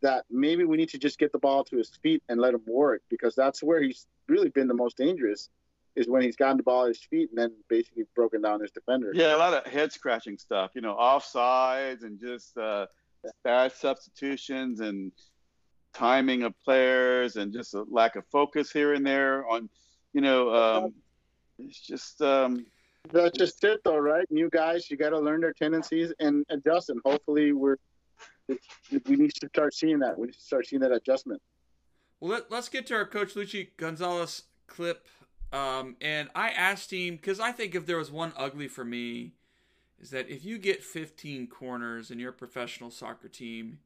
that 0.00 0.24
maybe 0.30 0.64
we 0.64 0.76
need 0.76 0.88
to 0.90 0.98
just 0.98 1.18
get 1.18 1.32
the 1.32 1.38
ball 1.38 1.64
to 1.64 1.76
his 1.76 1.90
feet 2.02 2.22
and 2.28 2.40
let 2.40 2.54
him 2.54 2.62
work 2.68 3.02
because 3.08 3.34
that's 3.34 3.62
where 3.62 3.82
he's 3.82 4.06
really 4.28 4.48
been 4.48 4.68
the 4.68 4.74
most 4.74 4.96
dangerous 4.96 5.48
is 5.96 6.08
when 6.08 6.22
he's 6.22 6.36
gotten 6.36 6.56
the 6.56 6.62
ball 6.62 6.84
at 6.84 6.88
his 6.88 7.00
feet 7.00 7.28
and 7.30 7.38
then 7.38 7.52
basically 7.68 8.04
broken 8.14 8.40
down 8.40 8.60
his 8.60 8.70
defender. 8.70 9.10
Yeah, 9.12 9.34
a 9.34 9.38
lot 9.38 9.54
of 9.54 9.66
head 9.72 9.92
scratching 9.92 10.38
stuff, 10.38 10.70
you 10.74 10.80
know, 10.80 10.94
offsides 10.94 12.04
and 12.04 12.20
just 12.20 12.56
uh, 12.56 12.86
bad 13.42 13.72
substitutions 13.72 14.78
and 14.78 15.10
timing 15.92 16.42
of 16.42 16.54
players 16.64 17.36
and 17.36 17.52
just 17.52 17.74
a 17.74 17.84
lack 17.90 18.16
of 18.16 18.24
focus 18.26 18.70
here 18.70 18.94
and 18.94 19.06
there 19.06 19.46
on, 19.48 19.68
you 20.12 20.20
know, 20.20 20.54
um, 20.54 20.94
it's 21.58 21.80
just. 21.80 22.22
Um, 22.22 22.66
That's 23.12 23.36
just 23.36 23.62
it, 23.64 23.80
though, 23.84 23.98
right? 23.98 24.26
New 24.30 24.50
guys, 24.50 24.90
you 24.90 24.96
got 24.96 25.10
to 25.10 25.18
learn 25.18 25.40
their 25.40 25.52
tendencies 25.52 26.12
and 26.20 26.44
adjust, 26.50 26.90
and 26.90 27.00
hopefully, 27.04 27.52
we're 27.52 27.76
we 28.48 29.16
need 29.16 29.32
to 29.34 29.48
start 29.48 29.74
seeing 29.74 29.98
that. 30.00 30.18
We 30.18 30.26
need 30.26 30.34
to 30.34 30.40
start 30.40 30.66
seeing 30.66 30.80
that 30.80 30.92
adjustment. 30.92 31.42
Well, 32.20 32.30
let, 32.30 32.52
us 32.52 32.68
get 32.68 32.86
to 32.88 32.94
our 32.94 33.06
coach 33.06 33.34
Luchi 33.34 33.68
Gonzalez 33.76 34.44
clip. 34.66 35.06
Um, 35.52 35.96
and 36.00 36.28
I 36.34 36.50
asked 36.50 36.92
him 36.92 37.16
because 37.16 37.40
I 37.40 37.52
think 37.52 37.74
if 37.74 37.86
there 37.86 37.96
was 37.96 38.10
one 38.10 38.32
ugly 38.36 38.68
for 38.68 38.84
me, 38.84 39.34
is 40.00 40.10
that 40.10 40.28
if 40.28 40.44
you 40.44 40.58
get 40.58 40.82
15 40.82 41.46
corners 41.48 42.10
in 42.10 42.18
your 42.18 42.32
professional 42.32 42.90
soccer 42.90 43.28
team, 43.28 43.78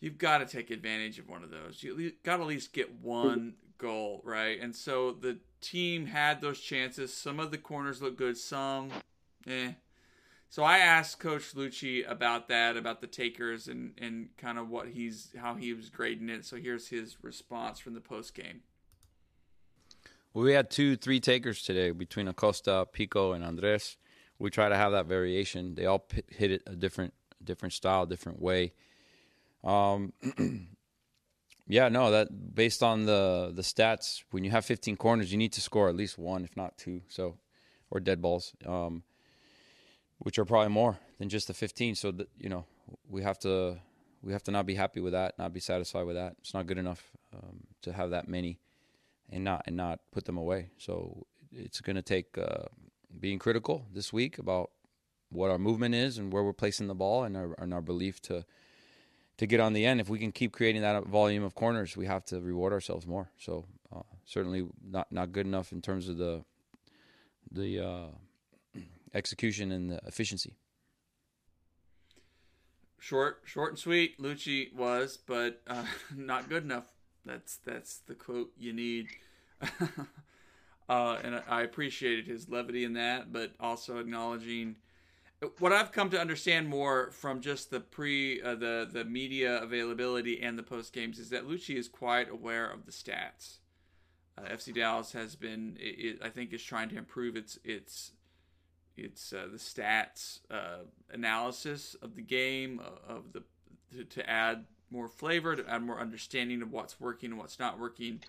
you've 0.00 0.18
got 0.18 0.38
to 0.38 0.46
take 0.46 0.70
advantage 0.70 1.18
of 1.18 1.28
one 1.28 1.42
of 1.42 1.50
those. 1.50 1.82
You 1.82 2.12
got 2.22 2.36
to 2.36 2.42
at 2.42 2.48
least 2.48 2.72
get 2.72 3.00
one 3.00 3.54
goal, 3.78 4.22
right? 4.24 4.60
And 4.60 4.74
so 4.74 5.12
the 5.12 5.38
team 5.60 6.06
had 6.06 6.40
those 6.40 6.60
chances. 6.60 7.12
Some 7.12 7.40
of 7.40 7.50
the 7.50 7.58
corners 7.58 8.02
look 8.02 8.16
good, 8.16 8.36
some, 8.36 8.90
eh. 9.46 9.72
So 10.48 10.62
I 10.62 10.78
asked 10.78 11.18
Coach 11.18 11.54
Luchi 11.54 12.08
about 12.08 12.48
that, 12.48 12.76
about 12.76 13.00
the 13.00 13.08
takers, 13.08 13.66
and 13.66 13.92
and 13.98 14.28
kind 14.38 14.58
of 14.58 14.68
what 14.68 14.88
he's 14.88 15.34
how 15.36 15.54
he 15.54 15.74
was 15.74 15.90
grading 15.90 16.28
it. 16.28 16.44
So 16.44 16.56
here's 16.56 16.88
his 16.88 17.16
response 17.22 17.80
from 17.80 17.94
the 17.94 18.00
post 18.00 18.34
game. 18.34 18.60
Well, 20.32 20.44
we 20.44 20.52
had 20.52 20.70
two, 20.70 20.96
three 20.96 21.18
takers 21.18 21.62
today 21.62 21.90
between 21.90 22.28
Acosta, 22.28 22.86
Pico, 22.92 23.32
and 23.32 23.42
Andres. 23.42 23.96
We 24.38 24.50
try 24.50 24.68
to 24.68 24.76
have 24.76 24.92
that 24.92 25.06
variation. 25.06 25.74
They 25.74 25.86
all 25.86 26.06
hit 26.28 26.50
it 26.50 26.62
a 26.66 26.76
different, 26.76 27.14
different 27.42 27.72
style, 27.72 28.04
different 28.04 28.40
way. 28.40 28.74
Um, 29.66 30.12
yeah, 31.66 31.88
no, 31.88 32.12
that 32.12 32.54
based 32.54 32.82
on 32.82 33.04
the 33.04 33.52
the 33.54 33.62
stats, 33.62 34.22
when 34.30 34.44
you 34.44 34.50
have 34.50 34.64
15 34.64 34.96
corners, 34.96 35.32
you 35.32 35.38
need 35.38 35.52
to 35.54 35.60
score 35.60 35.88
at 35.88 35.96
least 35.96 36.16
one, 36.16 36.44
if 36.44 36.56
not 36.56 36.78
two. 36.78 37.02
So, 37.08 37.36
or 37.90 38.00
dead 38.00 38.22
balls, 38.22 38.52
um, 38.64 39.02
which 40.18 40.38
are 40.38 40.44
probably 40.44 40.72
more 40.72 40.98
than 41.18 41.28
just 41.28 41.48
the 41.48 41.54
15. 41.54 41.96
So 41.96 42.12
that 42.12 42.28
you 42.38 42.48
know, 42.48 42.64
we 43.08 43.22
have 43.22 43.38
to 43.40 43.78
we 44.22 44.32
have 44.32 44.44
to 44.44 44.52
not 44.52 44.66
be 44.66 44.76
happy 44.76 45.00
with 45.00 45.12
that, 45.12 45.38
not 45.38 45.52
be 45.52 45.60
satisfied 45.60 46.04
with 46.04 46.16
that. 46.16 46.36
It's 46.38 46.54
not 46.54 46.66
good 46.66 46.78
enough 46.78 47.10
um, 47.34 47.64
to 47.82 47.92
have 47.92 48.10
that 48.10 48.28
many, 48.28 48.60
and 49.30 49.42
not 49.42 49.64
and 49.66 49.76
not 49.76 49.98
put 50.12 50.24
them 50.24 50.38
away. 50.38 50.70
So 50.78 51.26
it's 51.50 51.80
going 51.80 51.96
to 51.96 52.02
take 52.02 52.38
uh, 52.38 52.66
being 53.18 53.40
critical 53.40 53.86
this 53.92 54.12
week 54.12 54.38
about 54.38 54.70
what 55.30 55.50
our 55.50 55.58
movement 55.58 55.94
is 55.94 56.18
and 56.18 56.32
where 56.32 56.44
we're 56.44 56.52
placing 56.52 56.86
the 56.86 56.94
ball 56.94 57.24
and 57.24 57.36
our, 57.36 57.54
and 57.58 57.74
our 57.74 57.80
belief 57.80 58.22
to 58.22 58.44
to 59.38 59.46
get 59.46 59.60
on 59.60 59.72
the 59.72 59.84
end. 59.84 60.00
If 60.00 60.08
we 60.08 60.18
can 60.18 60.32
keep 60.32 60.52
creating 60.52 60.82
that 60.82 61.06
volume 61.06 61.44
of 61.44 61.54
corners, 61.54 61.96
we 61.96 62.06
have 62.06 62.24
to 62.26 62.40
reward 62.40 62.72
ourselves 62.72 63.06
more. 63.06 63.30
So 63.38 63.64
uh, 63.94 64.02
certainly 64.24 64.66
not 64.82 65.10
not 65.12 65.32
good 65.32 65.46
enough 65.46 65.72
in 65.72 65.82
terms 65.82 66.08
of 66.08 66.18
the 66.18 66.44
the 67.50 67.80
uh, 67.80 68.06
execution 69.14 69.72
and 69.72 69.90
the 69.90 70.00
efficiency. 70.06 70.56
Short, 72.98 73.42
short 73.44 73.72
and 73.72 73.78
sweet. 73.78 74.20
Luchi 74.20 74.74
was, 74.74 75.16
but 75.16 75.60
uh, 75.66 75.84
not 76.16 76.48
good 76.48 76.64
enough. 76.64 76.86
That's 77.24 77.56
that's 77.58 77.98
the 77.98 78.14
quote 78.14 78.52
you 78.58 78.72
need. 78.72 79.08
uh, 80.88 81.18
and 81.22 81.42
I 81.48 81.62
appreciated 81.62 82.26
his 82.26 82.48
levity 82.48 82.84
in 82.84 82.94
that, 82.94 83.32
but 83.32 83.52
also 83.60 83.98
acknowledging 83.98 84.76
what 85.58 85.72
I've 85.72 85.92
come 85.92 86.10
to 86.10 86.20
understand 86.20 86.68
more 86.68 87.10
from 87.10 87.40
just 87.40 87.70
the 87.70 87.80
pre 87.80 88.40
uh, 88.40 88.54
the 88.54 88.88
the 88.90 89.04
media 89.04 89.62
availability 89.62 90.40
and 90.42 90.58
the 90.58 90.62
post 90.62 90.92
games 90.92 91.18
is 91.18 91.30
that 91.30 91.46
Luchi 91.46 91.76
is 91.76 91.88
quite 91.88 92.30
aware 92.30 92.66
of 92.66 92.86
the 92.86 92.92
stats. 92.92 93.58
Uh, 94.38 94.42
FC 94.42 94.74
Dallas 94.74 95.12
has 95.12 95.34
been, 95.34 95.78
it, 95.80 95.98
it, 95.98 96.18
I 96.22 96.28
think, 96.28 96.52
is 96.52 96.62
trying 96.62 96.88
to 96.90 96.98
improve 96.98 97.36
its 97.36 97.58
its 97.64 98.12
its 98.96 99.32
uh, 99.32 99.46
the 99.50 99.58
stats 99.58 100.40
uh, 100.50 100.84
analysis 101.12 101.96
of 102.00 102.16
the 102.16 102.22
game 102.22 102.80
uh, 102.80 103.12
of 103.12 103.32
the 103.32 103.42
to, 103.92 104.04
to, 104.04 104.28
add 104.28 104.64
more 104.90 105.08
flavor, 105.08 105.54
to 105.54 105.68
add 105.68 105.82
more 105.82 106.00
understanding 106.00 106.62
of 106.62 106.72
what's 106.72 107.00
working 107.00 107.30
and 107.30 107.38
what's 107.38 107.58
not 107.58 107.78
working. 107.78 108.20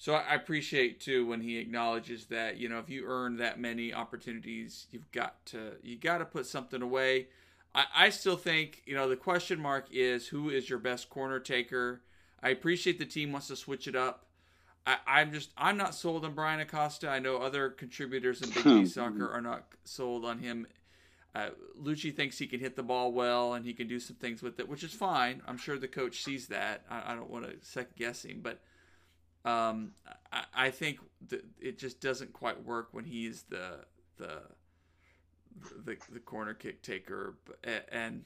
So 0.00 0.14
I 0.14 0.34
appreciate 0.34 1.00
too 1.00 1.26
when 1.26 1.40
he 1.40 1.58
acknowledges 1.58 2.26
that 2.26 2.56
you 2.56 2.68
know 2.68 2.78
if 2.78 2.88
you 2.88 3.04
earn 3.06 3.36
that 3.38 3.58
many 3.58 3.92
opportunities, 3.92 4.86
you've 4.92 5.10
got 5.10 5.44
to 5.46 5.72
you 5.82 5.96
got 5.96 6.18
to 6.18 6.24
put 6.24 6.46
something 6.46 6.80
away. 6.82 7.26
I, 7.74 7.84
I 7.96 8.10
still 8.10 8.36
think 8.36 8.82
you 8.86 8.94
know 8.94 9.08
the 9.08 9.16
question 9.16 9.60
mark 9.60 9.88
is 9.90 10.28
who 10.28 10.50
is 10.50 10.70
your 10.70 10.78
best 10.78 11.10
corner 11.10 11.40
taker. 11.40 12.02
I 12.40 12.50
appreciate 12.50 13.00
the 13.00 13.06
team 13.06 13.32
wants 13.32 13.48
to 13.48 13.56
switch 13.56 13.88
it 13.88 13.96
up. 13.96 14.26
I, 14.86 15.20
am 15.20 15.32
just 15.32 15.50
I'm 15.58 15.76
not 15.76 15.94
sold 15.94 16.24
on 16.24 16.32
Bryan 16.32 16.60
Acosta. 16.60 17.08
I 17.08 17.18
know 17.18 17.38
other 17.38 17.68
contributors 17.68 18.40
in 18.40 18.50
Big 18.50 18.64
D 18.64 18.86
Soccer 18.86 19.30
are 19.30 19.42
not 19.42 19.64
sold 19.84 20.24
on 20.24 20.38
him. 20.38 20.66
Uh, 21.34 21.50
Luchi 21.80 22.14
thinks 22.14 22.38
he 22.38 22.46
can 22.46 22.60
hit 22.60 22.74
the 22.74 22.82
ball 22.82 23.12
well 23.12 23.52
and 23.52 23.66
he 23.66 23.74
can 23.74 23.86
do 23.86 24.00
some 24.00 24.16
things 24.16 24.42
with 24.42 24.58
it, 24.58 24.68
which 24.68 24.82
is 24.82 24.94
fine. 24.94 25.42
I'm 25.46 25.58
sure 25.58 25.76
the 25.76 25.88
coach 25.88 26.22
sees 26.24 26.46
that. 26.46 26.84
I, 26.88 27.12
I 27.12 27.14
don't 27.14 27.28
want 27.28 27.44
to 27.44 27.56
second 27.60 27.96
guess 27.96 28.24
him, 28.24 28.40
but 28.42 28.60
um, 29.44 29.92
I, 30.32 30.44
I 30.54 30.70
think 30.70 30.98
it 31.60 31.78
just 31.78 32.00
doesn't 32.00 32.32
quite 32.32 32.64
work 32.64 32.88
when 32.92 33.04
he's 33.04 33.44
the 33.44 33.84
the 34.16 34.42
the, 35.84 35.96
the 36.12 36.20
corner 36.20 36.54
kick 36.54 36.82
taker, 36.82 37.36
and 37.90 38.24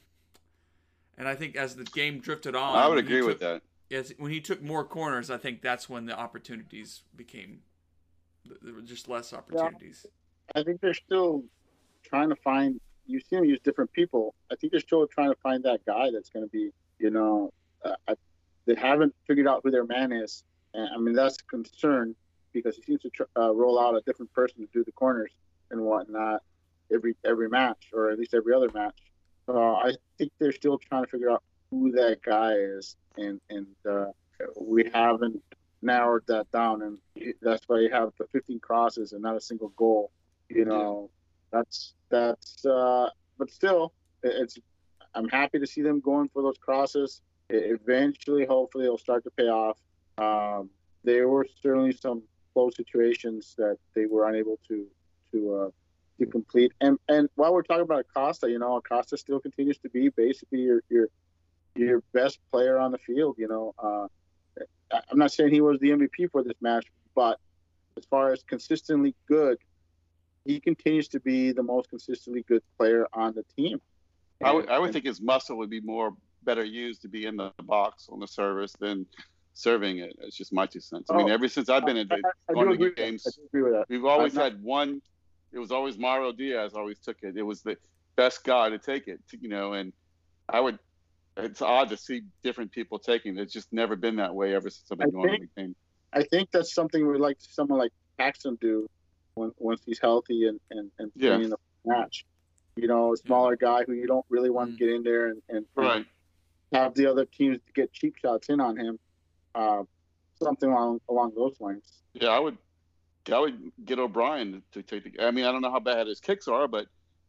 and 1.17 1.29
I 1.29 1.35
think 1.35 1.57
as 1.57 1.77
the 1.77 1.85
game 1.85 2.21
drifted 2.21 2.55
on, 2.55 2.77
I 2.77 2.89
would 2.89 2.99
agree 2.99 3.21
took, 3.21 3.27
with 3.29 3.41
that. 3.41 3.63
As 3.91 4.13
when 4.19 4.33
he 4.33 4.41
took 4.41 4.63
more 4.63 4.85
corners, 4.85 5.31
I 5.31 5.37
think 5.37 5.63
that's 5.63 5.89
when 5.89 6.07
the 6.07 6.19
opportunities 6.19 7.03
became 7.15 7.61
there 8.63 8.75
were 8.75 8.81
just 8.83 9.09
less 9.09 9.33
opportunities. 9.33 10.05
Yeah, 10.55 10.61
I 10.61 10.65
think 10.65 10.81
they're 10.81 10.95
still 10.95 11.45
trying 12.03 12.31
to 12.31 12.37
find. 12.37 12.81
You 13.07 13.21
see 13.21 13.37
them 13.37 13.45
use 13.45 13.61
different 13.63 13.93
people. 13.93 14.35
I 14.51 14.57
think 14.57 14.73
they're 14.73 14.81
still 14.81 15.07
trying 15.07 15.31
to 15.31 15.39
find 15.43 15.65
that 15.65 15.85
guy 15.85 16.11
that's 16.13 16.31
going 16.31 16.45
to 16.45 16.51
be, 16.51 16.71
you 16.99 17.11
know, 17.11 17.53
uh, 17.85 17.95
I, 18.09 18.15
they 18.65 18.75
haven't 18.75 19.15
figured 19.27 19.49
out 19.49 19.61
who 19.65 19.71
their 19.71 19.85
man 19.85 20.13
is 20.13 20.45
and 20.75 20.89
I 20.95 20.99
mean, 20.99 21.15
that's 21.15 21.37
a 21.41 21.45
concern 21.45 22.15
because 22.53 22.77
he 22.77 22.83
seems 22.83 23.03
to 23.03 23.11
tr- 23.11 23.23
uh, 23.37 23.53
roll 23.53 23.81
out 23.81 23.95
a 23.97 24.01
different 24.03 24.33
person 24.33 24.59
to 24.59 24.69
do 24.73 24.85
the 24.85 24.93
corners 24.93 25.33
and 25.71 25.81
whatnot 25.81 26.43
every 26.93 27.15
every 27.25 27.49
match, 27.49 27.91
or 27.93 28.11
at 28.11 28.19
least 28.19 28.35
every 28.35 28.55
other 28.55 28.71
match. 28.73 28.99
So 29.47 29.59
I 29.59 29.93
think 30.19 30.33
they're 30.39 30.53
still 30.53 30.79
trying 30.79 31.05
to 31.05 31.11
figure 31.11 31.31
out 31.31 31.43
who 31.71 31.91
that 31.93 32.19
guy 32.23 32.53
is, 32.53 32.97
and 33.17 33.41
and 33.51 33.67
uh, 33.89 34.07
we 34.61 34.91
haven't 34.93 35.43
narrowed 35.81 36.23
that 36.29 36.51
down, 36.53 36.83
and 36.83 37.35
that's 37.43 37.63
why 37.67 37.81
you 37.81 37.91
have 37.91 38.13
the 38.19 38.27
15 38.33 38.61
crosses 38.61 39.13
and 39.13 39.23
not 39.23 39.37
a 39.37 39.41
single 39.41 39.71
goal. 39.77 40.11
You 40.49 40.65
know, 40.65 41.11
that's 41.51 41.95
that's. 42.11 42.65
Uh, 42.65 43.09
but 43.39 43.51
still, 43.51 43.93
it's 44.23 44.59
I'm 45.15 45.29
happy 45.29 45.59
to 45.59 45.67
see 45.67 45.83
them 45.83 46.01
going 46.01 46.29
for 46.33 46.43
those 46.43 46.59
crosses. 46.59 47.23
It, 47.49 47.81
eventually, 47.81 48.45
hopefully, 48.45 48.85
it'll 48.85 48.99
start 48.99 49.25
to 49.25 49.31
pay 49.31 49.49
off. 49.49 49.79
Um, 50.19 50.71
there 51.05 51.29
were 51.29 51.47
certainly 51.63 51.93
some 51.93 52.23
close 52.53 52.77
situations 52.77 53.55
that 53.59 53.79
they 53.95 54.07
were 54.07 54.29
unable 54.29 54.59
to 54.69 54.87
to 55.33 55.55
uh, 55.55 55.71
to 56.21 56.27
complete. 56.31 56.73
And 56.81 56.99
and 57.09 57.29
while 57.35 57.53
we're 57.53 57.63
talking 57.63 57.83
about 57.83 58.01
Acosta, 58.01 58.51
you 58.51 58.59
know, 58.59 58.77
Acosta 58.77 59.17
still 59.17 59.41
continues 59.41 59.79
to 59.79 59.89
be 59.89 60.09
basically 60.11 60.61
your 60.61 60.83
your 60.89 61.09
your 61.75 62.03
best 62.13 62.39
player 62.51 62.79
on 62.79 62.93
the 62.93 62.99
field. 62.99 63.37
You 63.39 63.49
know, 63.49 63.75
uh, 63.79 64.07
I'm 65.11 65.19
not 65.19 65.33
saying 65.33 65.53
he 65.53 65.61
was 65.61 65.79
the 65.81 65.91
MVP 65.91 66.31
for 66.31 66.43
this 66.43 66.57
match, 66.61 66.87
but 67.15 67.39
as 67.97 68.05
far 68.07 68.33
as 68.33 68.43
consistently 68.43 69.15
good, 69.27 69.59
he 70.45 70.61
continues 70.61 71.09
to 71.09 71.21
be 71.21 71.53
the 71.53 71.63
most 71.63 71.91
consistently 71.91 72.43
good 72.43 72.63
player 72.79 73.07
on 73.13 73.35
the 73.35 73.45
team. 73.57 73.81
I 74.45 74.53
would, 74.53 74.69
I 74.69 74.79
would 74.79 74.93
think 74.93 75.05
his 75.05 75.21
muscle 75.21 75.57
would 75.59 75.71
be 75.71 75.81
more 75.81 76.15
better 76.43 76.65
used 76.65 77.03
to 77.03 77.09
be 77.09 77.27
in 77.27 77.37
the 77.37 77.53
box 77.63 78.09
on 78.11 78.19
the 78.19 78.27
service 78.27 78.75
than 78.81 79.07
serving 79.55 79.99
it. 79.99 80.17
It's 80.21 80.37
just 80.37 80.53
my 80.53 80.67
two 80.67 80.81
cents. 80.81 81.11
I 81.11 81.17
mean, 81.17 81.31
Oh, 81.31 81.35
ever 81.35 81.49
since 81.49 81.69
I've 81.69 81.85
been 81.85 81.97
in 81.97 82.09
the, 82.09 82.15
I, 82.15 82.51
I 82.51 82.55
going 82.55 82.69
do 82.69 82.71
to 82.71 82.75
agree 82.75 82.87
with 82.89 82.97
that. 82.97 83.03
games, 83.03 83.27
I 83.27 83.31
do 83.31 83.47
agree 83.47 83.63
with 83.63 83.73
that. 83.75 83.85
we've 83.89 84.05
always 84.05 84.35
not- 84.35 84.45
had 84.45 84.63
one. 84.63 85.03
It 85.53 85.59
was 85.59 85.71
always 85.71 85.99
Mauro 85.99 86.33
Diaz 86.33 86.73
always 86.75 86.99
took 86.99 87.19
it. 87.23 87.37
It 87.37 87.43
was 87.43 87.61
the 87.63 87.77
best 88.17 88.43
guy 88.45 88.71
to 88.71 88.79
take 88.79 89.07
it, 89.09 89.21
you 89.39 89.49
know. 89.49 89.75
And 89.75 89.93
I 90.49 90.61
would. 90.61 90.79
It's 91.37 91.61
odd 91.63 91.89
to 91.91 91.97
see 91.97 92.23
different 92.43 92.73
people 92.73 92.99
taking 92.99 93.37
it. 93.39 93.41
It's 93.43 93.53
just 93.53 93.73
never 93.73 93.97
been 93.97 94.17
that 94.17 94.35
way 94.35 94.55
ever 94.55 94.69
since 94.71 94.85
I've 94.91 94.99
been 94.99 95.09
I 95.09 95.11
going 95.13 95.29
think- 95.31 95.43
to 95.43 95.49
the 95.57 95.61
game. 95.63 95.77
I 96.15 96.23
think 96.25 96.51
that's 96.51 96.75
something 96.75 97.07
we'd 97.07 97.21
like 97.21 97.39
someone 97.41 97.79
like 97.79 97.93
Paxton 98.19 98.59
do 98.61 98.87
when, 99.35 99.51
once 99.57 99.81
he's 99.87 99.99
healthy 99.99 100.47
and, 100.47 100.61
and, 100.71 100.91
and 100.99 101.11
Yeah. 101.17 101.37
playing 101.37 101.49
the 101.51 101.57
match. 101.87 102.27
You 102.77 102.87
know, 102.87 103.15
a 103.15 103.17
smaller 103.17 103.57
guy 103.57 103.85
who 103.87 103.93
you 103.95 104.07
don't 104.07 104.27
really 104.29 104.51
want 104.51 104.71
Mm. 104.71 104.79
to 104.79 104.79
get 104.87 104.95
in 104.95 105.03
there 105.05 105.29
and, 105.29 105.43
and, 105.49 105.59
and 105.59 105.67
Right. 105.75 106.07
have 106.75 106.93
the 106.95 107.07
other 107.07 107.25
teams 107.25 107.59
get 107.75 107.93
cheap 107.95 108.17
shots 108.19 108.49
in 108.51 108.61
on 108.61 108.77
him. 108.77 108.99
Uh, 109.55 109.83
something 110.43 110.71
along 110.71 111.01
along 111.09 111.33
those 111.37 111.57
lines. 111.61 112.03
Yeah, 112.15 112.29
I 112.31 112.39
would. 112.39 112.59
I 113.33 113.39
would 113.39 113.71
get 113.85 113.99
Obrian 113.99 114.63
to 114.73 114.83
take 114.83 115.05
the. 115.05 115.25
I 115.25 115.31
mean, 115.31 115.45
I 115.45 115.53
don't 115.53 115.63
know 115.63 115.71
how 115.71 115.81
bad 115.81 116.07
his 116.09 116.21
kicks 116.21 116.49
are, 116.49 116.67
but 116.67 116.87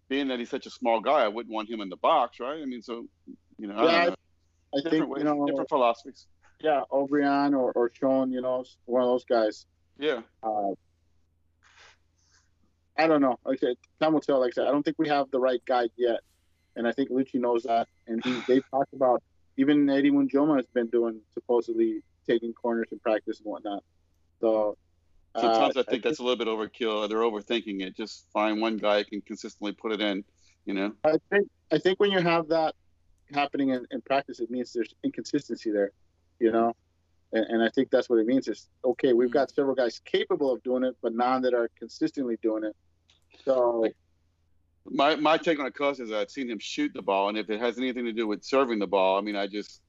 being 0.09 0.28
that 0.30 0.39
he's 0.39 0.49
such 0.49 0.65
a 0.65 0.71
small 0.71 0.99
guy, 0.99 1.24
I 1.24 1.28
wouldn't 1.28 1.53
want 1.53 1.69
him 1.69 1.82
in 1.82 1.89
the 1.89 1.97
box, 1.97 2.39
right? 2.39 2.61
I 2.61 2.65
mean, 2.65 2.82
so 2.82 3.05
you 3.57 3.67
know, 3.67 3.76
I 3.78 3.84
Yeah, 3.84 3.91
don't 3.91 4.09
know. 4.09 4.15
I 4.76 4.89
think 4.89 5.07
ways, 5.09 5.19
you 5.19 5.26
know, 5.26 5.45
different 5.45 5.69
philosophies. 5.69 6.26
yeah, 6.61 6.82
O'Brien 6.91 7.53
or 7.53 7.71
or 7.74 7.91
Sean, 7.93 8.32
you 8.32 8.41
know, 8.41 8.63
one 8.86 9.03
of 9.03 9.07
those 9.07 9.26
guys. 9.26 9.65
Yeah, 9.99 10.21
Uh, 10.41 10.71
I 12.97 13.07
don't 13.07 13.21
know. 13.21 13.38
Like 13.45 13.59
I 13.63 13.67
said, 13.67 13.76
time 14.01 14.13
will 14.13 14.21
tell. 14.21 14.39
Like 14.39 14.53
I 14.53 14.55
said, 14.55 14.67
I 14.67 14.71
don't 14.71 14.84
think 14.84 14.97
we 14.99 15.09
have 15.09 15.30
the 15.32 15.39
right 15.39 15.61
guy 15.65 15.89
yet, 15.95 16.21
and 16.76 16.88
I 16.88 16.91
think 16.91 17.09
Luchi 17.11 17.36
knows 17.36 17.63
that. 17.63 17.88
And 18.07 18.21
he, 18.24 18.43
they've 18.47 18.63
talked 18.71 18.93
about 18.93 19.21
even 19.57 19.89
Eddie 19.89 20.11
Munjoma 20.11 20.57
has 20.57 20.65
been 20.74 20.88
doing 20.88 21.21
supposedly 21.34 22.01
taking 22.28 22.53
corners 22.53 22.88
in 22.91 22.99
practice 22.99 23.39
and 23.39 23.45
whatnot. 23.45 23.84
So 24.41 24.78
uh, 25.36 25.41
sometimes 25.41 25.78
I 25.78 25.84
think 25.84 26.03
that's 26.03 26.19
a 26.19 26.24
little 26.24 26.38
bit 26.38 26.47
overkill. 26.47 27.07
They're 27.09 27.19
overthinking 27.19 27.82
it. 27.82 27.95
Just 27.95 28.28
find 28.32 28.61
one 28.61 28.78
guy 28.78 28.99
who 28.99 29.05
can 29.05 29.21
consistently 29.21 29.71
put 29.71 29.91
it 29.91 30.01
in. 30.01 30.24
You 30.65 30.74
know. 30.74 30.93
I 31.03 31.17
think 31.30 31.49
I 31.71 31.78
think 31.78 31.99
when 31.99 32.11
you 32.11 32.19
have 32.19 32.47
that 32.49 32.76
happening 33.34 33.69
in, 33.69 33.86
in 33.91 34.01
practice, 34.01 34.39
it 34.39 34.49
means 34.51 34.74
there's 34.74 34.93
inconsistency 35.03 35.71
there, 35.71 35.91
you 36.39 36.51
know, 36.51 36.74
and, 37.32 37.45
and 37.45 37.63
I 37.63 37.69
think 37.69 37.89
that's 37.89 38.09
what 38.09 38.19
it 38.19 38.28
means. 38.28 38.47
Is 38.47 38.69
okay, 38.86 39.13
we've 39.13 39.32
got 39.32 39.51
several 39.51 39.76
guys 39.76 39.99
capable 40.05 40.51
of 40.51 40.63
doing 40.63 40.84
it, 40.84 40.95
but 41.01 41.13
none 41.13 41.41
that 41.41 41.53
are 41.53 41.69
consistently 41.78 42.38
doing 42.41 42.63
it. 42.63 42.76
So 43.43 43.88
My 44.86 45.15
my 45.15 45.38
take 45.38 45.59
on 45.59 45.65
Acosta 45.65 46.03
is 46.03 46.11
I've 46.11 46.30
seen 46.30 46.49
him 46.49 46.59
shoot 46.59 46.91
the 46.93 47.01
ball, 47.01 47.30
and 47.30 47.38
if 47.38 47.49
it 47.49 47.59
has 47.59 47.78
anything 47.78 48.05
to 48.05 48.11
do 48.13 48.28
with 48.28 48.43
serving 48.43 48.80
the 48.80 48.88
ball, 48.88 49.17
I 49.17 49.21
mean, 49.21 49.36
I 49.36 49.47
just 49.47 49.82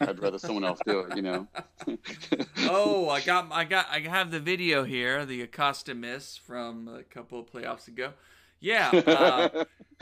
I'd 0.00 0.18
rather 0.20 0.38
someone 0.38 0.64
else 0.64 0.80
do 0.86 1.00
it. 1.00 1.16
You 1.16 1.22
know. 1.22 1.48
oh, 2.66 3.08
I 3.08 3.20
got, 3.20 3.48
I 3.52 3.64
got, 3.64 3.86
I 3.90 4.00
have 4.00 4.30
the 4.30 4.40
video 4.40 4.84
here, 4.84 5.24
the 5.24 5.42
Acosta 5.42 5.94
miss 5.94 6.36
from 6.36 6.88
a 6.88 7.02
couple 7.02 7.40
of 7.40 7.46
playoffs 7.46 7.88
ago. 7.88 8.12
Yeah, 8.60 8.90
uh, 9.06 9.48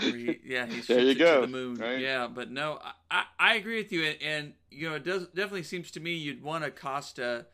he, 0.02 0.40
yeah, 0.44 0.66
he 0.66 0.80
There 0.82 1.00
you 1.00 1.14
go, 1.14 1.40
to 1.42 1.46
the 1.46 1.52
moon. 1.52 1.76
right? 1.78 2.00
Yeah, 2.00 2.26
but 2.26 2.50
no, 2.50 2.80
I, 3.10 3.24
I 3.38 3.54
agree 3.54 3.76
with 3.76 3.92
you, 3.92 4.04
and, 4.04 4.16
and 4.22 4.52
you 4.70 4.88
know, 4.88 4.96
it 4.96 5.04
does 5.04 5.28
definitely 5.28 5.62
seems 5.62 5.90
to 5.92 6.00
me 6.00 6.14
you'd 6.14 6.42
want 6.42 6.64
Acosta 6.64 7.46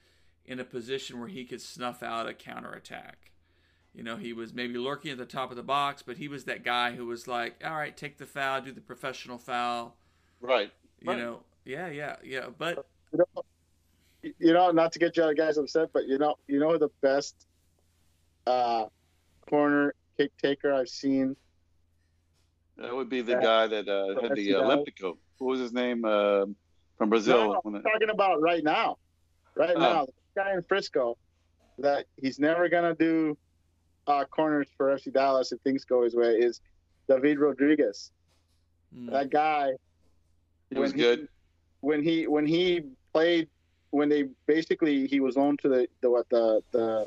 in 0.47 0.61
a 0.61 0.65
position 0.65 1.19
where 1.21 1.29
he 1.29 1.45
could 1.45 1.61
snuff 1.61 2.03
out 2.03 2.29
a 2.29 2.35
counterattack. 2.35 3.31
You 3.95 4.03
know, 4.03 4.17
he 4.17 4.33
was 4.33 4.53
maybe 4.53 4.77
lurking 4.79 5.13
at 5.13 5.19
the 5.19 5.27
top 5.27 5.51
of 5.51 5.57
the 5.57 5.63
box, 5.63 6.03
but 6.03 6.17
he 6.17 6.27
was 6.29 6.45
that 6.45 6.65
guy 6.65 6.93
who 6.93 7.07
was 7.07 7.29
like, 7.29 7.63
"All 7.65 7.77
right, 7.77 7.97
take 7.97 8.19
the 8.19 8.27
foul, 8.27 8.61
do 8.63 8.73
the 8.73 8.81
professional 8.81 9.39
foul." 9.39 9.97
right. 10.41 10.73
You 11.01 11.09
Right. 11.09 11.19
know, 11.19 11.41
yeah, 11.65 11.89
yeah, 11.89 12.17
yeah. 12.23 12.47
But 12.57 12.85
you 13.13 13.19
know, 13.19 13.43
you 14.39 14.53
know, 14.53 14.71
not 14.71 14.93
to 14.93 14.99
get 14.99 15.17
you 15.17 15.23
other 15.23 15.35
guys 15.35 15.59
upset, 15.59 15.91
but 15.93 16.07
you 16.07 16.19
know, 16.19 16.35
you 16.47 16.59
know 16.59 16.77
the 16.79 16.89
best 17.03 17.47
uh, 18.47 18.87
corner 19.49 19.95
kick 20.19 20.33
taker 20.43 20.73
I've 20.73 20.89
seen. 20.89 21.37
That 22.77 22.95
would 22.95 23.09
be 23.09 23.21
the 23.23 23.33
Yeah. 23.33 23.41
guy 23.43 23.67
that 23.69 23.89
uh, 23.89 24.09
had 24.09 24.17
the 24.17 24.29
That's 24.29 24.41
the. 24.45 24.53
Olympico. 24.55 25.19
What 25.39 25.51
was 25.51 25.61
his 25.61 25.73
name? 25.73 26.05
Uh, 26.05 26.47
from 26.99 27.11
Brazil. 27.11 27.55
No, 27.55 27.61
When 27.63 27.77
I'm 27.77 27.83
talking 27.83 28.11
about 28.11 28.41
right 28.41 28.63
now. 28.63 28.97
Right 29.57 29.77
Oh. 29.77 29.81
now, 29.81 30.07
the 30.07 30.13
guy 30.43 30.53
in 30.55 30.63
Frisco 30.63 31.17
that 31.79 32.07
he's 32.17 32.39
never 32.39 32.69
gonna 32.69 32.95
do 32.95 33.37
uh, 34.07 34.25
corners 34.27 34.69
for 34.77 34.89
FC 34.95 35.13
Dallas 35.13 35.51
if 35.53 35.61
things 35.63 35.85
go 35.85 36.03
his 36.03 36.15
way 36.15 36.35
is 36.37 36.61
David 37.09 37.39
Rodriguez. 37.41 38.11
mm, 38.97 39.11
That 39.11 39.31
guy 39.31 39.73
He 40.71 40.79
was 40.79 40.93
when 40.93 41.01
good. 41.01 41.29
When 41.85 42.03
he 42.03 42.27
when 42.27 42.47
he 42.47 42.81
played 43.13 43.49
when 43.91 44.09
they 44.09 44.25
basically 44.47 45.07
he 45.07 45.21
was 45.21 45.37
loaned 45.37 45.59
to 45.61 45.69
the 45.69 45.87
the 46.03 46.11
what 46.11 46.27
the 46.31 46.61
the 46.73 47.07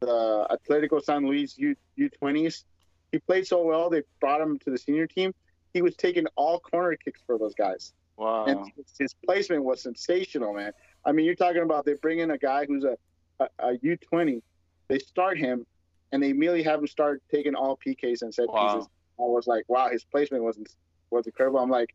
the 0.00 0.46
Atletico 0.54 1.02
San 1.02 1.26
Luis 1.26 1.56
U 1.58 1.74
U 1.96 2.08
twenties. 2.10 2.64
He 3.12 3.18
played 3.20 3.46
so 3.46 3.62
well 3.64 3.88
they 3.90 4.02
brought 4.20 4.40
him 4.40 4.58
to 4.64 4.70
the 4.70 4.78
senior 4.78 5.06
team. 5.06 5.32
He 5.72 5.82
was 5.82 5.96
taking 5.96 6.26
all 6.36 6.60
corner 6.60 6.96
kicks 7.02 7.20
for 7.26 7.38
those 7.38 7.54
guys, 7.54 7.92
Wow. 8.16 8.44
and 8.46 8.58
his, 8.98 9.14
placement 9.26 9.64
was 9.64 9.82
sensational, 9.82 10.52
man. 10.54 10.72
I 11.04 11.12
mean, 11.12 11.24
you're 11.26 11.34
talking 11.34 11.62
about 11.62 11.84
they 11.84 11.94
bring 12.00 12.18
in 12.20 12.30
a 12.32 12.38
guy 12.38 12.66
who's 12.66 12.84
a 12.84 12.96
a, 13.40 13.46
a 13.60 13.72
U 13.82 13.96
twenty, 14.08 14.42
they 14.88 14.98
start 14.98 15.38
him, 15.38 15.64
and 16.12 16.22
they 16.22 16.30
immediately 16.30 16.62
have 16.64 16.80
him 16.80 16.86
start 16.86 17.22
taking 17.32 17.54
all 17.54 17.78
PKs 17.84 18.22
and 18.22 18.32
set 18.32 18.48
Wow. 18.48 18.66
pieces. 18.74 18.88
I 19.18 19.22
was 19.22 19.46
like, 19.46 19.64
wow, 19.68 19.88
his 19.88 20.04
placement 20.04 20.42
wasn't 20.44 20.68
was 21.10 21.26
incredible. 21.26 21.60
I'm 21.60 21.70
like, 21.70 21.90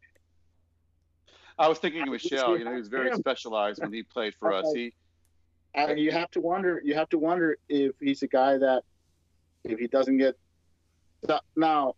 I 1.59 1.67
was 1.67 1.77
thinking 1.77 2.01
of 2.01 2.07
Michel. 2.07 2.57
You 2.57 2.63
know, 2.63 2.71
he 2.71 2.77
was 2.77 2.87
very 2.87 3.13
specialized 3.13 3.81
when 3.81 3.91
he 3.91 4.01
played 4.01 4.33
for 4.33 4.53
us. 4.53 4.71
He 4.73 4.93
I, 5.75 5.93
you 5.93 6.11
have 6.11 6.31
to 6.31 6.41
wonder. 6.41 6.81
You 6.83 6.95
have 6.95 7.09
to 7.09 7.19
wonder 7.19 7.57
if 7.67 7.95
he's 7.99 8.23
a 8.23 8.27
guy 8.27 8.57
that, 8.57 8.83
if 9.63 9.77
he 9.77 9.87
doesn't 9.87 10.17
get, 10.17 10.35
now, 11.55 11.95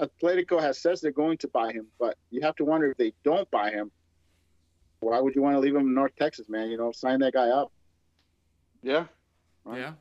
Atletico 0.00 0.60
has 0.60 0.78
says 0.78 1.00
they're 1.00 1.12
going 1.12 1.38
to 1.38 1.48
buy 1.48 1.72
him, 1.72 1.86
but 1.98 2.16
you 2.30 2.40
have 2.42 2.56
to 2.56 2.64
wonder 2.64 2.90
if 2.90 2.96
they 2.96 3.12
don't 3.24 3.50
buy 3.50 3.70
him. 3.70 3.90
Why 5.00 5.20
would 5.20 5.34
you 5.34 5.42
want 5.42 5.54
to 5.54 5.60
leave 5.60 5.74
him 5.74 5.82
in 5.82 5.94
North 5.94 6.14
Texas, 6.18 6.48
man? 6.48 6.68
You 6.70 6.76
know, 6.76 6.92
sign 6.92 7.20
that 7.20 7.32
guy 7.32 7.48
up. 7.48 7.72
yeah. 8.82 9.06
Right. 9.64 9.78
Yeah. 9.78 9.92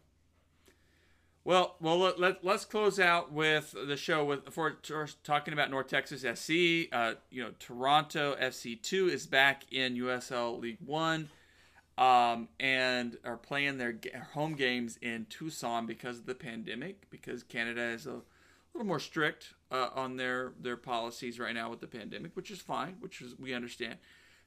Well, 1.48 1.78
well, 1.80 1.98
let, 1.98 2.20
let, 2.20 2.44
let's 2.44 2.66
close 2.66 3.00
out 3.00 3.32
with 3.32 3.74
the 3.88 3.96
show 3.96 4.26
with 4.26 4.54
for, 4.54 4.80
for 4.84 5.08
talking 5.24 5.54
about 5.54 5.72
North 5.72 5.88
Texas 5.88 6.24
SC. 6.24 6.92
Uh, 6.92 7.14
you 7.30 7.42
know, 7.42 7.52
Toronto 7.58 8.36
FC 8.36 8.82
two 8.82 9.08
is 9.08 9.26
back 9.28 9.64
in 9.72 9.96
USL 9.96 10.60
League 10.60 10.80
One, 10.86 11.30
um, 11.98 12.50
and 12.60 13.16
are 13.24 13.38
playing 13.38 13.78
their 13.78 13.98
home 14.34 14.56
games 14.56 15.00
in 15.02 15.26
Tucson 15.30 15.86
because 15.86 16.18
of 16.18 16.26
the 16.26 16.36
pandemic. 16.36 17.10
Because 17.10 17.44
Canada 17.44 17.82
is 17.82 18.08
a 18.08 18.20
little 18.74 18.86
more 18.86 19.00
strict 19.00 19.54
uh, 19.72 19.88
on 19.96 20.18
their 20.18 20.52
their 20.60 20.76
policies 20.76 21.40
right 21.40 21.56
now 21.56 21.70
with 21.70 21.80
the 21.80 21.88
pandemic, 21.88 22.36
which 22.36 22.52
is 22.52 22.60
fine, 22.60 22.98
which 23.00 23.22
is 23.22 23.40
we 23.40 23.54
understand. 23.54 23.96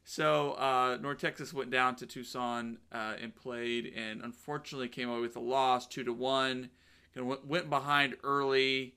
So 0.04 0.52
uh, 0.52 0.98
North 1.00 1.20
Texas 1.20 1.54
went 1.54 1.70
down 1.70 1.96
to 1.96 2.06
Tucson 2.06 2.76
uh, 2.92 3.14
and 3.18 3.34
played, 3.34 3.90
and 3.96 4.20
unfortunately 4.20 4.88
came 4.88 5.08
away 5.08 5.20
with 5.20 5.36
a 5.36 5.40
loss, 5.40 5.86
two 5.86 6.04
to 6.04 6.12
one. 6.12 6.68
And 7.20 7.28
went, 7.28 7.46
went 7.46 7.68
behind 7.68 8.16
early, 8.24 8.94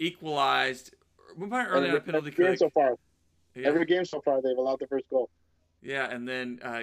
equalized. 0.00 0.94
Went 1.36 1.50
behind 1.50 1.68
early 1.70 1.90
on 1.90 1.96
a 1.96 2.00
penalty 2.00 2.32
every 2.32 2.44
game 2.46 2.56
so 2.56 2.70
far, 2.70 2.96
Yeah. 3.54 3.68
every 3.68 3.86
game 3.86 4.04
so 4.04 4.20
far, 4.20 4.42
they've 4.42 4.58
allowed 4.58 4.80
the 4.80 4.88
first 4.88 5.08
goal. 5.08 5.30
Yeah, 5.80 6.10
and 6.10 6.26
then 6.28 6.58
uh, 6.60 6.82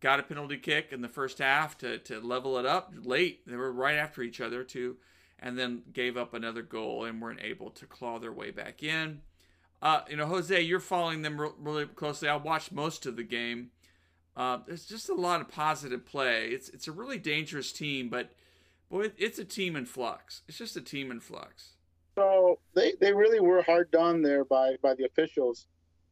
got 0.00 0.18
a 0.18 0.22
penalty 0.22 0.56
kick 0.56 0.88
in 0.92 1.02
the 1.02 1.08
first 1.08 1.38
half 1.38 1.76
to, 1.78 1.98
to 1.98 2.18
level 2.20 2.56
it 2.58 2.64
up 2.64 2.94
late. 3.02 3.46
They 3.46 3.56
were 3.56 3.70
right 3.70 3.96
after 3.96 4.22
each 4.22 4.40
other 4.40 4.64
too, 4.64 4.96
and 5.38 5.58
then 5.58 5.82
gave 5.92 6.16
up 6.16 6.32
another 6.32 6.62
goal 6.62 7.04
and 7.04 7.20
weren't 7.20 7.42
able 7.42 7.68
to 7.72 7.84
claw 7.84 8.18
their 8.18 8.32
way 8.32 8.50
back 8.50 8.82
in. 8.82 9.20
Uh, 9.82 10.00
you 10.08 10.16
know, 10.16 10.26
Jose, 10.26 10.58
you're 10.62 10.80
following 10.80 11.20
them 11.20 11.38
re- 11.38 11.50
really 11.58 11.84
closely. 11.84 12.26
I 12.26 12.36
watched 12.36 12.72
most 12.72 13.04
of 13.04 13.16
the 13.16 13.22
game. 13.22 13.70
Uh, 14.34 14.60
there's 14.66 14.86
just 14.86 15.10
a 15.10 15.14
lot 15.14 15.42
of 15.42 15.48
positive 15.50 16.06
play. 16.06 16.46
It's 16.48 16.70
it's 16.70 16.88
a 16.88 16.92
really 16.92 17.18
dangerous 17.18 17.70
team, 17.70 18.08
but 18.08 18.30
boy, 18.90 19.10
it's 19.16 19.38
a 19.38 19.44
team 19.44 19.76
in 19.76 19.86
flux. 19.86 20.42
It's 20.48 20.58
just 20.58 20.76
a 20.76 20.80
team 20.80 21.10
in 21.10 21.20
flux. 21.20 21.70
So 22.16 22.58
they, 22.74 22.94
they 23.00 23.12
really 23.14 23.40
were 23.40 23.62
hard 23.62 23.90
done 23.90 24.22
there 24.22 24.44
by, 24.44 24.76
by 24.82 24.94
the 24.94 25.04
officials. 25.04 25.66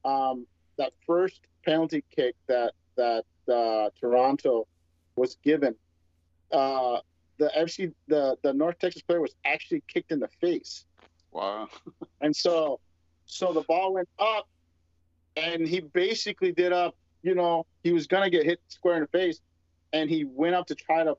Um, 0.05 0.47
that 0.79 0.93
first 1.07 1.41
penalty 1.65 2.05
kick 2.15 2.35
that 2.47 2.73
that 2.97 3.25
uh, 3.53 3.91
Toronto 4.01 4.67
was 5.17 5.37
given, 5.43 5.75
uh, 6.53 6.99
the 7.39 7.51
FC 7.57 7.93
the 8.07 8.37
the 8.43 8.53
North 8.53 8.79
Texas 8.79 9.03
player 9.03 9.21
was 9.21 9.35
actually 9.45 9.83
kicked 9.89 10.13
in 10.13 10.21
the 10.21 10.29
face, 10.41 10.85
Wow. 11.33 11.69
and 12.21 12.35
so 12.35 12.81
so 13.27 13.53
the 13.53 13.63
ball 13.63 13.93
went 13.93 14.09
up, 14.19 14.49
and 15.37 15.67
he 15.67 15.81
basically 15.81 16.53
did 16.53 16.73
up. 16.73 16.97
You 17.23 17.35
know, 17.35 17.67
he 17.83 17.93
was 17.93 18.07
gonna 18.07 18.31
get 18.31 18.45
hit 18.45 18.61
square 18.69 18.97
in 18.97 19.03
the 19.03 19.19
face, 19.19 19.41
and 19.93 20.09
he 20.09 20.25
went 20.25 20.55
up 20.55 20.67
to 20.69 20.75
try 20.75 21.05
to 21.05 21.17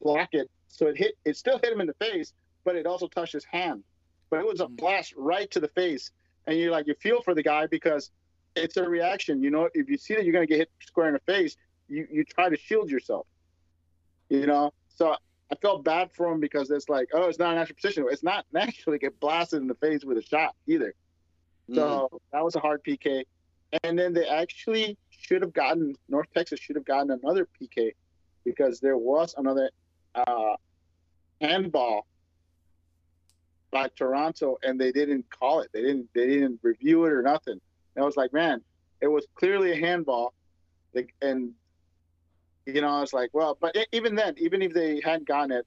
block 0.00 0.30
it. 0.32 0.50
So 0.70 0.86
it 0.86 0.96
hit. 0.96 1.14
It 1.24 1.36
still 1.36 1.58
hit 1.62 1.72
him 1.72 1.80
in 1.80 1.86
the 1.86 1.94
face, 1.94 2.32
but 2.64 2.76
it 2.76 2.86
also 2.86 3.06
touched 3.08 3.32
his 3.34 3.44
hand. 3.44 3.84
But 4.30 4.40
it 4.40 4.46
was 4.46 4.60
a 4.60 4.66
Mm. 4.66 4.76
blast 4.76 5.14
right 5.16 5.50
to 5.50 5.60
the 5.60 5.68
face, 5.68 6.10
and 6.46 6.56
you're 6.58 6.70
like, 6.70 6.86
you 6.86 6.94
feel 6.94 7.20
for 7.22 7.34
the 7.34 7.42
guy 7.42 7.66
because 7.66 8.10
it's 8.54 8.76
a 8.76 8.88
reaction. 8.88 9.42
You 9.42 9.50
know, 9.50 9.68
if 9.74 9.88
you 9.88 9.96
see 9.98 10.14
that 10.14 10.24
you're 10.24 10.32
gonna 10.32 10.46
get 10.46 10.58
hit 10.58 10.70
square 10.80 11.08
in 11.08 11.14
the 11.14 11.32
face, 11.32 11.56
you 11.88 12.06
you 12.10 12.24
try 12.24 12.48
to 12.48 12.56
shield 12.56 12.90
yourself. 12.90 13.26
You 14.28 14.46
know, 14.46 14.72
so 14.88 15.16
I 15.52 15.56
felt 15.56 15.82
bad 15.84 16.12
for 16.12 16.28
him 16.30 16.38
because 16.38 16.70
it's 16.70 16.88
like, 16.88 17.08
oh, 17.12 17.28
it's 17.28 17.38
not 17.40 17.52
a 17.52 17.56
natural 17.56 17.74
position. 17.74 18.06
It's 18.08 18.22
not 18.22 18.46
naturally 18.52 18.98
get 18.98 19.18
blasted 19.18 19.60
in 19.60 19.66
the 19.66 19.74
face 19.74 20.04
with 20.04 20.18
a 20.18 20.22
shot 20.22 20.54
either. 20.68 20.94
So 21.74 22.08
that 22.32 22.44
was 22.44 22.54
a 22.56 22.60
hard 22.60 22.82
PK. 22.84 23.24
And 23.84 23.98
then 23.98 24.12
they 24.12 24.26
actually 24.26 24.96
should 25.10 25.42
have 25.42 25.52
gotten 25.52 25.94
North 26.08 26.26
Texas 26.34 26.58
should 26.60 26.76
have 26.76 26.84
gotten 26.84 27.10
another 27.10 27.46
PK 27.60 27.92
because 28.44 28.80
there 28.80 28.96
was 28.96 29.34
another 29.36 29.70
uh, 30.14 30.56
handball 31.40 32.06
by 33.70 33.88
Toronto 33.96 34.58
and 34.62 34.80
they 34.80 34.92
didn't 34.92 35.26
call 35.30 35.60
it. 35.60 35.70
They 35.72 35.82
didn't 35.82 36.08
they 36.14 36.26
didn't 36.26 36.60
review 36.62 37.04
it 37.04 37.12
or 37.12 37.22
nothing. 37.22 37.60
And 37.94 38.02
I 38.02 38.06
was 38.06 38.16
like, 38.16 38.32
man, 38.32 38.60
it 39.00 39.08
was 39.08 39.26
clearly 39.34 39.72
a 39.72 39.76
handball. 39.76 40.34
Like, 40.94 41.14
And 41.22 41.52
you 42.66 42.80
know, 42.80 42.88
I 42.88 43.00
was 43.00 43.12
like, 43.12 43.30
well, 43.32 43.56
but 43.60 43.76
even 43.92 44.14
then, 44.14 44.34
even 44.38 44.62
if 44.62 44.72
they 44.72 45.00
hadn't 45.00 45.26
gotten 45.26 45.52
it, 45.52 45.66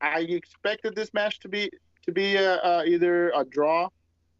I 0.00 0.20
expected 0.20 0.94
this 0.94 1.12
match 1.14 1.40
to 1.40 1.48
be 1.48 1.70
to 2.04 2.12
be 2.12 2.38
uh, 2.38 2.56
uh, 2.56 2.82
either 2.86 3.30
a 3.30 3.44
draw. 3.44 3.88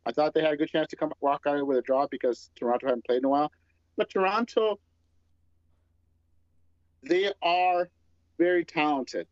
I 0.04 0.12
thought 0.12 0.34
they 0.34 0.42
had 0.42 0.52
a 0.52 0.56
good 0.56 0.68
chance 0.68 0.88
to 0.88 0.96
come 0.96 1.12
walk 1.20 1.42
out 1.46 1.66
with 1.66 1.78
a 1.78 1.82
draw 1.82 2.06
because 2.06 2.50
Toronto 2.54 2.86
hadn't 2.86 3.04
played 3.04 3.18
in 3.18 3.24
a 3.24 3.28
while. 3.28 3.50
But 3.96 4.10
Toronto, 4.10 4.78
they 7.02 7.32
are 7.42 7.88
very 8.38 8.64
talented. 8.64 9.26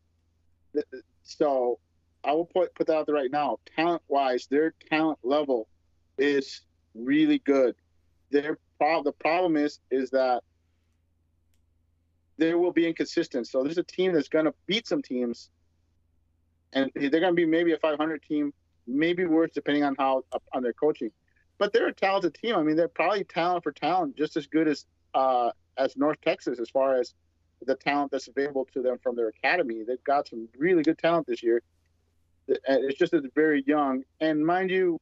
So 1.23 1.79
I 2.25 2.33
will 2.33 2.47
put 2.47 2.75
put 2.75 2.87
that 2.87 2.97
out 2.97 3.07
there 3.07 3.15
right 3.15 3.31
now. 3.31 3.59
Talent 3.77 4.03
wise, 4.09 4.47
their 4.51 4.75
talent 4.91 5.19
level 5.23 5.69
is 6.19 6.63
really 6.95 7.39
good. 7.39 7.75
Their 8.31 8.59
pro- 8.79 9.03
the 9.03 9.13
problem 9.13 9.57
is 9.57 9.81
is 9.91 10.11
that 10.11 10.43
they 12.39 12.55
will 12.55 12.73
be 12.73 12.87
inconsistent. 12.87 13.47
So 13.47 13.63
there's 13.63 13.79
a 13.79 13.85
team 13.85 14.13
that's 14.13 14.29
going 14.29 14.47
to 14.47 14.55
beat 14.67 14.89
some 14.89 15.03
teams, 15.03 15.51
and 16.73 16.91
they're 16.95 17.11
going 17.11 17.23
to 17.23 17.33
be 17.33 17.47
maybe 17.47 17.73
a 17.73 17.79
500 17.79 18.23
team, 18.23 18.53
maybe 18.87 19.25
worse 19.25 19.51
depending 19.55 19.85
on 19.85 19.95
how 19.99 20.25
on 20.53 20.63
their 20.63 20.73
coaching. 20.73 21.11
But 21.59 21.73
they're 21.73 21.89
a 21.89 21.95
talented 21.95 22.35
team. 22.35 22.57
I 22.57 22.63
mean, 22.63 22.77
they're 22.77 22.89
probably 22.89 23.25
talent 23.25 23.63
for 23.63 23.73
talent, 23.73 24.17
just 24.17 24.37
as 24.37 24.47
good 24.47 24.67
as 24.67 24.87
uh, 25.15 25.51
as 25.77 25.97
North 25.97 26.21
Texas 26.23 26.59
as 26.59 26.71
far 26.71 26.99
as 26.99 27.15
the 27.67 27.75
talent 27.75 28.11
that's 28.13 28.29
available 28.29 28.67
to 28.73 28.83
them 28.83 28.99
from 29.03 29.17
their 29.17 29.29
academy. 29.29 29.83
They've 29.87 30.03
got 30.05 30.29
some 30.29 30.49
really 30.57 30.83
good 30.83 30.99
talent 30.99 31.27
this 31.27 31.43
year. 31.43 31.63
It's 32.47 32.99
just 32.99 33.13
that 33.13 33.23
they're 33.23 33.31
very 33.35 33.65
young. 33.67 34.03
And 34.21 34.45
mind 34.45 34.71
you, 34.71 35.01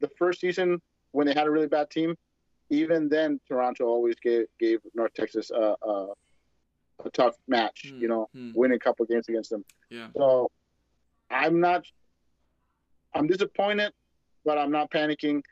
the 0.00 0.08
first 0.18 0.40
season 0.40 0.80
when 1.12 1.26
they 1.26 1.34
had 1.34 1.46
a 1.46 1.50
really 1.50 1.66
bad 1.68 1.90
team, 1.90 2.16
even 2.70 3.08
then 3.08 3.38
Toronto 3.46 3.84
always 3.84 4.16
gave 4.16 4.46
gave 4.58 4.80
North 4.94 5.12
Texas 5.14 5.50
a, 5.50 5.76
a, 5.82 6.06
a 7.04 7.10
tough 7.12 7.36
match. 7.46 7.86
Hmm, 7.88 8.00
You 8.00 8.08
know, 8.08 8.28
hmm. 8.32 8.52
winning 8.54 8.76
a 8.76 8.78
couple 8.78 9.04
games 9.06 9.28
against 9.28 9.50
them. 9.50 9.64
Yeah. 9.90 10.08
So 10.16 10.50
I'm 11.30 11.60
not. 11.60 11.84
I'm 13.14 13.26
disappointed, 13.26 13.92
but 14.44 14.56
I'm 14.56 14.70
not 14.70 14.90
panicking. 14.90 15.42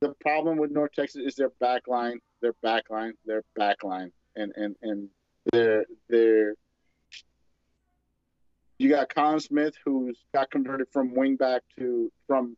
The 0.00 0.14
problem 0.20 0.58
with 0.58 0.70
North 0.70 0.92
Texas 0.94 1.22
is 1.24 1.34
their 1.36 1.50
back 1.60 1.88
line, 1.88 2.20
their 2.42 2.54
back 2.62 2.90
line, 2.90 3.14
their 3.24 3.42
back 3.56 3.82
line, 3.82 4.12
and 4.36 4.52
and 4.56 4.76
and 4.82 5.08
their 5.52 5.84
their. 6.08 6.54
You 8.78 8.88
got 8.88 9.14
Collin 9.14 9.40
Smith, 9.40 9.74
who's 9.84 10.18
got 10.32 10.50
converted 10.50 10.88
from 10.92 11.14
wing 11.14 11.36
back 11.36 11.62
to 11.78 12.10
from 12.26 12.56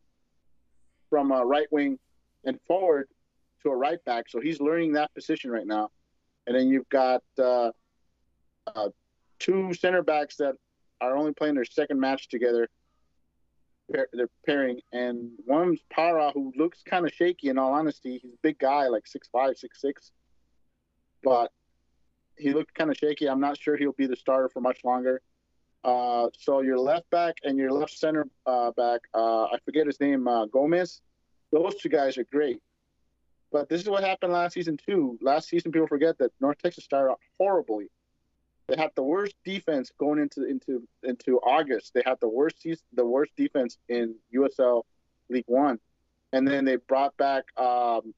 from 1.09 1.31
a 1.31 1.45
right 1.45 1.67
wing 1.71 1.99
and 2.45 2.59
forward 2.67 3.07
to 3.61 3.69
a 3.69 3.75
right 3.75 4.03
back, 4.05 4.29
so 4.29 4.39
he's 4.39 4.59
learning 4.59 4.93
that 4.93 5.13
position 5.13 5.51
right 5.51 5.67
now. 5.67 5.89
And 6.47 6.55
then 6.55 6.67
you've 6.67 6.89
got 6.89 7.23
uh, 7.39 7.71
uh, 8.67 8.89
two 9.39 9.73
center 9.73 10.03
backs 10.03 10.37
that 10.37 10.55
are 11.01 11.15
only 11.15 11.33
playing 11.33 11.55
their 11.55 11.65
second 11.65 11.99
match 11.99 12.27
together. 12.29 12.67
They're 13.89 14.29
pairing, 14.45 14.79
and 14.93 15.31
one's 15.45 15.81
Para, 15.91 16.31
who 16.33 16.53
looks 16.55 16.81
kind 16.83 17.05
of 17.05 17.13
shaky. 17.13 17.49
In 17.49 17.57
all 17.57 17.73
honesty, 17.73 18.19
he's 18.21 18.33
a 18.33 18.37
big 18.41 18.57
guy, 18.57 18.87
like 18.87 19.05
six 19.05 19.27
five, 19.27 19.57
six 19.57 19.81
six, 19.81 20.11
but 21.21 21.51
he 22.37 22.53
looked 22.53 22.73
kind 22.73 22.89
of 22.89 22.97
shaky. 22.97 23.29
I'm 23.29 23.39
not 23.39 23.57
sure 23.57 23.77
he'll 23.77 23.91
be 23.93 24.07
the 24.07 24.15
starter 24.15 24.49
for 24.49 24.61
much 24.61 24.83
longer. 24.83 25.21
Uh, 25.83 26.29
so 26.37 26.61
your 26.61 26.79
left 26.79 27.09
back 27.09 27.35
and 27.43 27.57
your 27.57 27.71
left 27.71 27.97
center 27.97 28.27
uh, 28.45 28.71
back, 28.71 29.01
uh, 29.13 29.45
I 29.45 29.57
forget 29.65 29.85
his 29.85 29.99
name, 29.99 30.27
uh, 30.27 30.45
Gomez. 30.45 31.01
Those 31.51 31.75
two 31.75 31.89
guys 31.89 32.17
are 32.17 32.23
great. 32.23 32.61
But 33.51 33.69
this 33.69 33.81
is 33.81 33.89
what 33.89 34.03
happened 34.03 34.33
last 34.33 34.53
season 34.53 34.77
too. 34.77 35.19
Last 35.21 35.49
season, 35.49 35.71
people 35.71 35.87
forget 35.87 36.17
that 36.17 36.31
North 36.41 36.57
Texas 36.57 36.83
started 36.83 37.11
out 37.11 37.19
horribly. 37.37 37.89
They 38.67 38.75
had 38.77 38.91
the 38.95 39.03
worst 39.03 39.35
defense 39.43 39.91
going 39.99 40.19
into 40.19 40.45
into 40.45 40.87
into 41.03 41.37
August. 41.39 41.93
They 41.93 42.01
had 42.03 42.17
the 42.21 42.29
worst 42.29 42.61
season, 42.61 42.83
the 42.93 43.05
worst 43.05 43.33
defense 43.35 43.77
in 43.89 44.15
USL 44.33 44.83
League 45.29 45.43
One, 45.47 45.79
and 46.31 46.47
then 46.47 46.65
they 46.65 46.77
brought 46.77 47.15
back 47.17 47.43
um, 47.57 48.13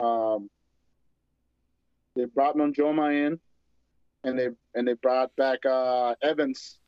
um, 0.00 0.50
they 2.16 2.24
brought 2.26 2.56
Munjoma 2.56 3.26
in, 3.26 3.40
and 4.24 4.38
they 4.38 4.48
and 4.74 4.86
they 4.86 4.94
brought 4.94 5.34
back 5.36 5.64
uh, 5.66 6.14
Evans 6.22 6.78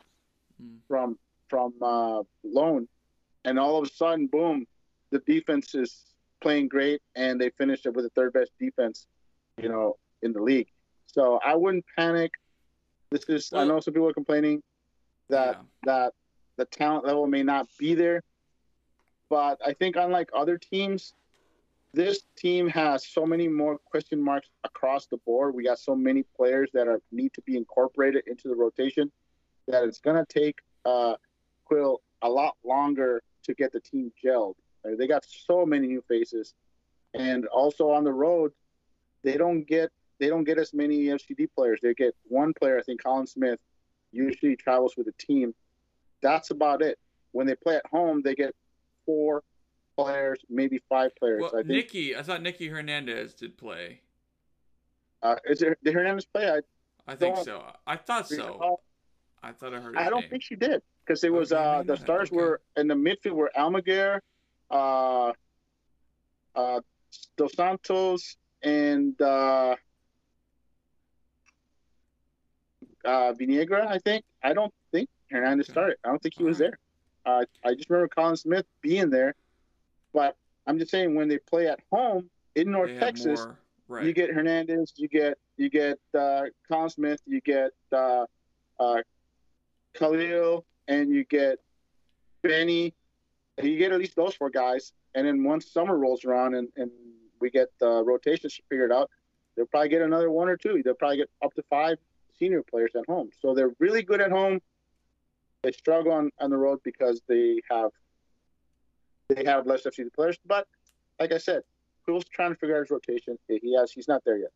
Hmm. 0.60 0.76
from 0.86 1.18
from 1.48 1.74
uh, 1.82 2.22
loan, 2.44 2.86
and 3.44 3.58
all 3.58 3.76
of 3.76 3.84
a 3.84 3.90
sudden, 3.90 4.28
boom, 4.28 4.66
the 5.10 5.18
defense 5.26 5.74
is 5.74 6.04
playing 6.40 6.68
great, 6.68 7.02
and 7.16 7.40
they 7.40 7.50
finished 7.50 7.86
it 7.86 7.94
with 7.94 8.04
the 8.04 8.10
third 8.10 8.32
best 8.32 8.52
defense, 8.60 9.06
you 9.60 9.68
know, 9.68 9.96
in 10.22 10.32
the 10.32 10.40
league. 10.40 10.68
So 11.06 11.40
I 11.44 11.56
wouldn't 11.56 11.84
panic. 11.98 12.30
This 13.10 13.24
is 13.28 13.52
I 13.52 13.64
know 13.64 13.80
some 13.80 13.94
people 13.94 14.08
are 14.08 14.12
complaining 14.14 14.62
that 15.28 15.56
Yeah. 15.56 15.62
that 15.84 16.12
the 16.56 16.66
talent 16.66 17.04
level 17.04 17.26
may 17.26 17.42
not 17.42 17.68
be 17.76 17.94
there, 17.94 18.22
but 19.28 19.60
I 19.64 19.72
think 19.72 19.96
unlike 19.96 20.30
other 20.32 20.56
teams, 20.56 21.14
this 21.94 22.22
team 22.36 22.68
has 22.68 23.06
so 23.06 23.24
many 23.24 23.46
more 23.46 23.78
question 23.78 24.20
marks 24.20 24.48
across 24.64 25.06
the 25.06 25.16
board. 25.18 25.54
We 25.54 25.64
got 25.64 25.78
so 25.78 25.94
many 25.94 26.24
players 26.36 26.70
that 26.74 26.88
are 26.88 27.00
need 27.12 27.32
to 27.34 27.42
be 27.42 27.56
incorporated 27.56 28.24
into 28.26 28.48
the 28.48 28.54
rotation 28.54 29.12
that 29.68 29.84
it's 29.84 30.00
going 30.00 30.16
to 30.16 30.26
take 30.26 30.58
uh, 30.84 31.14
Quill 31.64 32.02
a 32.22 32.28
lot 32.28 32.56
longer 32.64 33.22
to 33.44 33.54
get 33.54 33.72
the 33.72 33.80
team 33.80 34.12
gelled. 34.22 34.54
Uh, 34.84 34.90
They 34.98 35.06
got 35.06 35.24
so 35.24 35.64
many 35.64 35.86
new 35.86 36.02
faces, 36.08 36.54
and 37.14 37.46
also 37.46 37.90
on 37.90 38.04
the 38.04 38.12
road, 38.12 38.52
they 39.22 39.36
don't 39.36 39.62
get 39.64 39.90
they 40.18 40.28
don't 40.28 40.44
get 40.44 40.58
as 40.58 40.74
many 40.74 41.06
FCD 41.06 41.48
players. 41.56 41.80
They 41.82 41.94
get 41.94 42.14
one 42.24 42.52
player, 42.54 42.78
I 42.78 42.82
think, 42.82 43.02
Collin 43.02 43.26
Smith, 43.26 43.58
usually 44.12 44.56
travels 44.56 44.94
with 44.96 45.06
the 45.06 45.14
team. 45.18 45.54
That's 46.22 46.50
about 46.50 46.82
it. 46.82 46.98
When 47.32 47.46
they 47.46 47.56
play 47.56 47.76
at 47.76 47.86
home, 47.86 48.22
they 48.22 48.34
get 48.34 48.54
four 49.06 49.42
players, 49.96 50.40
maybe 50.48 50.80
five 50.88 51.14
players. 51.16 51.42
Well, 51.42 51.52
I 51.54 51.58
think. 51.58 51.68
Nicky, 51.68 52.16
I 52.16 52.22
thought 52.22 52.42
Nicky 52.42 52.68
Hernandez 52.68 53.34
did 53.34 53.56
play. 53.56 54.00
Uh, 55.22 55.36
is 55.46 55.58
there 55.58 55.76
did 55.82 55.94
Hernandez 55.94 56.26
play? 56.26 56.50
I 56.50 56.60
I 57.10 57.16
think 57.16 57.36
so. 57.38 57.64
I 57.86 57.96
thought 57.96 58.28
so. 58.28 58.80
I 59.42 59.52
thought 59.52 59.74
I 59.74 59.80
heard. 59.80 59.96
I 59.96 60.08
don't 60.10 60.22
name. 60.22 60.30
think 60.30 60.42
she 60.42 60.56
did 60.56 60.82
because 61.04 61.22
it 61.24 61.32
was 61.32 61.52
Okay, 61.52 61.62
uh, 61.62 61.82
the 61.82 61.96
stars 61.96 62.28
Okay. 62.28 62.36
were 62.36 62.60
in 62.76 62.88
the 62.88 62.94
midfield 62.94 63.32
were 63.32 63.50
Almaguer, 63.56 64.20
uh, 64.70 65.32
uh, 66.54 66.80
Dos 67.36 67.54
Santos, 67.54 68.36
and 68.62 69.20
uh, 69.20 69.76
uh, 73.04 73.32
Vinegra. 73.34 73.86
I 73.86 73.98
think. 73.98 74.24
I 74.42 74.52
don't 74.54 74.72
think 74.92 75.08
Hernandez 75.30 75.68
started. 75.68 75.96
I 76.04 76.08
don't 76.08 76.22
think 76.22 76.34
he 76.36 76.44
was 76.44 76.58
there. 76.58 76.78
Uh, 77.26 77.44
I 77.64 77.74
just 77.74 77.88
remember 77.88 78.08
Collin 78.08 78.36
Smith 78.36 78.66
being 78.82 79.08
there, 79.08 79.34
but 80.14 80.36
I'm 80.66 80.78
just 80.78 80.90
saying 80.90 81.14
when 81.14 81.28
they 81.28 81.38
play 81.38 81.68
at 81.68 81.80
home 81.92 82.30
in 82.54 82.70
North 82.70 82.92
They 82.94 82.98
Texas, 83.00 83.40
more- 83.40 83.58
right? 83.88 84.06
you 84.06 84.14
get 84.14 84.30
Hernandez, 84.32 84.94
you 84.96 85.08
get 85.08 85.36
you 85.58 85.68
get 85.68 85.98
uh, 86.18 86.44
Collin 86.68 86.88
Smith, 86.88 87.20
you 87.26 87.40
get 87.42 87.72
uh, 87.92 88.24
uh, 88.80 89.02
Khalil, 89.94 90.64
and 90.88 91.10
you 91.10 91.24
get 91.24 91.58
Benny, 92.42 92.94
you 93.62 93.76
get 93.78 93.92
at 93.92 93.98
least 93.98 94.16
those 94.16 94.34
four 94.34 94.50
guys. 94.50 94.92
And 95.14 95.26
then 95.26 95.44
once 95.44 95.70
summer 95.70 95.96
rolls 95.96 96.24
around 96.24 96.54
and, 96.54 96.68
and 96.76 96.90
we 97.40 97.50
get 97.50 97.68
the 97.78 98.02
rotations 98.04 98.58
figured 98.68 98.90
out, 98.92 99.10
they'll 99.56 99.66
probably 99.66 99.88
get 99.90 100.02
another 100.02 100.30
one 100.30 100.48
or 100.48 100.56
two. 100.56 100.82
They'll 100.84 100.94
probably 100.94 101.18
get 101.18 101.30
up 101.44 101.54
to 101.54 101.62
five 101.70 101.98
senior 102.38 102.62
players 102.62 102.92
at 102.96 103.04
home. 103.06 103.30
So 103.40 103.54
they're 103.54 103.72
really 103.78 104.02
good 104.02 104.20
at 104.20 104.32
home. 104.32 104.60
They 105.62 105.70
struggle 105.70 106.12
on, 106.12 106.30
on 106.40 106.50
the 106.50 106.56
road 106.56 106.80
because 106.84 107.22
they 107.28 107.60
have 107.70 107.90
they 109.28 109.44
have 109.44 109.66
less 109.66 109.82
FC 109.82 110.12
players. 110.12 110.38
But 110.46 110.66
like 111.18 111.32
I 111.32 111.38
said, 111.38 111.62
Quill's 112.04 112.24
trying 112.26 112.50
to 112.52 112.56
figure 112.56 112.76
out 112.76 112.80
his 112.80 112.90
rotation. 112.90 113.38
He 113.48 113.74
has 113.76 113.90
he's 113.92 114.08
not 114.08 114.22
there 114.24 114.38
yet. 114.38 114.50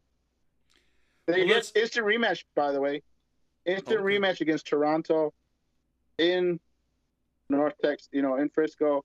They 1.27 1.41
Well, 1.45 1.49
get 1.61 1.73
instant 1.75 2.07
rematch, 2.07 2.45
by 2.55 2.73
the 2.73 2.81
way. 2.81 3.03
Instant 3.67 4.01
Okay. 4.01 4.17
rematch 4.17 4.41
against 4.41 4.67
Toronto 4.67 5.33
in 6.19 6.59
North 7.51 7.75
Texas, 7.83 8.09
you 8.13 8.23
know, 8.23 8.37
in 8.37 8.49
Frisco. 8.51 9.05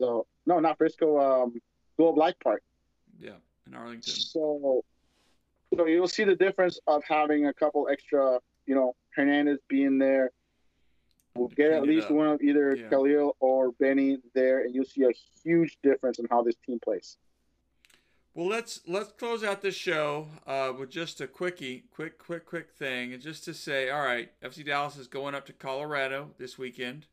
So 0.00 0.26
no, 0.46 0.60
not 0.60 0.78
Frisco, 0.78 1.18
um 1.20 1.60
Globe 1.96 2.16
Life 2.18 2.36
Park. 2.42 2.62
Yeah, 3.18 3.36
in 3.66 3.74
Arlington. 3.74 4.12
So 4.12 4.84
so 5.76 5.86
you'll 5.86 6.08
see 6.08 6.24
the 6.24 6.36
difference 6.36 6.78
of 6.86 7.02
having 7.04 7.46
a 7.46 7.54
couple 7.54 7.88
extra, 7.90 8.38
you 8.66 8.74
know, 8.74 8.94
Hernandez 9.14 9.58
being 9.68 9.98
there. 9.98 10.30
We'll 11.36 11.48
get 11.48 11.72
at 11.72 11.82
least 11.82 12.10
one 12.10 12.26
of 12.28 12.40
either 12.42 12.76
Yeah. 12.76 12.88
Khalil 12.88 13.36
or 13.40 13.72
Benny 13.72 14.18
there, 14.34 14.64
and 14.64 14.74
you'll 14.74 14.84
see 14.84 15.04
a 15.04 15.12
huge 15.42 15.78
difference 15.82 16.18
in 16.18 16.26
how 16.30 16.42
this 16.42 16.56
team 16.66 16.78
plays. 16.80 17.16
Well, 18.34 18.48
let's 18.48 18.80
let's 18.86 19.12
close 19.12 19.42
out 19.42 19.62
this 19.62 19.74
show 19.74 20.28
uh, 20.46 20.72
with 20.78 20.90
just 20.90 21.22
a 21.22 21.26
quickie, 21.26 21.84
quick, 21.90 22.18
quick, 22.18 22.44
quick 22.44 22.70
thing, 22.70 23.14
and 23.14 23.22
just 23.22 23.44
to 23.44 23.54
say, 23.54 23.88
all 23.88 24.02
right, 24.04 24.30
FC 24.42 24.64
Dallas 24.64 24.98
is 24.98 25.06
going 25.06 25.34
up 25.34 25.46
to 25.46 25.54
Colorado 25.54 26.32
this 26.36 26.58
weekend, 26.58 27.06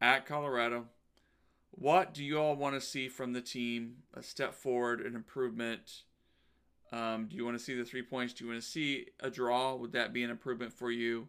at 0.00 0.26
Colorado. 0.26 0.86
What 1.70 2.12
do 2.12 2.24
you 2.24 2.38
all 2.38 2.56
want 2.56 2.74
to 2.74 2.80
see 2.80 3.08
from 3.08 3.32
the 3.32 3.40
team? 3.40 4.02
A 4.12 4.22
step 4.22 4.54
forward, 4.54 5.00
an 5.00 5.14
improvement. 5.14 6.02
Um, 6.90 7.26
do 7.26 7.36
you 7.36 7.44
want 7.44 7.56
to 7.56 7.62
see 7.64 7.74
the 7.74 7.84
three 7.84 8.02
points? 8.02 8.32
Do 8.34 8.44
you 8.44 8.50
want 8.50 8.62
to 8.62 8.68
see 8.68 9.06
a 9.20 9.30
draw? 9.30 9.74
Would 9.76 9.92
that 9.92 10.12
be 10.12 10.22
an 10.24 10.30
improvement 10.30 10.72
for 10.72 10.90
you, 10.90 11.28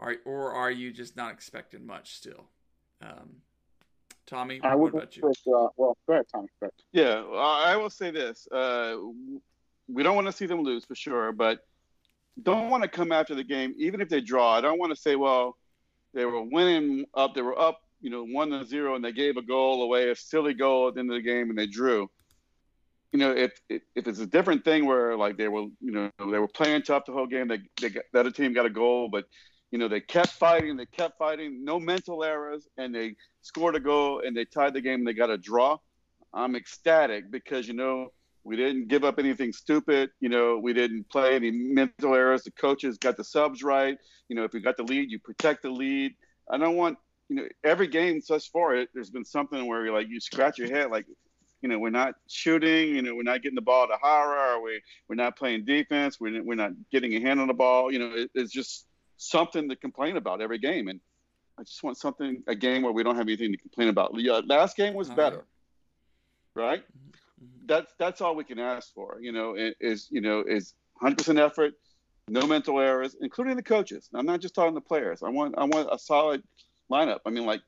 or 0.00 0.16
or 0.24 0.52
are 0.52 0.70
you 0.70 0.92
just 0.92 1.16
not 1.16 1.32
expecting 1.32 1.86
much 1.86 2.14
still? 2.14 2.46
Um, 3.02 3.36
Tommy, 4.26 4.60
I 4.62 4.74
what 4.74 4.94
about 4.94 5.16
you? 5.16 5.22
first, 5.22 5.42
uh, 5.46 5.68
well, 5.76 5.96
go 6.06 6.14
ahead, 6.14 6.26
Tommy. 6.32 6.48
Go 6.60 6.66
ahead. 6.66 6.72
Yeah, 6.92 7.22
I 7.36 7.72
I 7.72 7.76
will 7.76 7.90
say 7.90 8.10
this: 8.10 8.48
uh, 8.50 8.96
we 9.88 10.02
don't 10.02 10.14
want 10.14 10.26
to 10.26 10.32
see 10.32 10.46
them 10.46 10.62
lose 10.62 10.84
for 10.84 10.94
sure, 10.94 11.32
but 11.32 11.60
don't 12.42 12.70
want 12.70 12.82
to 12.82 12.88
come 12.88 13.12
after 13.12 13.34
the 13.34 13.44
game, 13.44 13.74
even 13.76 14.00
if 14.00 14.08
they 14.08 14.20
draw. 14.20 14.56
I 14.56 14.60
don't 14.60 14.78
want 14.78 14.94
to 14.94 15.00
say, 15.00 15.16
well, 15.16 15.56
they 16.14 16.24
were 16.24 16.42
winning 16.42 17.04
up, 17.14 17.34
they 17.34 17.42
were 17.42 17.58
up, 17.58 17.80
you 18.00 18.10
know, 18.10 18.24
one 18.24 18.50
to 18.50 18.64
zero, 18.64 18.94
and 18.94 19.04
they 19.04 19.12
gave 19.12 19.36
a 19.36 19.42
goal 19.42 19.82
away, 19.82 20.10
a 20.10 20.16
silly 20.16 20.54
goal 20.54 20.88
at 20.88 20.94
the 20.94 21.00
end 21.00 21.10
of 21.10 21.16
the 21.16 21.22
game, 21.22 21.50
and 21.50 21.58
they 21.58 21.66
drew. 21.66 22.08
You 23.12 23.18
know, 23.18 23.32
if 23.32 23.52
if 23.68 23.82
if 23.96 24.06
it's 24.06 24.20
a 24.20 24.26
different 24.26 24.64
thing 24.64 24.86
where 24.86 25.16
like 25.16 25.36
they 25.36 25.48
were, 25.48 25.66
you 25.80 25.92
know, 25.92 26.10
they 26.18 26.38
were 26.38 26.48
playing 26.48 26.82
tough 26.82 27.06
the 27.06 27.12
whole 27.12 27.26
game, 27.26 27.48
they 27.48 27.60
they 27.80 27.90
got, 27.90 28.04
the 28.12 28.20
other 28.20 28.30
team 28.30 28.52
got 28.52 28.66
a 28.66 28.70
goal, 28.70 29.08
but 29.08 29.24
you 29.70 29.78
know 29.78 29.88
they 29.88 30.00
kept 30.00 30.30
fighting, 30.30 30.76
they 30.76 30.86
kept 30.86 31.18
fighting, 31.18 31.64
no 31.64 31.78
mental 31.78 32.24
errors, 32.24 32.68
and 32.76 32.94
they 32.94 33.16
scored 33.42 33.76
a 33.76 33.80
goal 33.80 34.22
and 34.24 34.36
they 34.36 34.44
tied 34.44 34.74
the 34.74 34.80
game 34.80 35.00
and 35.00 35.06
they 35.06 35.12
got 35.12 35.30
a 35.30 35.38
draw. 35.38 35.78
I'm 36.32 36.56
ecstatic 36.56 37.30
because 37.30 37.68
you 37.68 37.74
know 37.74 38.12
we 38.42 38.56
didn't 38.56 38.88
give 38.88 39.04
up 39.04 39.18
anything 39.18 39.52
stupid. 39.52 40.10
You 40.20 40.28
know 40.28 40.58
we 40.58 40.72
didn't 40.72 41.08
play 41.08 41.34
any 41.34 41.50
mental 41.50 42.14
errors. 42.14 42.42
The 42.42 42.50
coaches 42.52 42.98
got 42.98 43.16
the 43.16 43.24
subs 43.24 43.62
right. 43.62 43.96
You 44.28 44.36
know 44.36 44.44
if 44.44 44.52
we 44.52 44.60
got 44.60 44.76
the 44.76 44.84
lead, 44.84 45.10
you 45.10 45.18
protect 45.18 45.62
the 45.62 45.70
lead. 45.70 46.14
I 46.50 46.58
don't 46.58 46.76
want 46.76 46.98
you 47.28 47.36
know 47.36 47.48
every 47.62 47.86
game 47.86 48.20
thus 48.26 48.46
far. 48.46 48.74
It, 48.74 48.88
there's 48.92 49.10
been 49.10 49.24
something 49.24 49.66
where 49.66 49.84
you're 49.84 49.94
like 49.94 50.08
you 50.08 50.20
scratch 50.20 50.58
your 50.58 50.70
head 50.70 50.90
like. 50.90 51.06
You 51.62 51.68
know, 51.68 51.78
we're 51.78 51.90
not 51.90 52.14
shooting. 52.26 52.94
You 52.96 53.02
know, 53.02 53.14
we're 53.14 53.22
not 53.22 53.42
getting 53.42 53.54
the 53.54 53.60
ball 53.60 53.86
to 53.86 53.94
Jara, 54.02 54.56
or 54.56 54.62
we 54.62 54.80
we're 55.10 55.14
not 55.14 55.36
playing 55.36 55.66
defense. 55.66 56.18
We're 56.18 56.42
we're 56.42 56.54
not 56.54 56.70
getting 56.90 57.12
a 57.14 57.20
hand 57.20 57.38
on 57.38 57.48
the 57.48 57.52
ball. 57.52 57.92
You 57.92 57.98
know, 57.98 58.12
it, 58.14 58.30
it's 58.34 58.50
just 58.50 58.86
something 59.20 59.68
to 59.68 59.76
complain 59.76 60.16
about 60.16 60.40
every 60.40 60.58
game. 60.58 60.88
And 60.88 61.00
I 61.58 61.62
just 61.62 61.82
want 61.82 61.98
something 61.98 62.42
a 62.46 62.54
game 62.54 62.82
where 62.82 62.92
we 62.92 63.02
don't 63.02 63.16
have 63.16 63.28
anything 63.28 63.52
to 63.52 63.58
complain 63.58 63.88
about. 63.88 64.16
The 64.16 64.30
uh, 64.30 64.42
last 64.46 64.76
game 64.76 64.94
was 64.94 65.10
Oh, 65.10 65.14
better, 65.14 65.44
right? 66.54 66.82
Mhm. 66.82 67.12
That's 67.66 67.92
that's 67.98 68.20
all 68.20 68.34
we 68.34 68.44
can 68.44 68.58
ask 68.58 68.92
for. 68.94 69.18
You 69.20 69.32
know, 69.32 69.54
is 69.56 70.08
you 70.10 70.20
know 70.20 70.40
is 70.46 70.74
100% 71.02 71.38
effort, 71.38 71.74
no 72.28 72.46
mental 72.46 72.80
errors, 72.80 73.16
including 73.20 73.56
the 73.56 73.62
coaches. 73.62 74.08
I'm 74.14 74.26
not 74.26 74.40
just 74.40 74.54
talking 74.54 74.74
the 74.74 74.80
players. 74.80 75.22
I 75.22 75.28
want 75.28 75.54
I 75.58 75.64
want 75.64 75.88
a 75.92 75.98
solid 75.98 76.42
lineup. 76.90 77.20
I 77.26 77.30
mean, 77.30 77.46
like 77.46 77.62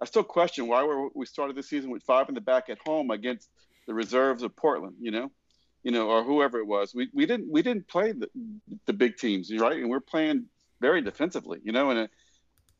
I 0.00 0.04
still 0.04 0.24
question 0.24 0.66
why 0.66 0.82
were 0.82 1.08
we 1.14 1.24
started 1.26 1.56
the 1.56 1.62
season 1.62 1.90
with 1.90 2.02
five 2.02 2.28
in 2.28 2.34
the 2.34 2.40
back 2.40 2.68
at 2.68 2.78
home 2.84 3.10
against 3.10 3.48
the 3.86 3.94
reserves 3.94 4.42
of 4.42 4.54
Portland. 4.56 4.96
You 5.00 5.12
know. 5.12 5.30
You 5.84 5.92
know, 5.92 6.08
or 6.08 6.24
whoever 6.24 6.58
it 6.58 6.66
was, 6.66 6.92
we, 6.96 7.08
we 7.14 7.26
didn't 7.26 7.48
we 7.48 7.62
didn't 7.62 7.86
play 7.86 8.10
the, 8.10 8.28
the 8.86 8.92
big 8.92 9.18
teams, 9.18 9.54
right? 9.56 9.76
And 9.76 9.88
we're 9.88 10.00
playing 10.00 10.46
very 10.80 11.02
defensively, 11.02 11.60
you 11.62 11.72
know. 11.72 11.90
And 11.90 12.00
it, 12.00 12.10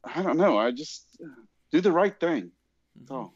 I 0.05 0.23
don't 0.23 0.37
know. 0.37 0.59
I 0.59 0.71
just 0.71 1.05
do 1.73 1.81
the 1.81 1.93
right 1.93 2.19
thing. 2.19 2.53
That's 2.97 3.11
all. 3.11 3.35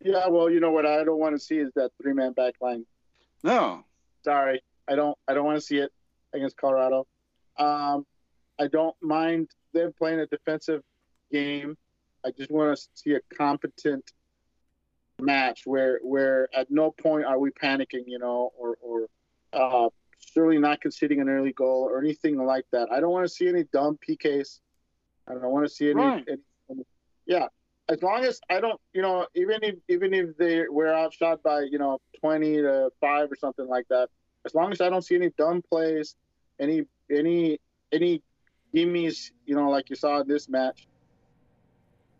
Yeah, 0.00 0.28
well, 0.28 0.48
you 0.48 0.60
know 0.60 0.70
what 0.70 0.86
I 0.86 1.02
don't 1.04 1.18
want 1.18 1.34
to 1.34 1.40
see 1.40 1.58
is 1.58 1.72
that 1.74 1.90
three 2.00 2.12
man 2.12 2.32
back 2.32 2.54
line. 2.60 2.86
No, 3.42 3.84
Sorry, 4.24 4.62
I 4.88 4.94
don't. 4.94 5.16
I 5.26 5.34
don't 5.34 5.44
want 5.44 5.56
to 5.56 5.64
see 5.64 5.78
it 5.78 5.92
against 6.34 6.56
Colorado. 6.56 7.06
Um, 7.58 8.04
I 8.58 8.66
don't 8.66 8.94
mind 9.00 9.48
them 9.72 9.92
playing 9.96 10.20
a 10.20 10.26
defensive 10.26 10.82
game. 11.32 11.76
I 12.24 12.30
just 12.36 12.50
want 12.50 12.76
to 12.76 12.88
see 12.94 13.14
a 13.14 13.20
competent 13.36 14.12
match 15.20 15.62
where 15.64 16.00
where 16.02 16.48
at 16.54 16.70
no 16.70 16.90
point 16.90 17.24
are 17.24 17.38
we 17.38 17.50
panicking, 17.50 18.04
you 18.06 18.18
know, 18.18 18.52
or 18.58 18.76
or 18.82 19.06
uh, 19.52 19.88
certainly 20.18 20.58
not 20.58 20.80
conceding 20.80 21.20
an 21.20 21.28
early 21.28 21.52
goal 21.52 21.82
or 21.84 21.98
anything 21.98 22.36
like 22.36 22.64
that. 22.72 22.90
I 22.92 23.00
don't 23.00 23.10
want 23.10 23.26
to 23.26 23.32
see 23.32 23.48
any 23.48 23.64
dumb 23.72 23.98
PKs. 24.06 24.60
I 25.28 25.32
don't 25.34 25.50
want 25.50 25.66
to 25.66 25.72
see 25.72 25.90
any, 25.90 26.00
Right. 26.00 26.24
any. 26.70 26.84
Yeah, 27.26 27.48
as 27.88 28.02
long 28.02 28.24
as 28.24 28.40
I 28.50 28.60
don't, 28.60 28.80
you 28.92 29.02
know, 29.02 29.26
even 29.34 29.62
if 29.62 29.76
even 29.88 30.14
if 30.14 30.36
they 30.36 30.66
were 30.68 30.88
outshot 30.88 31.42
by 31.42 31.60
you 31.62 31.78
know 31.78 32.00
twenty 32.20 32.56
to 32.56 32.90
five 33.00 33.30
or 33.30 33.36
something 33.36 33.66
like 33.66 33.86
that, 33.88 34.08
as 34.44 34.54
long 34.54 34.72
as 34.72 34.80
I 34.80 34.88
don't 34.88 35.02
see 35.02 35.16
any 35.16 35.30
dumb 35.36 35.62
plays, 35.62 36.16
any 36.58 36.84
any 37.10 37.58
any 37.92 38.22
gimmies, 38.74 39.30
you 39.46 39.54
know, 39.54 39.70
like 39.70 39.90
you 39.90 39.96
saw 39.96 40.20
in 40.20 40.28
this 40.28 40.48
match, 40.48 40.86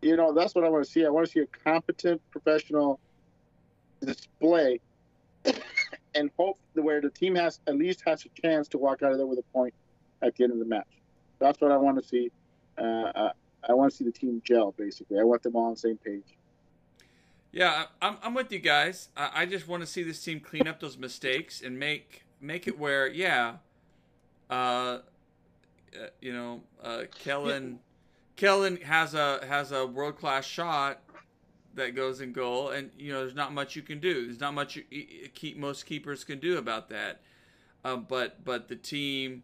you 0.01 0.15
know, 0.15 0.33
that's 0.33 0.55
what 0.55 0.63
I 0.63 0.69
want 0.69 0.85
to 0.85 0.91
see. 0.91 1.05
I 1.05 1.09
want 1.09 1.25
to 1.27 1.31
see 1.31 1.39
a 1.41 1.45
competent 1.63 2.21
professional 2.31 2.99
display, 4.03 4.79
and 6.19 6.29
hope 6.37 6.59
where 6.73 7.01
the 7.01 7.09
team 7.09 7.33
has 7.35 7.59
at 7.67 7.75
least 7.75 8.03
has 8.05 8.25
a 8.25 8.41
chance 8.41 8.67
to 8.67 8.77
walk 8.77 9.01
out 9.01 9.11
of 9.11 9.17
there 9.17 9.25
with 9.25 9.39
a 9.39 9.53
point 9.53 9.73
at 10.21 10.35
the 10.35 10.43
end 10.43 10.53
of 10.53 10.59
the 10.59 10.65
match. 10.65 10.87
That's 11.39 11.59
what 11.61 11.71
I 11.71 11.77
want 11.77 12.01
to 12.01 12.07
see. 12.07 12.31
Uh, 12.77 13.29
I 13.67 13.73
want 13.73 13.91
to 13.91 13.97
see 13.97 14.03
the 14.03 14.11
team 14.11 14.41
gel. 14.45 14.73
Basically, 14.77 15.19
I 15.19 15.23
want 15.23 15.43
them 15.43 15.55
all 15.55 15.65
on 15.65 15.73
the 15.73 15.79
same 15.79 15.97
page. 15.97 16.37
Yeah, 17.51 17.85
I'm, 18.01 18.17
I'm 18.21 18.33
with 18.33 18.51
you 18.51 18.59
guys. 18.59 19.09
I, 19.17 19.29
I 19.41 19.45
just 19.45 19.67
want 19.67 19.81
to 19.81 19.87
see 19.87 20.03
this 20.03 20.23
team 20.23 20.39
clean 20.39 20.67
up 20.67 20.79
those 20.79 20.97
mistakes 20.97 21.61
and 21.61 21.79
make 21.79 22.25
make 22.41 22.67
it 22.67 22.77
where, 22.77 23.07
yeah, 23.07 23.55
uh, 24.49 24.53
uh, 24.53 24.99
you 26.21 26.31
know, 26.31 26.61
uh, 26.83 27.03
Kellyn, 27.23 27.79
Kellyn 28.35 28.77
has 28.77 29.13
a 29.13 29.39
has 29.47 29.71
a 29.71 29.85
world 29.87 30.17
class 30.17 30.45
shot 30.45 31.01
that 31.79 31.95
goes 31.95 32.21
in 32.21 32.31
goal, 32.33 32.69
and 32.69 32.91
you 32.97 33.11
know, 33.11 33.21
there's 33.21 33.35
not 33.35 33.53
much 33.53 33.75
you 33.75 33.81
can 33.81 33.99
do. 33.99 34.25
There's 34.27 34.39
not 34.39 34.53
much 34.53 34.77
you, 34.77 34.83
keep 35.33 35.57
most 35.57 35.85
keepers 35.85 36.23
can 36.23 36.39
do 36.39 36.57
about 36.57 36.89
that. 36.89 37.21
Um, 37.83 38.05
but 38.07 38.45
but 38.45 38.67
the 38.67 38.75
team, 38.75 39.43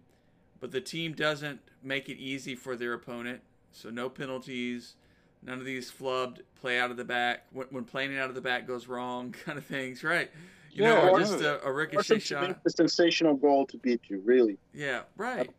but 0.59 0.71
the 0.71 0.81
team 0.81 1.13
doesn't 1.13 1.61
make 1.83 2.09
it 2.09 2.17
easy 2.17 2.55
for 2.55 2.75
their 2.75 2.93
opponent. 2.93 3.41
So 3.71 3.89
no 3.89 4.09
penalties 4.09 4.95
none 5.43 5.59
of 5.59 5.65
these 5.65 5.91
flubbed 5.91 6.41
play 6.59 6.79
out 6.79 6.91
of 6.91 6.97
the 6.97 7.03
back 7.03 7.43
when, 7.51 7.67
when 7.69 7.83
playing 7.83 8.17
out 8.17 8.29
of 8.29 8.35
the 8.35 8.41
back 8.41 8.67
goes 8.67 8.87
wrong 8.87 9.31
kind 9.45 9.57
of 9.57 9.65
things 9.65 10.03
right 10.03 10.31
you 10.73 10.83
Yeah, 10.83 10.93
know 10.93 11.09
or 11.11 11.19
just 11.19 11.33
a, 11.41 11.63
a 11.63 11.67
Or 11.67 11.73
ricochet 11.73 12.19
shot 12.19 12.59
a 12.65 12.69
sensational 12.69 13.35
goal 13.35 13.65
to 13.67 13.77
beat 13.77 14.01
you, 14.09 14.21
really. 14.25 14.57
yeah 14.73 15.01
right 15.17 15.51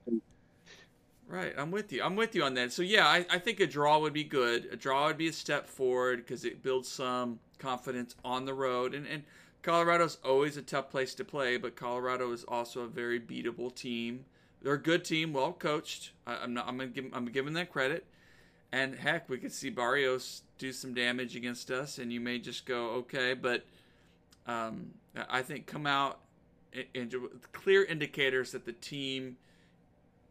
right 1.28 1.54
i'm 1.58 1.70
with 1.70 1.92
you 1.92 2.02
i'm 2.02 2.16
with 2.16 2.34
you 2.34 2.42
on 2.42 2.54
that. 2.54 2.72
So 2.72 2.82
yeah 2.82 3.06
i, 3.06 3.26
I 3.30 3.38
think 3.38 3.60
a 3.60 3.66
draw 3.66 3.98
would 3.98 4.12
be 4.12 4.24
good. 4.24 4.68
A 4.72 4.76
draw 4.76 5.06
would 5.06 5.18
be 5.18 5.28
a 5.28 5.32
step 5.32 5.66
forward 5.66 6.18
because 6.18 6.44
it 6.44 6.62
builds 6.62 6.88
some 6.88 7.38
confidence 7.58 8.14
on 8.24 8.44
the 8.44 8.54
road. 8.54 8.94
And, 8.94 9.06
and 9.06 9.22
colorado's 9.62 10.18
always 10.24 10.56
a 10.56 10.62
tough 10.62 10.90
place 10.90 11.14
to 11.16 11.24
play 11.24 11.56
but 11.56 11.76
colorado 11.76 12.32
is 12.32 12.44
also 12.44 12.82
a 12.82 12.88
very 12.88 13.20
beatable 13.20 13.74
team. 13.74 14.24
They're 14.62 14.74
a 14.74 14.82
good 14.82 15.04
team 15.04 15.32
well 15.32 15.52
coached. 15.52 16.12
I, 16.26 16.36
i'm 16.36 16.54
not 16.54 16.68
i'm 16.68 16.76
gonna 16.78 16.90
give 16.90 17.06
i'm 17.12 17.26
giving 17.26 17.54
that 17.54 17.70
credit. 17.70 18.06
And 18.72 18.96
heck, 18.96 19.28
we 19.28 19.38
could 19.38 19.52
see 19.52 19.70
Barrios 19.70 20.42
do 20.58 20.72
some 20.72 20.92
damage 20.92 21.36
against 21.36 21.70
us, 21.70 21.98
and 21.98 22.12
you 22.12 22.20
may 22.20 22.38
just 22.38 22.66
go, 22.66 22.88
okay. 22.90 23.34
But 23.34 23.64
um, 24.46 24.92
I 25.30 25.42
think 25.42 25.66
come 25.66 25.86
out 25.86 26.20
and 26.94 27.14
clear 27.52 27.84
indicators 27.84 28.52
that 28.52 28.66
the 28.66 28.72
team 28.72 29.36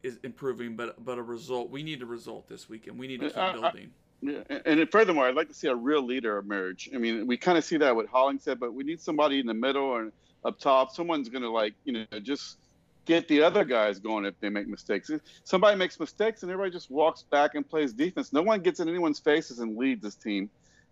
is 0.05 0.19
improving, 0.23 0.75
but 0.75 1.03
but 1.03 1.17
a 1.17 1.23
result. 1.23 1.69
We 1.69 1.83
need 1.83 2.01
a 2.01 2.05
result 2.05 2.47
this 2.47 2.69
weekend. 2.69 2.97
We 2.97 3.07
need 3.07 3.21
to 3.21 3.29
keep 3.29 3.37
I- 3.37 3.49
I- 3.49 3.53
building. 3.53 3.91
Yeah, 4.21 4.43
and 4.49 4.79
and 4.79 4.91
furthermore, 4.91 5.27
I'd 5.27 5.35
like 5.35 5.49
to 5.49 5.53
see 5.53 5.67
a 5.67 5.75
real 5.75 6.01
leader 6.01 6.37
emerge. 6.37 6.89
I 6.93 6.97
mean, 6.97 7.27
we 7.27 7.37
kind 7.37 7.57
of 7.57 7.63
see 7.63 7.77
that 7.77 7.95
with 7.95 8.07
Hollingshead, 8.07 8.59
but 8.59 8.73
we 8.73 8.83
need 8.83 9.01
somebody 9.01 9.39
in 9.39 9.45
the 9.45 9.53
middle 9.53 9.83
or 9.83 10.11
up 10.43 10.57
top. 10.57 10.91
Someone's 10.91 11.29
going 11.29 11.41
to 11.43 11.49
like, 11.49 11.73
you 11.83 11.93
know, 11.93 12.19
just 12.21 12.57
get 13.05 13.27
the 13.27 13.43
other 13.43 13.63
guys 13.63 13.99
going 13.99 14.25
if 14.25 14.39
they 14.39 14.49
make 14.49 14.67
mistakes. 14.67 15.09
If 15.09 15.21
somebody 15.43 15.77
makes 15.77 15.99
mistakes 15.99 16.43
and 16.43 16.51
everybody 16.51 16.71
just 16.71 16.89
walks 16.89 17.23
back 17.23 17.55
and 17.55 17.67
plays 17.67 17.93
defense. 17.93 18.33
No 18.33 18.41
one 18.41 18.61
gets 18.61 18.79
in 18.79 18.89
anyone's 18.89 19.19
faces 19.19 19.59
and 19.59 19.77
leads 19.77 20.01
this 20.01 20.15
team. 20.15 20.49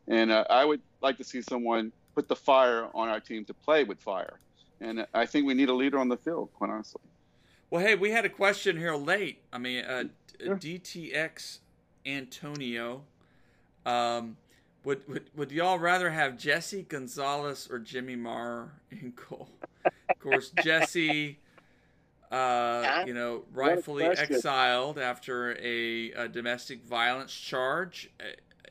And 0.08 0.32
uh, 0.32 0.44
I 0.50 0.66
would 0.66 0.82
like 1.02 1.18
to 1.18 1.24
see 1.24 1.42
someone 1.42 1.92
put 2.14 2.28
the 2.28 2.36
fire 2.36 2.88
on 2.94 3.08
our 3.08 3.20
team 3.20 3.46
to 3.46 3.54
play 3.54 3.84
with 3.84 4.00
fire. 4.00 4.40
And 4.82 5.08
I 5.14 5.26
think 5.26 5.48
we 5.48 5.54
need 5.54 5.70
a 5.70 5.74
leader 5.74 5.98
on 5.98 6.10
the 6.10 6.18
field, 6.18 6.50
quite 6.54 6.70
honestly. 6.70 7.02
Well, 7.74 7.84
hey, 7.84 7.96
we 7.96 8.12
had 8.12 8.24
a 8.24 8.30
question 8.30 8.78
here 8.78 8.94
late. 8.94 9.40
I 9.52 9.58
mean, 9.58 9.84
uh, 9.84 10.04
Sure. 10.40 10.56
DTX 10.58 11.58
Antonio. 12.06 13.02
Um, 13.84 14.38
would, 14.84 15.08
would 15.08 15.32
would 15.36 15.52
y'all 15.52 15.80
rather 15.80 16.12
have 16.12 16.38
Jesse 16.38 16.84
Gonzalez 16.84 17.68
or 17.72 17.80
Jimmy 17.80 18.16
Maurer 18.16 18.74
in 18.92 19.14
goal? 19.16 19.50
Of 19.86 20.20
course, 20.20 20.52
Jesse, 20.64 21.40
uh, 22.32 23.06
you 23.08 23.16
know, 23.16 23.46
rightfully 23.52 24.06
exiled 24.06 25.00
after 25.00 25.58
a, 25.60 26.12
a 26.12 26.28
domestic 26.28 26.84
violence 26.86 27.34
charge. 27.34 28.12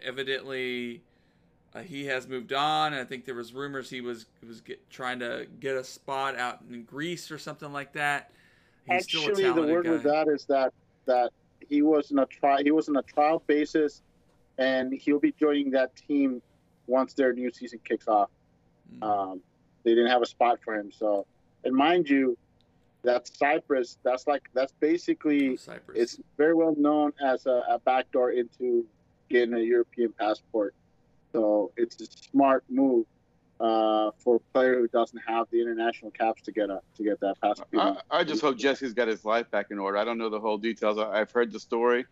Evidently, 0.00 1.02
uh, 1.74 1.80
he 1.80 2.06
has 2.06 2.28
moved 2.28 2.52
on. 2.52 2.94
I 2.94 3.02
think 3.02 3.24
there 3.24 3.34
was 3.34 3.52
rumors 3.52 3.90
he 3.90 4.00
was 4.00 4.26
was 4.46 4.60
get, 4.60 4.88
trying 4.90 5.18
to 5.18 5.48
get 5.58 5.76
a 5.76 5.82
spot 5.82 6.36
out 6.38 6.60
in 6.70 6.84
Greece 6.84 7.32
or 7.32 7.38
something 7.38 7.72
like 7.72 7.94
that. 7.94 8.30
He's 8.86 9.02
Actually, 9.02 9.44
the 9.44 9.62
word 9.62 9.84
guy. 9.84 9.90
with 9.92 10.02
that 10.04 10.28
is 10.28 10.44
that 10.46 10.72
that 11.06 11.30
he 11.68 11.82
was 11.82 12.10
in 12.10 12.18
a 12.18 12.26
trial. 12.26 12.58
He 12.62 12.70
was 12.70 12.88
on 12.88 12.96
a 12.96 13.02
trial 13.02 13.42
basis, 13.46 14.02
and 14.58 14.92
he'll 14.92 15.20
be 15.20 15.32
joining 15.38 15.70
that 15.72 15.94
team 15.96 16.42
once 16.86 17.14
their 17.14 17.32
new 17.32 17.50
season 17.52 17.80
kicks 17.84 18.08
off. 18.08 18.30
Mm. 18.98 19.02
Um, 19.02 19.40
they 19.84 19.90
didn't 19.90 20.10
have 20.10 20.22
a 20.22 20.26
spot 20.26 20.58
for 20.64 20.74
him, 20.74 20.90
so 20.90 21.26
and 21.64 21.74
mind 21.74 22.08
you, 22.08 22.36
that's 23.02 23.36
Cyprus. 23.38 23.98
That's 24.02 24.26
like 24.26 24.48
that's 24.54 24.72
basically 24.80 25.56
Cyprus. 25.56 25.98
it's 25.98 26.20
very 26.36 26.54
well 26.54 26.74
known 26.76 27.12
as 27.24 27.46
a, 27.46 27.62
a 27.68 27.78
backdoor 27.78 28.32
into 28.32 28.86
getting 29.28 29.54
a 29.54 29.60
European 29.60 30.12
passport. 30.12 30.74
So 31.32 31.72
it's 31.76 32.00
a 32.00 32.06
smart 32.06 32.64
move 32.68 33.06
uh, 33.62 34.10
for 34.18 34.36
a 34.36 34.40
player 34.52 34.78
who 34.80 34.88
doesn't 34.88 35.20
have 35.26 35.46
the 35.52 35.60
international 35.62 36.10
caps 36.10 36.42
to 36.42 36.52
get 36.52 36.68
a 36.68 36.80
to 36.96 37.04
get 37.04 37.20
that 37.20 37.36
passport. 37.40 37.68
I, 38.10 38.18
I 38.18 38.24
just 38.24 38.42
hope 38.42 38.56
Jesse's 38.58 38.92
got 38.92 39.06
his 39.08 39.24
life 39.24 39.50
back 39.50 39.66
in 39.70 39.78
order. 39.78 39.96
I 39.98 40.04
don't 40.04 40.18
know 40.18 40.30
the 40.30 40.40
whole 40.40 40.58
details. 40.58 40.98
I, 40.98 41.20
I've 41.20 41.30
heard 41.30 41.52
the 41.52 41.60
story. 41.60 42.04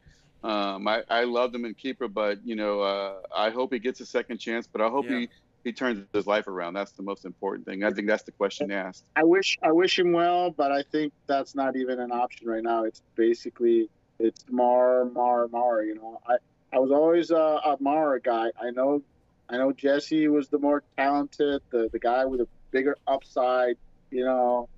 Um, 0.43 0.89
I, 0.89 1.03
I 1.11 1.25
loved 1.25 1.55
him 1.55 1.65
in 1.65 1.75
keeper, 1.75 2.09
but 2.09 2.39
you 2.45 2.55
know, 2.55 2.81
uh, 2.81 3.15
I 3.35 3.51
hope 3.51 3.73
he 3.73 3.79
gets 3.79 4.01
a 4.01 4.07
second 4.07 4.39
chance. 4.39 4.67
But 4.67 4.81
I 4.81 4.89
hope 4.89 5.07
Yeah. 5.11 5.19
he, 5.19 5.29
he 5.65 5.73
turns 5.73 6.07
his 6.15 6.27
life 6.27 6.47
around. 6.47 6.75
That's 6.75 6.93
the 6.93 7.03
most 7.03 7.25
important 7.27 7.67
thing. 7.67 7.85
I 7.85 7.91
think 7.91 8.07
that's 8.07 8.23
the 8.23 8.33
question 8.33 8.71
asked. 8.71 9.05
I 9.17 9.25
wish 9.25 9.59
I 9.63 9.73
wish 9.73 9.99
him 9.99 10.13
well, 10.13 10.51
but 10.51 10.73
I 10.73 10.83
think 10.93 11.13
that's 11.27 11.55
not 11.55 11.77
even 11.77 11.99
an 12.01 12.13
option 12.13 12.49
right 12.49 12.63
now. 12.63 12.85
It's 12.85 13.03
basically 13.17 13.91
it's 14.19 14.45
Maurer 14.49 15.05
Maurer 15.05 15.49
Maurer. 15.49 15.83
You 15.85 15.97
know, 15.97 16.21
I 16.27 16.37
I 16.73 16.79
was 16.79 16.91
always 16.93 17.31
a, 17.33 17.61
a 17.65 17.77
Maurer 17.81 18.21
guy. 18.21 18.51
I 18.59 18.71
know 18.71 19.03
I 19.51 19.57
know 19.57 19.73
Jesse 19.73 20.29
was 20.29 20.49
the 20.49 20.59
more 20.59 20.83
talented, 20.97 21.63
the 21.71 21.89
the 21.93 21.99
guy 21.99 22.25
with 22.25 22.41
a 22.41 22.49
bigger 22.71 22.97
upside. 23.07 23.77
You 24.11 24.25
know, 24.25 24.69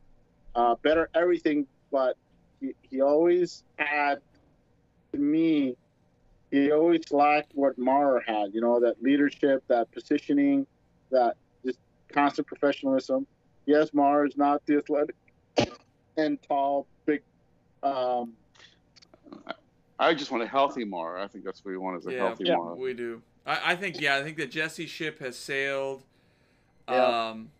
uh, 0.54 0.74
better 0.82 1.08
everything, 1.14 1.66
but 1.90 2.16
he, 2.60 2.74
he 2.82 3.00
always 3.00 3.64
had 3.76 4.16
to 5.12 5.18
me. 5.18 5.76
He 6.50 6.70
always 6.72 7.10
lacked 7.10 7.52
what 7.54 7.78
Maurer 7.78 8.22
had. 8.26 8.52
You 8.52 8.60
know, 8.60 8.80
that 8.80 9.02
leadership, 9.02 9.62
that 9.68 9.90
positioning, 9.92 10.66
that 11.10 11.36
just 11.64 11.78
constant 12.12 12.46
professionalism 12.46 13.26
yes, 13.66 13.92
Maurer 13.92 14.26
is 14.26 14.36
not 14.36 14.64
the 14.66 14.76
athletic 14.76 15.16
and 16.16 16.40
tall, 16.42 16.86
big. 17.06 17.22
Um, 17.82 18.32
I 19.98 20.14
just 20.14 20.30
want 20.30 20.42
a 20.42 20.46
healthy 20.46 20.84
Maurer. 20.84 21.18
I 21.18 21.28
think 21.28 21.44
that's 21.44 21.64
what 21.64 21.70
we 21.70 21.78
want 21.78 21.98
is 21.98 22.06
a 22.06 22.12
Yeah. 22.12 22.18
healthy 22.18 22.44
Yeah. 22.44 22.56
Maurer. 22.56 22.76
We 22.76 22.94
do. 22.94 23.22
I, 23.47 23.72
I 23.72 23.76
think 23.76 24.01
yeah. 24.01 24.16
I 24.16 24.22
think 24.22 24.36
that 24.38 24.51
Jesse 24.51 24.86
ship 24.86 25.18
has 25.20 25.36
sailed. 25.36 26.03
Yeah. 26.88 27.30
Um, 27.30 27.51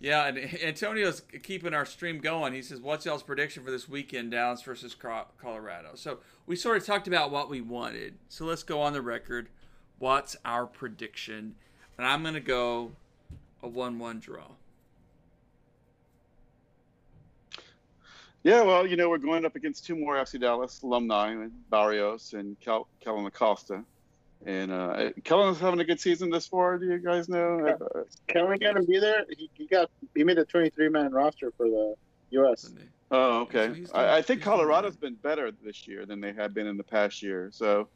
yeah, 0.00 0.26
and 0.26 0.38
Antonio's 0.62 1.22
keeping 1.42 1.74
our 1.74 1.84
stream 1.84 2.18
going. 2.18 2.52
He 2.52 2.62
says, 2.62 2.80
"What's 2.80 3.04
y'all's 3.04 3.22
prediction 3.22 3.62
for 3.64 3.70
this 3.70 3.88
weekend, 3.88 4.32
Dallas 4.32 4.62
versus 4.62 4.94
Colorado?" 4.94 5.90
So 5.94 6.18
we 6.46 6.56
sort 6.56 6.78
of 6.78 6.86
talked 6.86 7.06
about 7.06 7.30
what 7.30 7.48
we 7.48 7.60
wanted. 7.60 8.14
So 8.28 8.44
let's 8.44 8.62
go 8.62 8.80
on 8.80 8.92
the 8.92 9.02
record. 9.02 9.48
What's 9.98 10.36
our 10.44 10.66
prediction? 10.66 11.54
And 11.98 12.06
I'm 12.06 12.22
gonna 12.22 12.40
go 12.40 12.92
a 13.62 13.68
one-one 13.68 14.20
draw. 14.20 14.46
Yeah, 18.42 18.62
well, 18.62 18.86
you 18.86 18.96
know, 18.96 19.10
we're 19.10 19.18
going 19.18 19.44
up 19.44 19.54
against 19.54 19.84
two 19.84 19.94
more 19.94 20.16
FC 20.16 20.40
Dallas 20.40 20.80
alumni, 20.82 21.46
Barrios 21.68 22.32
and 22.32 22.56
Kellyn 22.58 23.26
Acosta. 23.26 23.84
And 24.46 24.72
uh, 24.72 25.10
Kellyn's 25.22 25.60
having 25.60 25.80
a 25.80 25.84
good 25.84 26.00
season 26.00 26.30
this 26.30 26.46
far. 26.46 26.78
Do 26.78 26.86
you 26.86 26.98
guys 26.98 27.28
know? 27.28 27.66
Uh, 27.66 28.02
Kellyn 28.26 28.58
gonna 28.58 28.82
be 28.82 28.98
there? 28.98 29.26
He, 29.36 29.50
he 29.52 29.66
got 29.66 29.90
he 30.14 30.24
made 30.24 30.38
a 30.38 30.44
23 30.46 30.88
man 30.88 31.12
roster 31.12 31.52
for 31.56 31.66
the 31.66 31.94
U.S. 32.30 32.72
Oh, 33.10 33.40
okay. 33.40 33.84
so 33.84 33.92
I, 33.94 34.18
I 34.18 34.22
think 34.22 34.40
Colorado's 34.40 34.96
been 34.96 35.16
better 35.16 35.50
this 35.50 35.86
year 35.86 36.06
than 36.06 36.20
they 36.20 36.32
have 36.32 36.54
been 36.54 36.66
in 36.66 36.76
the 36.76 36.84
past 36.84 37.22
year. 37.22 37.50
So 37.52 37.88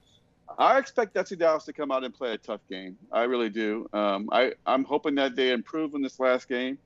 I 0.58 0.78
expect 0.78 1.14
FC 1.14 1.38
Dallas 1.38 1.64
to 1.64 1.72
come 1.72 1.90
out 1.90 2.04
and 2.04 2.12
play 2.12 2.32
a 2.32 2.38
tough 2.38 2.60
game. 2.68 2.96
I 3.10 3.22
really 3.22 3.48
do. 3.48 3.88
Um, 3.92 4.28
I, 4.32 4.52
I'm 4.66 4.84
hoping 4.84 5.14
that 5.16 5.36
they 5.36 5.50
improve 5.50 5.94
in 5.94 6.02
this 6.02 6.20
last 6.20 6.48
game, 6.48 6.78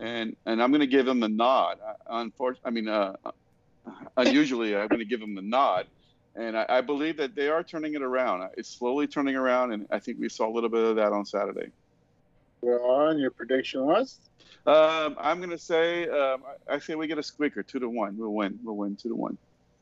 and 0.00 0.36
and 0.46 0.62
I'm 0.62 0.70
going 0.70 0.80
to 0.80 0.86
give 0.86 1.06
them 1.06 1.20
the 1.20 1.28
nod. 1.28 1.78
Unfortunately, 2.06 2.68
I 2.68 2.70
mean, 2.70 2.88
uh, 2.88 3.16
unusually, 4.16 4.76
I'm 4.76 4.88
going 4.88 5.00
to 5.00 5.04
give 5.04 5.20
them 5.20 5.34
the 5.34 5.42
nod. 5.42 5.86
And 6.36 6.58
I, 6.58 6.66
I 6.68 6.80
believe 6.80 7.16
that 7.18 7.34
they 7.34 7.48
are 7.48 7.62
turning 7.62 7.94
it 7.94 8.02
around. 8.02 8.48
It's 8.56 8.68
slowly 8.68 9.06
turning 9.06 9.36
around, 9.36 9.72
and 9.72 9.86
I 9.90 9.98
think 10.00 10.18
we 10.18 10.28
saw 10.28 10.48
a 10.48 10.52
little 10.52 10.70
bit 10.70 10.84
of 10.84 10.96
that 10.96 11.12
on 11.12 11.24
Saturday. 11.24 11.70
We're 12.60 12.82
on. 12.82 13.18
Your 13.18 13.30
prediction 13.30 13.84
was? 13.84 14.18
Um, 14.66 15.16
I'm 15.18 15.38
going 15.38 15.50
to 15.50 15.58
say, 15.58 16.08
um, 16.08 16.42
I, 16.68 16.74
I 16.74 16.78
say 16.78 16.94
we 16.94 17.06
get 17.06 17.18
a 17.18 17.22
squeaker, 17.22 17.62
two 17.62 17.78
to 17.78 17.88
one. 17.88 18.16
We'll 18.16 18.32
win. 18.32 18.58
We'll 18.64 18.76
win 18.76 18.96
two 18.96 19.10
to 19.10 19.14
one. 19.14 19.38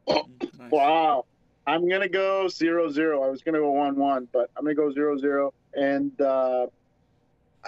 Mm, 0.08 0.26
Nice. 0.58 0.70
Wow. 0.70 1.24
I'm 1.66 1.88
gonna 1.88 2.08
go 2.08 2.48
zero 2.48 2.90
zero. 2.90 3.22
I 3.22 3.28
was 3.28 3.42
gonna 3.42 3.58
go 3.60 3.70
one 3.70 3.94
one, 3.94 4.28
but 4.32 4.50
I'm 4.56 4.64
gonna 4.64 4.74
go 4.74 4.92
zero 4.92 5.16
zero. 5.16 5.54
And 5.74 6.20
uh, 6.20 6.66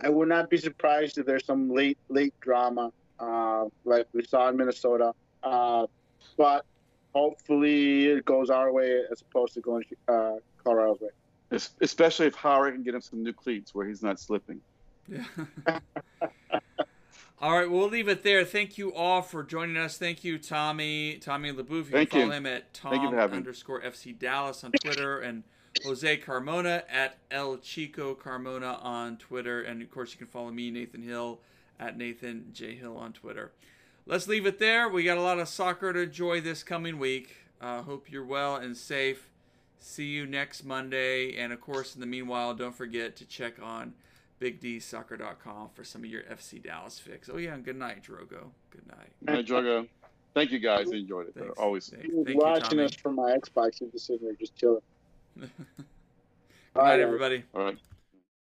I 0.03 0.09
would 0.09 0.29
not 0.29 0.51
be 0.51 0.57
surprised 0.57 1.17
if 1.19 1.27
there's 1.27 1.45
some 1.45 1.71
late 1.71 1.99
late 2.09 2.35
drama, 2.41 2.93
uh, 3.21 3.67
like 3.85 4.09
we 4.13 4.25
saw 4.25 4.49
in 4.49 4.57
Minnesota. 4.57 5.15
Uh, 5.45 5.87
but 6.37 6.65
hopefully 7.15 8.07
it 8.07 8.25
goes 8.25 8.51
our 8.51 8.73
way 8.73 9.03
as 9.11 9.21
opposed 9.23 9.55
to 9.55 9.61
going 9.61 9.85
uh, 10.09 10.33
Colorado's 10.63 11.01
way. 11.01 11.09
Es- 11.53 11.71
Especially 11.81 12.27
if 12.27 12.35
Howard 12.35 12.75
can 12.75 12.83
get 12.83 12.95
him 12.95 13.01
some 13.01 13.23
new 13.23 13.33
cleats 13.33 13.75
where 13.75 13.87
he's 13.87 14.03
not 14.03 14.19
slipping. 14.21 14.61
Yeah. 15.09 15.25
all 17.41 17.53
right, 17.59 17.71
we'll 17.71 17.89
leave 17.89 18.09
it 18.09 18.23
there. 18.23 18.45
Thank 18.45 18.79
you 18.79 18.93
all 18.95 19.23
for 19.23 19.43
joining 19.43 19.77
us. 19.77 19.99
Thank 19.99 20.25
you, 20.25 20.39
Tommy, 20.39 21.19
Tommy 21.19 21.53
LaBouffe. 21.53 21.71
You 21.71 21.85
Thank 21.85 22.11
can 22.11 22.21
you. 22.21 22.27
follow 22.27 22.37
him 22.37 22.47
at 22.47 22.75
Thank 22.75 22.95
you 22.97 23.01
Tom 23.03 23.11
for 23.11 23.17
having 23.17 23.33
me. 23.33 23.37
underscore 23.39 23.81
FC 23.83 24.19
Dallas 24.19 24.65
on 24.65 24.73
Twitter 24.73 25.21
and 25.21 25.45
Jose 25.85 26.19
Carmona 26.19 26.83
at 26.91 27.19
El 27.31 27.59
Chico 27.59 28.15
Carmona 28.15 28.83
on 28.83 29.17
Twitter. 29.19 29.63
And 29.63 29.83
of 29.83 29.91
course, 29.91 30.13
you 30.13 30.19
can 30.19 30.27
follow 30.27 30.51
me, 30.51 30.71
Nathan 30.71 31.03
Hill, 31.03 31.41
at 31.79 31.99
Nathan 31.99 32.47
J. 32.53 32.75
Hill 32.77 32.97
on 32.97 33.13
Twitter. 33.13 33.53
Let's 34.07 34.29
leave 34.29 34.45
it 34.47 34.59
there. 34.59 34.89
We 34.89 35.03
got 35.05 35.17
a 35.19 35.23
lot 35.23 35.39
of 35.39 35.49
soccer 35.49 35.93
to 35.93 36.01
enjoy 36.01 36.41
this 36.41 36.63
coming 36.63 36.99
week. 36.99 37.37
Uh, 37.61 37.83
hope 37.83 38.11
you're 38.11 38.25
well 38.25 38.57
and 38.57 38.77
safe. 38.77 39.31
See 39.79 40.07
you 40.09 40.27
next 40.27 40.65
Monday. 40.65 41.37
And 41.37 41.53
of 41.53 41.61
course, 41.61 41.95
in 41.95 42.01
the 42.01 42.07
meanwhile, 42.07 42.55
don't 42.55 42.75
forget 42.75 43.17
to 43.17 43.25
check 43.25 43.55
on 43.63 43.95
BigDSoccer.com 44.41 45.71
for 45.75 45.85
some 45.85 46.05
of 46.05 46.11
your 46.11 46.23
FC 46.23 46.63
Dallas 46.63 46.99
fix. 46.99 47.31
Oh, 47.33 47.39
yeah, 47.39 47.55
and 47.55 47.65
good 47.65 47.77
night, 47.77 48.03
Drogo. 48.03 48.49
Good 48.71 48.87
night. 48.89 49.11
Uh, 49.27 49.43
Drogo, 49.43 49.89
thank 50.35 50.51
you 50.51 50.59
guys. 50.59 50.93
I 50.93 50.97
enjoyed 50.97 51.29
it. 51.29 51.35
Thanks. 51.39 51.55
Always. 51.59 51.89
Thank, 51.89 52.03
He 52.05 52.11
thank 52.11 52.29
you, 52.29 52.37
watching 52.39 52.71
Tommy. 52.71 52.85
us 52.85 52.95
from 52.95 53.15
my 53.15 53.35
Xbox. 53.37 53.79
He's 53.79 53.91
just 53.93 54.07
sitting 54.07 54.27
there 54.27 54.37
just 54.37 54.55
chilling. 54.57 54.83
good 55.41 55.51
Bye, 56.75 56.83
night, 56.83 56.97
guys. 56.97 57.01
everybody. 57.01 57.45
All 57.55 57.65
right. 57.65 57.79